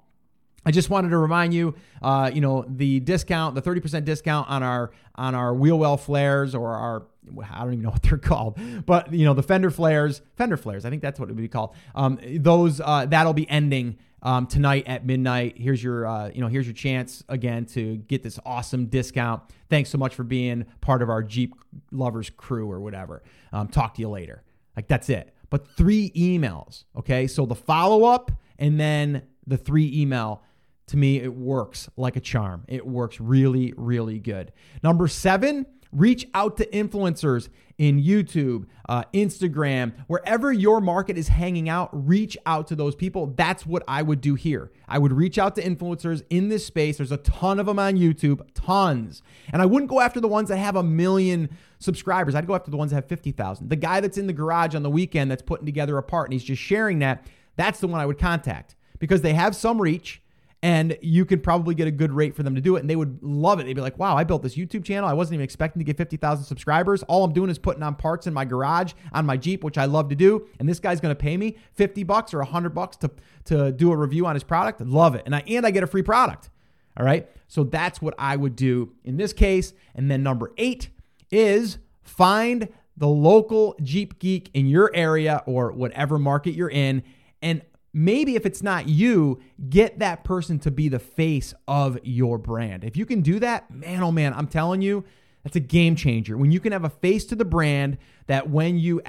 I 0.67 0.71
just 0.71 0.91
wanted 0.91 1.11
to 1.11 1.19
remind 1.19 1.55
you, 1.55 1.77
uh, 2.03 2.31
you 2.35 2.41
know, 2.41 2.65
the 2.69 3.01
discount, 3.01 3.55
the 3.55 3.63
30% 3.63 4.05
discount 4.05 4.51
on 4.51 4.63
our 4.63 4.91
on 5.15 5.35
our 5.35 5.55
wheel 5.55 5.79
well 5.79 5.97
flares 5.97 6.55
or 6.55 6.75
our 6.75 7.07
I 7.51 7.61
don't 7.61 7.75
even 7.75 7.83
know 7.83 7.91
what 7.91 8.03
they're 8.03 8.19
called, 8.19 8.59
but 8.85 9.13
you 9.13 9.25
know 9.25 9.35
the 9.35 9.43
fender 9.43 9.71
flares, 9.71 10.21
fender 10.37 10.57
flares. 10.57 10.85
I 10.85 10.91
think 10.91 11.03
that's 11.03 11.19
what 11.21 11.29
it 11.29 11.33
would 11.33 11.41
be 11.41 11.49
called. 11.49 11.75
Um, 11.95 12.19
those 12.23 12.81
uh, 12.81 13.07
that'll 13.07 13.35
be 13.35 13.49
ending 13.49 13.99
um, 14.23 14.47
tonight 14.47 14.85
at 14.87 15.07
midnight. 15.07 15.57
Here's 15.57 15.83
your, 15.83 16.07
uh, 16.07 16.31
you 16.35 16.41
know, 16.41 16.49
here's 16.49 16.67
your 16.67 16.75
chance 16.75 17.23
again 17.29 17.67
to 17.67 17.97
get 17.97 18.23
this 18.23 18.39
awesome 18.45 18.87
discount. 18.87 19.43
Thanks 19.69 19.91
so 19.91 19.99
much 19.99 20.15
for 20.15 20.25
being 20.25 20.67
part 20.81 21.03
of 21.03 21.11
our 21.11 21.23
Jeep 21.23 21.55
lovers 21.91 22.31
crew 22.31 22.71
or 22.71 22.81
whatever. 22.81 23.23
Um, 23.53 23.69
talk 23.69 23.95
to 23.95 24.01
you 24.01 24.09
later. 24.09 24.43
Like 24.77 24.89
that's 24.89 25.09
it. 25.09 25.35
But 25.51 25.67
three 25.77 26.11
emails. 26.11 26.85
Okay, 26.97 27.27
so 27.27 27.47
the 27.47 27.55
follow 27.55 28.05
up 28.05 28.31
and 28.59 28.79
then 28.79 29.23
the 29.47 29.57
three 29.57 29.91
email. 29.95 30.43
To 30.89 30.97
me, 30.97 31.21
it 31.21 31.35
works 31.35 31.91
like 31.99 32.17
a 32.17 32.21
charm. 32.21 32.65
It 32.67 32.87
works 32.87 33.21
really, 33.21 33.75
really 33.77 34.19
good. 34.19 34.53
Number 34.83 35.07
seven 35.07 35.67
Reach 35.93 36.29
out 36.35 36.57
to 36.59 36.67
influencers 36.67 37.49
in 37.79 38.03
YouTube, 38.03 38.67
uh, 38.89 39.05
Instagram, 39.15 39.93
wherever 40.09 40.53
your 40.53 40.81
market 40.81 41.17
is 41.17 41.29
hanging 41.29 41.69
out, 41.69 41.89
reach 41.93 42.37
out 42.45 42.67
to 42.67 42.75
those 42.75 42.97
people. 42.97 43.29
That's 43.29 43.65
what 43.65 43.85
I 43.87 44.03
would 44.03 44.21
do 44.21 44.35
here. 44.35 44.73
I 44.89 44.99
would 44.99 45.13
reach 45.13 45.39
out 45.39 45.55
to 45.55 45.63
influencers 45.63 46.25
in 46.29 46.49
this 46.49 46.67
space. 46.67 46.97
There's 46.97 47.13
a 47.13 47.19
ton 47.19 47.61
of 47.61 47.67
them 47.67 47.79
on 47.79 47.95
YouTube, 47.95 48.43
tons. 48.55 49.23
And 49.53 49.63
I 49.63 49.67
wouldn't 49.67 49.89
go 49.89 50.01
after 50.01 50.21
the 50.21 50.29
ones 50.29 50.49
that 50.49 50.57
have 50.57 50.75
a 50.75 50.83
million 50.83 51.51
subscribers. 51.79 52.35
I'd 52.35 52.49
go 52.49 52.57
after 52.57 52.73
the 52.73 52.77
ones 52.77 52.91
that 52.91 52.97
have 52.97 53.07
50,000. 53.07 53.69
The 53.69 53.77
guy 53.77 54.01
that's 54.01 54.19
in 54.19 54.27
the 54.27 54.33
garage 54.33 54.75
on 54.75 54.83
the 54.83 54.91
weekend 54.91 55.31
that's 55.31 55.43
putting 55.43 55.65
together 55.65 55.97
a 55.99 56.03
part 56.03 56.27
and 56.27 56.33
he's 56.33 56.45
just 56.45 56.61
sharing 56.61 56.99
that, 56.99 57.25
that's 57.55 57.79
the 57.79 57.87
one 57.87 58.01
I 58.01 58.07
would 58.07 58.19
contact 58.19 58.75
because 58.99 59.23
they 59.23 59.35
have 59.35 59.55
some 59.55 59.81
reach 59.81 60.21
and 60.63 60.99
you 61.01 61.25
could 61.25 61.43
probably 61.43 61.75
get 61.75 61.87
a 61.87 61.91
good 61.91 62.11
rate 62.13 62.35
for 62.35 62.43
them 62.43 62.55
to 62.55 62.61
do 62.61 62.77
it 62.77 62.81
and 62.81 62.91
they 62.91 62.97
would 62.97 63.23
love 63.23 63.61
it. 63.61 63.65
They'd 63.65 63.75
be 63.75 63.81
like 63.81 63.99
wow 63.99 64.17
i 64.17 64.25
built 64.25 64.43
this 64.43 64.57
youtube 64.57 64.85
channel. 64.85 65.09
I 65.09 65.13
wasn't 65.13 65.35
even 65.35 65.45
expecting 65.45 65.81
to 65.81 65.85
get 65.85 65.97
50000 65.97 66.45
subscribers. 66.45 67.03
All 67.05 67.25
i'm 67.25 67.33
doing 67.33 67.51
is 67.51 67.59
putting 67.59 67.83
on 67.83 67.95
parts 67.95 68.27
in 68.27 68.35
my 68.35 68.45
garage 68.45 68.93
on 69.13 69.27
my 69.27 69.37
jeep 69.37 69.63
which 69.63 69.79
i 69.79 69.85
love 69.85 70.09
to 70.09 70.17
do 70.17 70.47
and 70.59 70.69
this 70.69 70.81
guy's 70.81 71.01
going 71.01 71.15
to 71.15 71.21
pay 71.21 71.37
me 71.37 71.57
50 71.75 72.03
bucks 72.05 72.35
or 72.35 72.39
100 72.39 72.71
bucks 72.71 72.97
to, 72.99 73.11
to 73.45 73.73
do 73.73 73.93
a 73.93 73.97
review 73.97 74.27
on 74.27 74.35
his 74.35 74.45
product. 74.45 74.81
Love 74.81 75.15
it. 75.15 75.23
And 75.27 75.35
i 75.35 75.43
and 75.47 75.67
i 75.67 75.71
get 75.71 75.83
a 75.83 75.87
free 75.87 76.03
product. 76.03 76.51
All 76.97 77.07
right? 77.07 77.29
So 77.47 77.65
that's 77.65 78.03
what 78.03 78.15
i 78.19 78.37
would 78.37 78.57
do 78.57 78.93
in 79.05 79.17
this 79.17 79.33
case. 79.33 79.73
And 79.95 80.11
then 80.11 80.23
number 80.23 80.53
eight 80.59 80.89
is 81.31 81.79
find 82.03 82.69
the 82.97 83.09
local 83.09 83.77
jeep 83.83 84.19
geek 84.19 84.51
in 84.55 84.67
your 84.67 84.91
area 84.93 85.43
or 85.47 85.71
whatever 85.71 86.19
market 86.19 86.55
you're 86.55 86.71
in 86.71 87.05
and 87.41 87.63
maybe 87.99 88.37
if 88.37 88.47
it's 88.47 88.63
not 88.63 88.89
you, 88.89 89.41
get 89.69 89.99
that 89.99 90.23
person 90.23 90.59
to 90.61 90.71
be 90.71 90.89
the 90.89 91.01
face 91.01 91.53
of 91.67 91.99
your 92.05 92.39
brand. 92.39 92.85
If 92.85 92.97
you 92.97 93.05
can 93.05 93.23
do 93.23 93.41
that, 93.41 93.71
man, 93.71 94.03
oh 94.03 94.13
man, 94.13 94.33
I'm 94.35 94.47
telling 94.47 94.83
you, 94.83 95.05
that's 95.43 95.57
a 95.57 95.61
game 95.61 95.97
changer. 95.97 96.37
When 96.37 96.53
you 96.53 96.61
can 96.61 96.73
have 96.73 96.85
a 96.85 96.91
face 96.91 97.25
to 97.27 97.35
the 97.35 97.45
brand 97.45 97.99
that 98.27 98.49
when 98.49 98.79
you, 98.79 99.03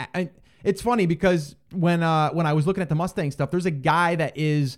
it's 0.63 0.82
funny 0.82 1.06
because 1.06 1.56
when 1.71 2.02
uh, 2.02 2.32
when 2.32 2.47
I 2.47 2.54
was 2.54 2.65
looking 2.65 2.82
at 2.82 2.89
the 2.89 2.95
Mustang 2.95 3.30
stuff, 3.32 3.52
there's 3.52 3.67
a 3.67 3.71
guy 3.71 4.15
that 4.15 4.36
is 4.36 4.78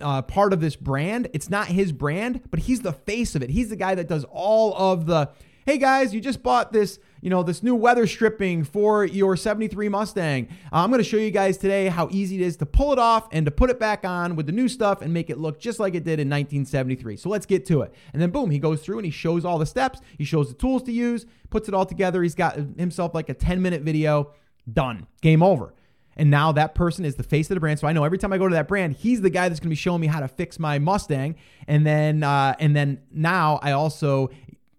uh, 0.00 0.22
part 0.22 0.52
of 0.52 0.60
this 0.60 0.76
brand. 0.76 1.28
It's 1.32 1.48
not 1.48 1.68
his 1.68 1.92
brand, 1.92 2.42
but 2.50 2.60
he's 2.60 2.80
the 2.80 2.92
face 2.92 3.34
of 3.34 3.42
it. 3.42 3.50
He's 3.50 3.70
the 3.70 3.76
guy 3.76 3.94
that 3.94 4.08
does 4.08 4.24
all 4.30 4.74
of 4.76 5.06
the. 5.06 5.30
Hey 5.64 5.78
guys, 5.78 6.14
you 6.14 6.20
just 6.20 6.42
bought 6.42 6.72
this, 6.72 6.98
you 7.26 7.30
know, 7.30 7.42
this 7.42 7.60
new 7.60 7.74
weather 7.74 8.06
stripping 8.06 8.62
for 8.62 9.04
your 9.04 9.36
73 9.36 9.88
Mustang. 9.88 10.46
Uh, 10.72 10.76
I'm 10.76 10.90
going 10.90 11.02
to 11.02 11.08
show 11.08 11.16
you 11.16 11.32
guys 11.32 11.56
today 11.56 11.88
how 11.88 12.06
easy 12.12 12.36
it 12.36 12.46
is 12.46 12.56
to 12.58 12.66
pull 12.66 12.92
it 12.92 13.00
off 13.00 13.26
and 13.32 13.44
to 13.46 13.50
put 13.50 13.68
it 13.68 13.80
back 13.80 14.04
on 14.04 14.36
with 14.36 14.46
the 14.46 14.52
new 14.52 14.68
stuff 14.68 15.02
and 15.02 15.12
make 15.12 15.28
it 15.28 15.36
look 15.36 15.58
just 15.58 15.80
like 15.80 15.96
it 15.96 16.04
did 16.04 16.20
in 16.20 16.28
1973. 16.28 17.16
So 17.16 17.28
let's 17.28 17.44
get 17.44 17.66
to 17.66 17.82
it. 17.82 17.92
And 18.12 18.22
then 18.22 18.30
boom, 18.30 18.52
he 18.52 18.60
goes 18.60 18.80
through 18.80 18.98
and 18.98 19.04
he 19.04 19.10
shows 19.10 19.44
all 19.44 19.58
the 19.58 19.66
steps. 19.66 20.00
He 20.16 20.24
shows 20.24 20.50
the 20.50 20.54
tools 20.54 20.84
to 20.84 20.92
use, 20.92 21.26
puts 21.50 21.66
it 21.66 21.74
all 21.74 21.84
together. 21.84 22.22
He's 22.22 22.36
got 22.36 22.54
himself 22.54 23.12
like 23.12 23.28
a 23.28 23.34
10 23.34 23.60
minute 23.60 23.82
video. 23.82 24.30
Done. 24.72 25.08
Game 25.20 25.42
over. 25.42 25.74
And 26.16 26.30
now 26.30 26.52
that 26.52 26.74
person 26.74 27.04
is 27.04 27.16
the 27.16 27.22
face 27.22 27.50
of 27.50 27.56
the 27.56 27.60
brand. 27.60 27.78
So 27.80 27.86
I 27.88 27.92
know 27.92 28.04
every 28.04 28.18
time 28.18 28.32
I 28.32 28.38
go 28.38 28.48
to 28.48 28.54
that 28.54 28.68
brand, 28.68 28.94
he's 28.94 29.20
the 29.20 29.30
guy 29.30 29.48
that's 29.48 29.60
going 29.60 29.68
to 29.68 29.70
be 29.70 29.74
showing 29.74 30.00
me 30.00 30.06
how 30.06 30.20
to 30.20 30.28
fix 30.28 30.58
my 30.58 30.78
Mustang. 30.78 31.34
And 31.66 31.84
then, 31.84 32.22
uh, 32.22 32.54
and 32.58 32.74
then 32.74 33.02
now 33.10 33.58
I 33.62 33.72
also 33.72 34.30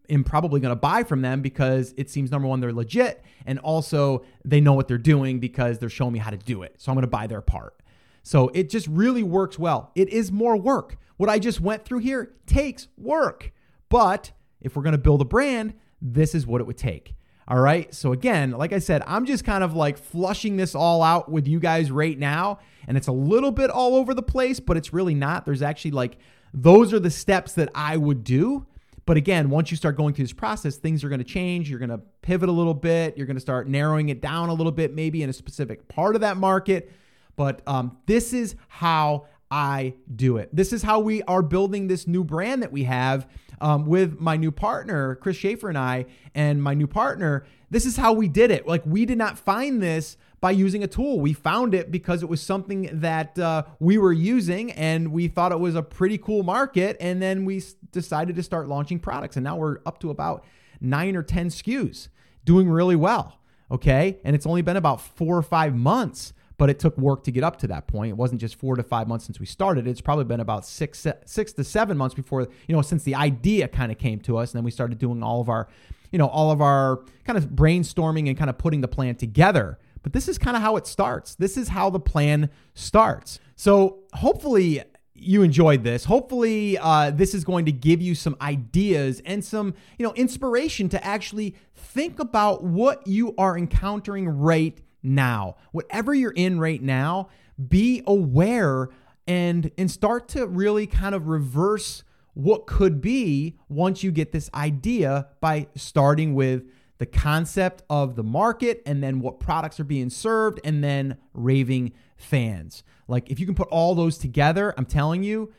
am 0.10 0.24
probably 0.24 0.60
going 0.60 0.72
to 0.72 0.80
buy 0.80 1.04
from 1.04 1.22
them 1.22 1.41
because 1.41 1.93
it 1.98 2.10
seems 2.10 2.32
number 2.32 2.48
one 2.48 2.60
they're 2.60 2.74
legit, 2.74 3.24
and 3.46 3.60
also 3.60 4.24
they 4.46 4.62
know 4.62 4.74
what 4.74 4.88
they're 4.88 4.98
doing 4.98 5.39
because 5.39 5.80
they're 5.80 5.89
showing 5.89 6.13
me 6.13 6.20
how 6.20 6.30
to 6.30 6.38
do 6.38 6.63
it. 6.63 6.76
So 6.78 6.91
I'm 6.91 6.96
going 6.96 7.04
to 7.04 7.08
buy 7.08 7.28
their 7.28 7.41
part. 7.41 7.82
So 8.24 8.50
it 8.54 8.70
just 8.70 8.88
really 8.88 9.24
works 9.24 9.58
well. 9.58 9.91
It 9.96 10.10
is 10.10 10.32
more 10.32 10.58
work. 10.58 10.98
What 11.15 11.30
I 11.30 11.39
just 11.39 11.62
went 11.62 11.86
through 11.86 12.00
here 12.00 12.34
takes 12.46 12.88
work. 12.98 13.54
But 13.89 14.32
if 14.62 14.76
we're 14.76 14.84
going 14.84 14.91
to 14.91 14.98
build 14.98 15.22
a 15.22 15.26
brand, 15.26 15.74
this 16.02 16.36
is 16.36 16.46
what 16.46 16.62
it 16.62 16.67
would 16.67 16.78
take. 16.78 17.15
All 17.48 17.60
right. 17.60 17.93
So, 17.96 18.12
again, 18.12 18.52
like 18.52 18.74
I 18.74 18.80
said, 18.80 19.02
I'm 19.08 19.26
just 19.26 19.46
kind 19.46 19.63
of 19.63 19.74
like 19.74 19.98
flushing 19.98 20.58
this 20.58 20.76
all 20.76 21.02
out 21.02 21.32
with 21.32 21.48
you 21.48 21.62
guys 21.62 21.89
right 21.89 22.20
now. 22.20 22.60
And 22.86 22.98
it's 22.98 23.08
a 23.08 23.13
little 23.13 23.52
bit 23.52 23.70
all 23.70 23.96
over 23.96 24.13
the 24.13 24.22
place, 24.22 24.60
but 24.60 24.76
it's 24.76 24.91
really 24.91 25.15
not. 25.15 25.46
There's 25.46 25.62
actually 25.62 25.91
like, 25.91 26.17
those 26.54 26.93
are 26.93 27.00
the 27.00 27.10
steps 27.10 27.54
that 27.54 27.70
I 27.74 27.96
would 27.96 28.26
do. 28.26 28.65
But 29.08 29.15
again, 29.15 29.50
once 29.50 29.72
you 29.72 29.78
start 29.78 29.96
going 29.96 30.13
through 30.13 30.26
this 30.26 30.34
process, 30.34 30.76
things 30.76 31.02
are 31.02 31.08
going 31.08 31.20
to 31.20 31.26
change. 31.26 31.70
You're 31.70 31.80
going 31.80 31.89
to 31.89 32.02
pivot 32.22 32.50
a 32.50 32.52
little 32.52 32.74
bit. 32.74 33.17
You're 33.17 33.26
going 33.26 33.38
to 33.38 33.41
start 33.41 33.70
narrowing 33.70 34.10
it 34.10 34.22
down 34.22 34.50
a 34.50 34.54
little 34.54 34.72
bit, 34.72 34.93
maybe 34.93 35.24
in 35.24 35.30
a 35.30 35.34
specific 35.34 35.88
part 35.88 36.15
of 36.15 36.22
that 36.22 36.36
market. 36.36 36.91
But 37.38 37.62
um, 37.65 37.98
this 38.06 38.34
is 38.34 38.58
how 38.67 39.28
I 39.50 39.96
do 40.14 40.38
it. 40.38 40.50
This 40.54 40.74
is 40.74 40.84
how 40.84 41.00
we 41.00 41.24
are 41.24 41.42
building 41.42 41.88
this 41.88 42.08
new 42.08 42.24
brand 42.24 42.62
that 42.64 42.72
we 42.72 42.84
have 42.84 43.28
um, 43.62 43.86
with 43.86 44.20
my 44.20 44.38
new 44.38 44.52
partner, 44.52 45.16
Chris 45.16 45.38
Schaefer, 45.38 45.70
and 45.70 45.78
I, 45.78 46.06
and 46.36 46.62
my 46.62 46.74
new 46.74 46.88
partner. 46.88 47.46
This 47.70 47.86
is 47.86 47.98
how 47.98 48.14
we 48.14 48.28
did 48.28 48.52
it. 48.52 48.68
Like, 48.68 48.86
we 48.86 49.06
did 49.06 49.18
not 49.18 49.40
find 49.40 49.82
this 49.82 50.18
by 50.40 50.52
using 50.52 50.84
a 50.84 50.88
tool. 50.88 51.20
We 51.20 51.34
found 51.34 51.74
it 51.74 51.92
because 51.92 52.22
it 52.22 52.30
was 52.30 52.42
something 52.42 52.90
that 53.00 53.38
uh, 53.40 53.64
we 53.80 53.98
were 53.98 54.14
using 54.14 54.72
and 54.74 55.12
we 55.12 55.28
thought 55.28 55.52
it 55.52 55.60
was 55.60 55.76
a 55.76 55.82
pretty 55.82 56.18
cool 56.18 56.44
market. 56.44 56.98
And 57.00 57.22
then 57.22 57.46
we 57.46 57.64
decided 57.92 58.36
to 58.36 58.44
start 58.44 58.68
launching 58.68 59.00
products. 59.00 59.36
And 59.36 59.44
now 59.44 59.58
we're 59.58 59.80
up 59.86 60.00
to 60.02 60.12
about 60.12 60.46
nine 60.80 61.16
or 61.16 61.24
10 61.24 61.50
SKUs 61.50 62.10
doing 62.46 62.70
really 62.70 62.96
well. 62.96 63.40
Okay. 63.72 64.20
And 64.24 64.36
it's 64.36 64.46
only 64.46 64.62
been 64.62 64.78
about 64.78 65.02
four 65.02 65.36
or 65.36 65.42
five 65.42 65.76
months 65.76 66.34
but 66.58 66.70
it 66.70 66.80
took 66.80 66.98
work 66.98 67.24
to 67.24 67.32
get 67.32 67.43
up 67.43 67.58
to 67.58 67.67
that 67.67 67.88
point. 67.88 68.10
It 68.10 68.17
wasn't 68.17 68.41
just 68.41 68.56
four 68.56 68.76
to 68.76 68.84
five 68.84 69.08
months 69.08 69.26
since 69.26 69.39
we 69.39 69.46
started. 69.46 69.88
It's 69.88 70.02
probably 70.02 70.26
been 70.26 70.39
about 70.39 70.65
six 70.65 71.06
six 71.26 71.54
to 71.54 71.63
seven 71.63 71.98
months 71.98 72.15
before 72.15 72.41
you 72.67 72.76
know 72.76 72.82
since 72.82 73.04
the 73.04 73.15
idea 73.15 73.67
kind 73.67 73.91
of 73.91 73.98
came 73.98 74.20
to 74.22 74.38
us, 74.38 74.52
and 74.52 74.60
then 74.60 74.63
we 74.63 74.72
started 74.72 74.98
doing 74.98 75.24
all 75.24 75.41
of 75.41 75.50
our 75.50 75.67
you 76.12 76.20
know 76.20 76.28
all 76.28 76.52
of 76.52 76.62
our 76.62 77.04
kind 77.26 77.38
of 77.38 77.50
brainstorming 77.50 78.28
and 78.28 78.38
kind 78.38 78.50
of 78.50 78.58
putting 78.58 78.82
the 78.82 78.88
plan 78.88 79.15
together. 79.15 79.80
But 80.04 80.13
this 80.13 80.28
is 80.28 80.38
kind 80.38 80.56
of 80.56 80.62
how 80.63 80.78
it 80.78 80.88
starts. 80.88 81.36
This 81.36 81.58
is 81.58 81.70
how 81.70 81.89
the 81.89 82.00
plan 82.00 82.50
starts. 82.74 83.39
So 83.56 84.00
hopefully 84.13 84.84
you 85.13 85.41
enjoyed 85.41 85.84
this. 85.84 86.06
Hopefully, 86.06 86.78
uh, 86.78 87.12
this 87.12 87.34
is 87.34 87.43
going 87.43 87.65
to 87.65 87.72
give 87.72 88.02
you 88.02 88.15
some 88.15 88.38
ideas 88.39 89.22
and 89.26 89.43
some, 89.43 89.74
you 89.98 90.06
know, 90.06 90.13
inspiration 90.13 90.89
to 90.89 91.04
actually 91.04 91.56
think 91.76 92.20
about 92.20 92.63
what 92.63 93.06
you 93.08 93.34
are 93.38 93.58
encountering 93.58 94.30
right 94.30 94.80
now. 95.08 95.56
Whatever 95.72 96.13
you're 96.13 96.32
in 96.32 96.60
right 96.60 96.82
now, 96.82 97.30
be 97.67 98.04
aware 98.06 98.89
and 99.28 99.72
and 99.78 99.89
start 99.89 100.28
to 100.30 100.48
really 100.48 100.88
kind 100.88 101.15
of 101.15 101.28
reverse 101.28 102.04
what 102.34 102.67
could 102.67 103.02
be 103.02 103.58
once 103.67 104.04
you 104.04 104.12
get 104.12 104.32
this 104.32 104.50
idea 104.54 105.28
by 105.41 105.67
starting 105.76 106.36
with 106.36 106.63
the 107.00 107.06
concept 107.06 107.84
of 107.89 108.15
the 108.15 108.24
market 108.24 108.82
and 108.86 109.04
then 109.04 109.20
what 109.20 109.39
products 109.39 109.80
are 109.80 109.84
being 109.84 110.10
served 110.10 110.60
and 110.63 110.84
then 110.84 111.17
raving 111.34 111.91
fans. 112.15 112.84
Like 113.08 113.30
if 113.30 113.39
you 113.39 113.46
can 113.46 113.56
put 113.56 113.67
all 113.70 113.96
those 113.96 114.17
together, 114.17 114.74
I'm 114.78 114.86
telling 114.86 115.24
you, 115.24 115.52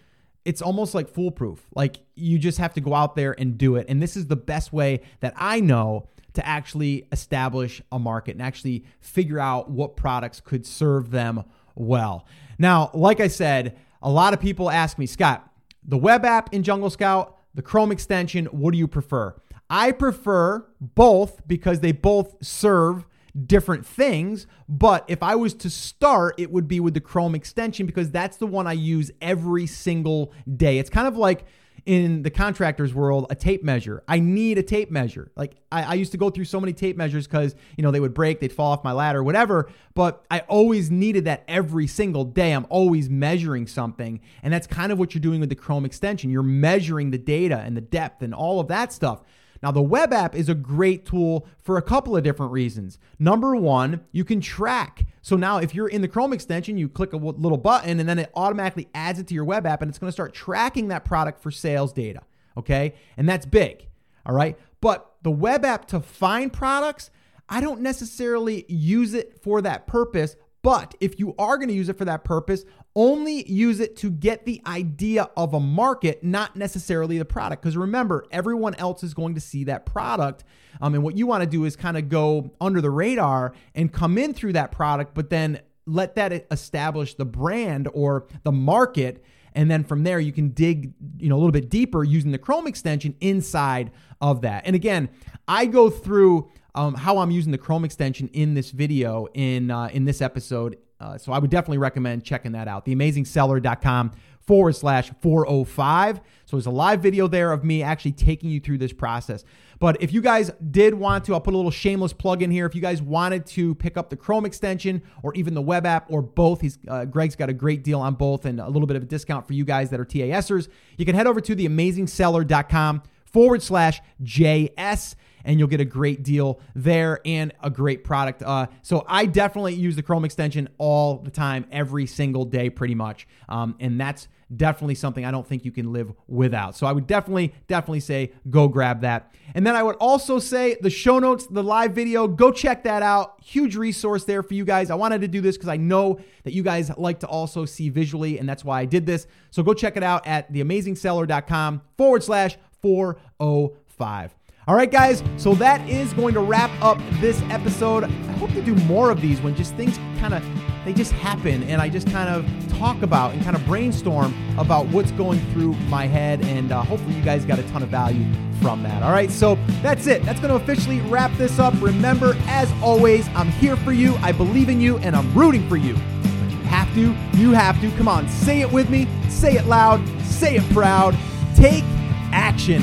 it's 0.45 0.63
almost 0.63 0.95
like 0.95 1.09
foolproof. 1.09 1.67
Like 1.75 1.99
you 2.15 2.39
just 2.39 2.59
have 2.59 2.75
to 2.75 2.81
go 2.81 2.95
out 2.95 3.17
there 3.17 3.39
and 3.39 3.59
do 3.59 3.77
it. 3.77 3.87
And 3.89 4.03
this 4.03 4.17
is 4.17 4.27
the 4.27 4.37
best 4.37 4.73
way 4.73 5.03
that 5.21 5.35
I 5.37 5.61
know 5.61 6.09
to 6.35 6.47
actually 6.47 7.07
establish 7.13 7.83
a 7.91 7.99
market 7.99 8.33
and 8.33 8.43
actually 8.43 8.85
figure 9.01 9.39
out 9.39 9.71
what 9.71 9.97
products 9.97 10.41
could 10.41 10.67
serve 10.67 11.11
them 11.11 11.45
well. 11.75 12.27
Now, 12.59 12.91
like 12.95 13.21
I 13.21 13.29
said, 13.29 13.77
a 14.03 14.11
lot 14.11 14.33
of 14.33 14.41
people 14.41 14.71
ask 14.71 14.99
me, 14.99 15.07
Scott, 15.07 15.51
the 15.85 15.99
web 15.99 16.25
app 16.25 16.53
in 16.55 16.63
Jungle 16.63 16.91
Scout, 16.91 17.37
the 17.55 17.63
Chrome 17.63 17.91
extension, 17.91 18.47
what 18.47 18.73
do 18.73 18.79
you 18.79 18.87
prefer? 18.87 19.35
I 19.71 19.93
prefer 19.93 20.67
both 20.81 21.47
because 21.47 21.81
they 21.81 21.93
both 21.93 22.37
serve 22.41 23.07
different 23.47 23.87
things. 23.87 24.47
But 24.69 25.05
if 25.09 25.23
I 25.23 25.35
was 25.35 25.55
to 25.55 25.71
start, 25.71 26.35
it 26.39 26.51
would 26.51 26.69
be 26.69 26.81
with 26.81 26.95
the 26.95 27.01
Chrome 27.01 27.35
extension 27.35 27.87
because 27.87 28.11
that's 28.11 28.37
the 28.37 28.47
one 28.47 28.67
I 28.67 28.73
use 28.73 29.11
every 29.21 29.67
single 29.67 30.33
day. 30.57 30.79
It's 30.79 30.91
kind 30.91 31.09
of 31.09 31.17
like 31.17 31.45
in 31.87 32.23
the 32.23 32.31
contractor's 32.31 32.93
world 32.93 33.27
a 33.31 33.35
tape 33.35 33.65
measure. 33.65 34.03
I 34.07 34.19
need 34.19 34.59
a 34.59 34.63
tape 34.63 34.91
measure. 34.91 35.31
Like 35.37 35.55
I, 35.73 35.83
I 35.85 35.95
used 35.95 36.13
to 36.13 36.19
go 36.19 36.29
through 36.29 36.45
so 36.45 36.61
many 36.61 36.75
tape 36.75 36.99
measures 36.99 37.27
because 37.27 37.55
you 37.79 37.83
know 37.83 37.91
they 37.91 38.01
would 38.01 38.13
break, 38.13 38.41
they'd 38.41 38.53
fall 38.53 38.73
off 38.73 38.85
my 38.85 38.93
ladder, 38.93 39.23
whatever. 39.23 39.71
But 39.95 40.25
I 40.31 40.41
always 40.41 40.91
needed 40.91 41.25
that 41.25 41.45
every 41.49 41.87
single 41.87 42.25
day. 42.25 42.53
I'm 42.53 42.67
always 42.69 43.09
measuring 43.09 43.67
something, 43.67 44.21
and 44.43 44.53
that's 44.53 44.67
kind 44.67 44.93
of 44.93 44.99
what 44.99 45.15
you're 45.15 45.23
doing 45.23 45.41
with 45.41 45.49
the 45.49 45.55
Chrome 45.55 45.87
extension. 45.87 46.31
You're 46.31 46.43
measuring 46.43 47.11
the 47.11 47.19
data 47.19 47.63
and 47.65 47.75
the 47.75 47.81
depth 47.81 48.23
and 48.23 48.35
all 48.35 48.61
of 48.61 48.69
that 48.69 48.93
stuff. 48.93 49.23
Now, 49.63 49.71
the 49.71 49.83
web 49.83 50.13
app 50.13 50.35
is 50.35 50.49
a 50.49 50.55
great 50.55 51.05
tool 51.05 51.47
for 51.61 51.77
a 51.77 51.83
couple 51.83 52.17
of 52.17 52.23
different 52.23 52.53
reasons. 52.53 52.99
Number 53.19 53.57
one, 53.57 54.05
you 54.13 54.25
can 54.25 54.41
track. 54.41 55.07
So 55.23 55.37
now, 55.37 55.59
if 55.59 55.75
you're 55.75 55.89
in 55.89 56.01
the 56.01 56.09
Chrome 56.09 56.33
extension, 56.33 56.79
you 56.79 56.89
click 56.89 57.13
a 57.13 57.17
little 57.17 57.59
button 57.59 58.01
and 58.01 58.09
then 58.09 58.19
it 58.19 58.31
automatically 58.35 58.89
adds 58.95 59.19
it 59.19 59.27
to 59.29 59.35
your 59.35 59.45
web 59.45 59.67
app 59.67 59.83
and 59.83 59.89
it's 59.89 59.99
going 59.99 60.09
to 60.09 60.13
start 60.13 60.33
tracking 60.33 60.89
that 60.89 61.05
product 61.05 61.43
for 61.43 61.51
sales 61.51 61.93
data. 61.93 62.23
Okay. 62.57 62.95
And 63.17 63.29
that's 63.29 63.47
big. 63.47 63.87
All 64.27 64.35
right. 64.35 64.59
But 64.81 65.13
the 65.23 65.31
web 65.31 65.65
app 65.65 65.87
to 65.87 66.01
find 66.01 66.53
products, 66.53 67.11
I 67.49 67.61
don't 67.61 67.81
necessarily 67.81 68.65
use 68.69 69.15
it 69.15 69.43
for 69.43 69.61
that 69.63 69.87
purpose, 69.87 70.37
but 70.69 70.95
if 71.01 71.19
you 71.19 71.35
are 71.39 71.57
going 71.57 71.71
to 71.71 71.75
use 71.75 71.89
it 71.89 71.97
for 71.97 72.05
that 72.05 72.25
purpose, 72.25 72.67
only 72.95 73.51
use 73.51 73.81
it 73.81 73.97
to 73.97 74.11
get 74.11 74.45
the 74.45 74.61
idea 74.67 75.31
of 75.35 75.55
a 75.55 75.61
market, 75.61 76.23
not 76.23 76.57
necessarily 76.57 77.17
the 77.17 77.25
product. 77.25 77.63
Because 77.63 77.75
remember, 77.75 78.27
everyone 78.31 78.75
else 78.75 79.03
is 79.03 79.15
going 79.15 79.35
to 79.35 79.41
see 79.41 79.65
that 79.65 79.87
product. 79.87 80.45
Um, 80.83 80.93
and 80.93 81.03
what 81.03 81.17
you 81.17 81.27
want 81.27 81.43
to 81.43 81.49
do 81.49 81.65
is 81.65 81.75
kind 81.75 81.97
of 81.97 82.11
go 82.11 82.51
under 82.61 82.83
the 82.83 82.91
radar 82.91 83.55
and 83.75 83.91
come 83.91 84.19
in 84.19 84.35
through 84.35 84.53
that 84.53 84.71
product, 84.71 85.15
but 85.15 85.31
then 85.31 85.63
let 85.87 86.17
that 86.17 86.47
establish 86.51 87.15
the 87.15 87.25
brand 87.25 87.89
or 87.95 88.27
the 88.43 88.53
market. 88.53 89.25
And 89.55 89.71
then 89.71 89.85
from 89.85 90.03
there, 90.03 90.21
you 90.21 90.33
can 90.33 90.51
dig, 90.51 90.93
you 91.17 91.31
know, 91.31 91.37
a 91.37 91.39
little 91.39 91.51
bit 91.51 91.71
deeper 91.71 92.05
using 92.05 92.31
the 92.31 92.39
Chrome 92.39 92.67
extension 92.67 93.15
inside 93.23 93.91
of 94.21 94.43
that. 94.43 94.67
And 94.67 94.77
again, 94.77 95.09
I 95.49 95.65
go 95.65 95.89
through 95.89 96.51
um, 96.75 96.95
how 96.95 97.19
I'm 97.19 97.31
using 97.31 97.53
the 97.53 97.59
Chrome 97.59 97.85
extension 97.85 98.29
in 98.33 98.55
this 98.55 98.71
video 98.71 99.27
in 99.35 99.71
uh, 99.71 99.89
in 99.93 100.05
this 100.05 100.21
episode. 100.23 100.79
Uh, 101.01 101.17
so 101.17 101.33
I 101.33 101.39
would 101.39 101.51
definitely 101.51 101.79
recommend 101.79 102.25
checking 102.25 102.53
that 102.53 102.67
out. 102.67 102.85
Theamazingseller.com 102.85 104.13
forward 104.41 104.75
slash 104.75 105.13
405. 105.21 106.21
So 106.47 106.57
there's 106.57 106.67
a 106.67 106.71
live 106.71 107.01
video 107.01 107.29
there 107.29 107.53
of 107.53 107.63
me 107.63 107.83
actually 107.83 108.13
taking 108.13 108.51
you 108.51 108.61
through 108.61 108.79
this 108.79 108.93
process. 108.93 109.45
But 109.79 110.03
if 110.03 110.13
you 110.13 110.21
guys 110.23 110.51
did 110.71 110.95
want 110.95 111.27
to, 111.27 111.35
I'll 111.35 111.41
put 111.41 111.55
a 111.55 111.57
little 111.57 111.71
shameless 111.71 112.15
plug 112.15 112.43
in 112.43 112.51
here. 112.51 112.67
If 112.67 112.75
you 112.75 112.81
guys 112.81 113.01
wanted 113.03 113.47
to 113.47 113.75
pick 113.77 113.97
up 113.97 114.11
the 114.11 114.17
Chrome 114.17 114.47
extension 114.47 115.03
or 115.23 115.35
even 115.35 115.55
the 115.55 115.63
web 115.63 115.87
app 115.87 116.07
or 116.09 116.23
both, 116.23 116.63
he's 116.63 116.79
uh, 116.89 117.05
Greg's 117.05 117.37
got 117.37 117.49
a 117.51 117.53
great 117.53 117.85
deal 117.85 118.01
on 118.01 118.15
both 118.15 118.47
and 118.47 118.59
a 118.59 118.69
little 118.69 118.87
bit 118.87 118.97
of 118.97 119.03
a 119.03 119.07
discount 119.07 119.47
for 119.47 119.53
you 119.53 119.65
guys 119.65 119.91
that 119.91 120.01
are 120.01 120.07
TASers. 120.07 120.69
You 120.97 121.05
can 121.05 121.15
head 121.15 121.27
over 121.27 121.41
to 121.43 121.55
theamazingseller.com 121.55 123.03
forward 123.27 123.63
slash 123.63 124.01
JS 124.25 125.15
and 125.45 125.59
you'll 125.59 125.69
get 125.69 125.81
a 125.81 125.85
great 125.85 126.23
deal 126.23 126.61
there 126.75 127.21
and 127.25 127.53
a 127.63 127.71
great 127.71 128.05
product. 128.05 128.43
Uh, 128.43 128.67
so 128.83 129.05
I 129.09 129.27
definitely 129.27 129.75
use 129.75 129.97
the 129.97 130.03
Chrome 130.03 130.25
extension 130.25 130.69
all 130.79 131.19
the 131.19 131.31
time, 131.31 131.67
every 131.71 132.07
single 132.07 132.45
day, 132.45 132.71
pretty 132.71 132.95
much. 132.95 133.27
Um, 133.49 133.77
and 133.81 134.01
that's 134.01 134.29
definitely 134.55 134.95
something 134.95 135.25
I 135.25 135.31
don't 135.31 135.47
think 135.47 135.65
you 135.65 135.73
can 135.73 135.93
live 135.93 136.13
without. 136.27 136.77
So 136.77 136.87
I 136.87 136.93
would 136.93 137.07
definitely, 137.07 137.55
definitely 137.67 138.01
say 138.01 138.33
go 138.49 138.69
grab 138.69 139.03
that. 139.03 139.35
And 139.55 139.67
then 139.67 139.77
I 139.77 139.83
would 139.83 139.97
also 139.97 140.39
say 140.39 140.77
the 140.81 140.91
show 140.91 141.19
notes, 141.19 141.47
the 141.47 141.63
live 141.63 141.93
video, 141.93 142.29
go 142.29 142.51
check 142.51 142.85
that 142.85 143.03
out. 143.03 143.37
Huge 143.43 143.77
resource 143.77 144.25
there 144.25 144.43
for 144.43 144.55
you 144.55 144.65
guys. 144.65 144.91
I 144.91 144.95
wanted 144.95 145.21
to 145.23 145.29
do 145.29 145.41
this 145.41 145.57
because 145.57 145.69
I 145.69 145.77
know 145.77 146.21
that 146.45 146.53
you 146.53 146.63
guys 146.63 146.91
like 146.97 147.21
to 147.21 147.27
also 147.27 147.65
see 147.65 147.89
visually, 147.89 148.39
and 148.39 148.49
that's 148.49 148.65
why 148.65 148.81
I 148.81 148.85
did 148.85 149.07
this. 149.07 149.27
So 149.51 149.63
go 149.63 149.75
check 149.75 149.97
it 149.97 150.03
out 150.03 150.27
at 150.27 150.53
theamazingseller.com 150.53 151.83
forward 151.97 152.23
slash 152.23 152.57
405. 152.83 154.38
All 154.69 154.75
right, 154.75 154.91
guys. 154.91 155.23
So 155.39 155.55
that 155.55 155.89
is 155.89 156.13
going 156.13 156.35
to 156.35 156.41
wrap 156.41 156.71
up 156.83 156.99
this 157.21 157.41
episode. 157.49 158.05
I 158.05 158.33
hope 158.33 158.53
to 158.53 158.61
do 158.61 158.75
more 158.85 159.11
of 159.11 159.23
these 159.23 159.41
when 159.41 159.57
just 159.57 159.75
things 159.77 159.97
kind 160.19 160.35
of 160.35 160.45
they 160.85 160.93
just 160.93 161.13
happen 161.13 161.63
and 161.65 161.81
I 161.81 161.89
just 161.89 162.07
kind 162.11 162.29
of 162.29 162.47
talk 162.79 163.01
about 163.01 163.33
and 163.33 163.43
kind 163.43 163.57
of 163.57 163.65
brainstorm 163.65 164.35
about 164.59 164.87
what's 164.89 165.11
going 165.13 165.41
through 165.53 165.73
my 165.89 166.07
head. 166.07 166.43
And 166.45 166.71
uh, 166.71 166.83
hopefully, 166.83 167.15
you 167.15 167.23
guys 167.23 167.47
got 167.47 167.59
a 167.59 167.63
ton 167.69 167.83
of 167.83 167.89
value 167.89 168.27
from 168.61 168.83
that. 168.83 169.03
All 169.03 169.11
right, 169.11 169.31
so 169.31 169.55
that's 169.81 170.07
it. 170.07 170.23
That's 170.25 170.39
going 170.39 170.51
to 170.51 170.63
officially 170.63 171.01
wrap 171.01 171.35
this 171.39 171.59
up. 171.59 171.73
Remember, 171.81 172.37
as 172.47 172.71
always, 172.83 173.27
I'm 173.29 173.49
here 173.53 173.77
for 173.77 173.93
you. 173.93 174.17
I 174.17 174.33
believe 174.33 174.69
in 174.69 174.83
you 174.83 174.99
and 174.99 175.17
I'm 175.17 175.33
rooting 175.33 175.67
for 175.67 175.79
you. 175.79 175.95
But 175.95 176.51
you 176.51 176.59
have 176.65 176.93
to, 176.93 177.17
you 177.39 177.53
have 177.53 177.81
to. 177.81 177.91
Come 177.93 178.07
on, 178.07 178.29
say 178.29 178.61
it 178.61 178.71
with 178.71 178.91
me, 178.91 179.09
say 179.31 179.55
it 179.55 179.65
loud, 179.65 180.07
say 180.25 180.57
it 180.57 180.73
proud. 180.75 181.17
Take 181.57 181.85
action. 182.33 182.83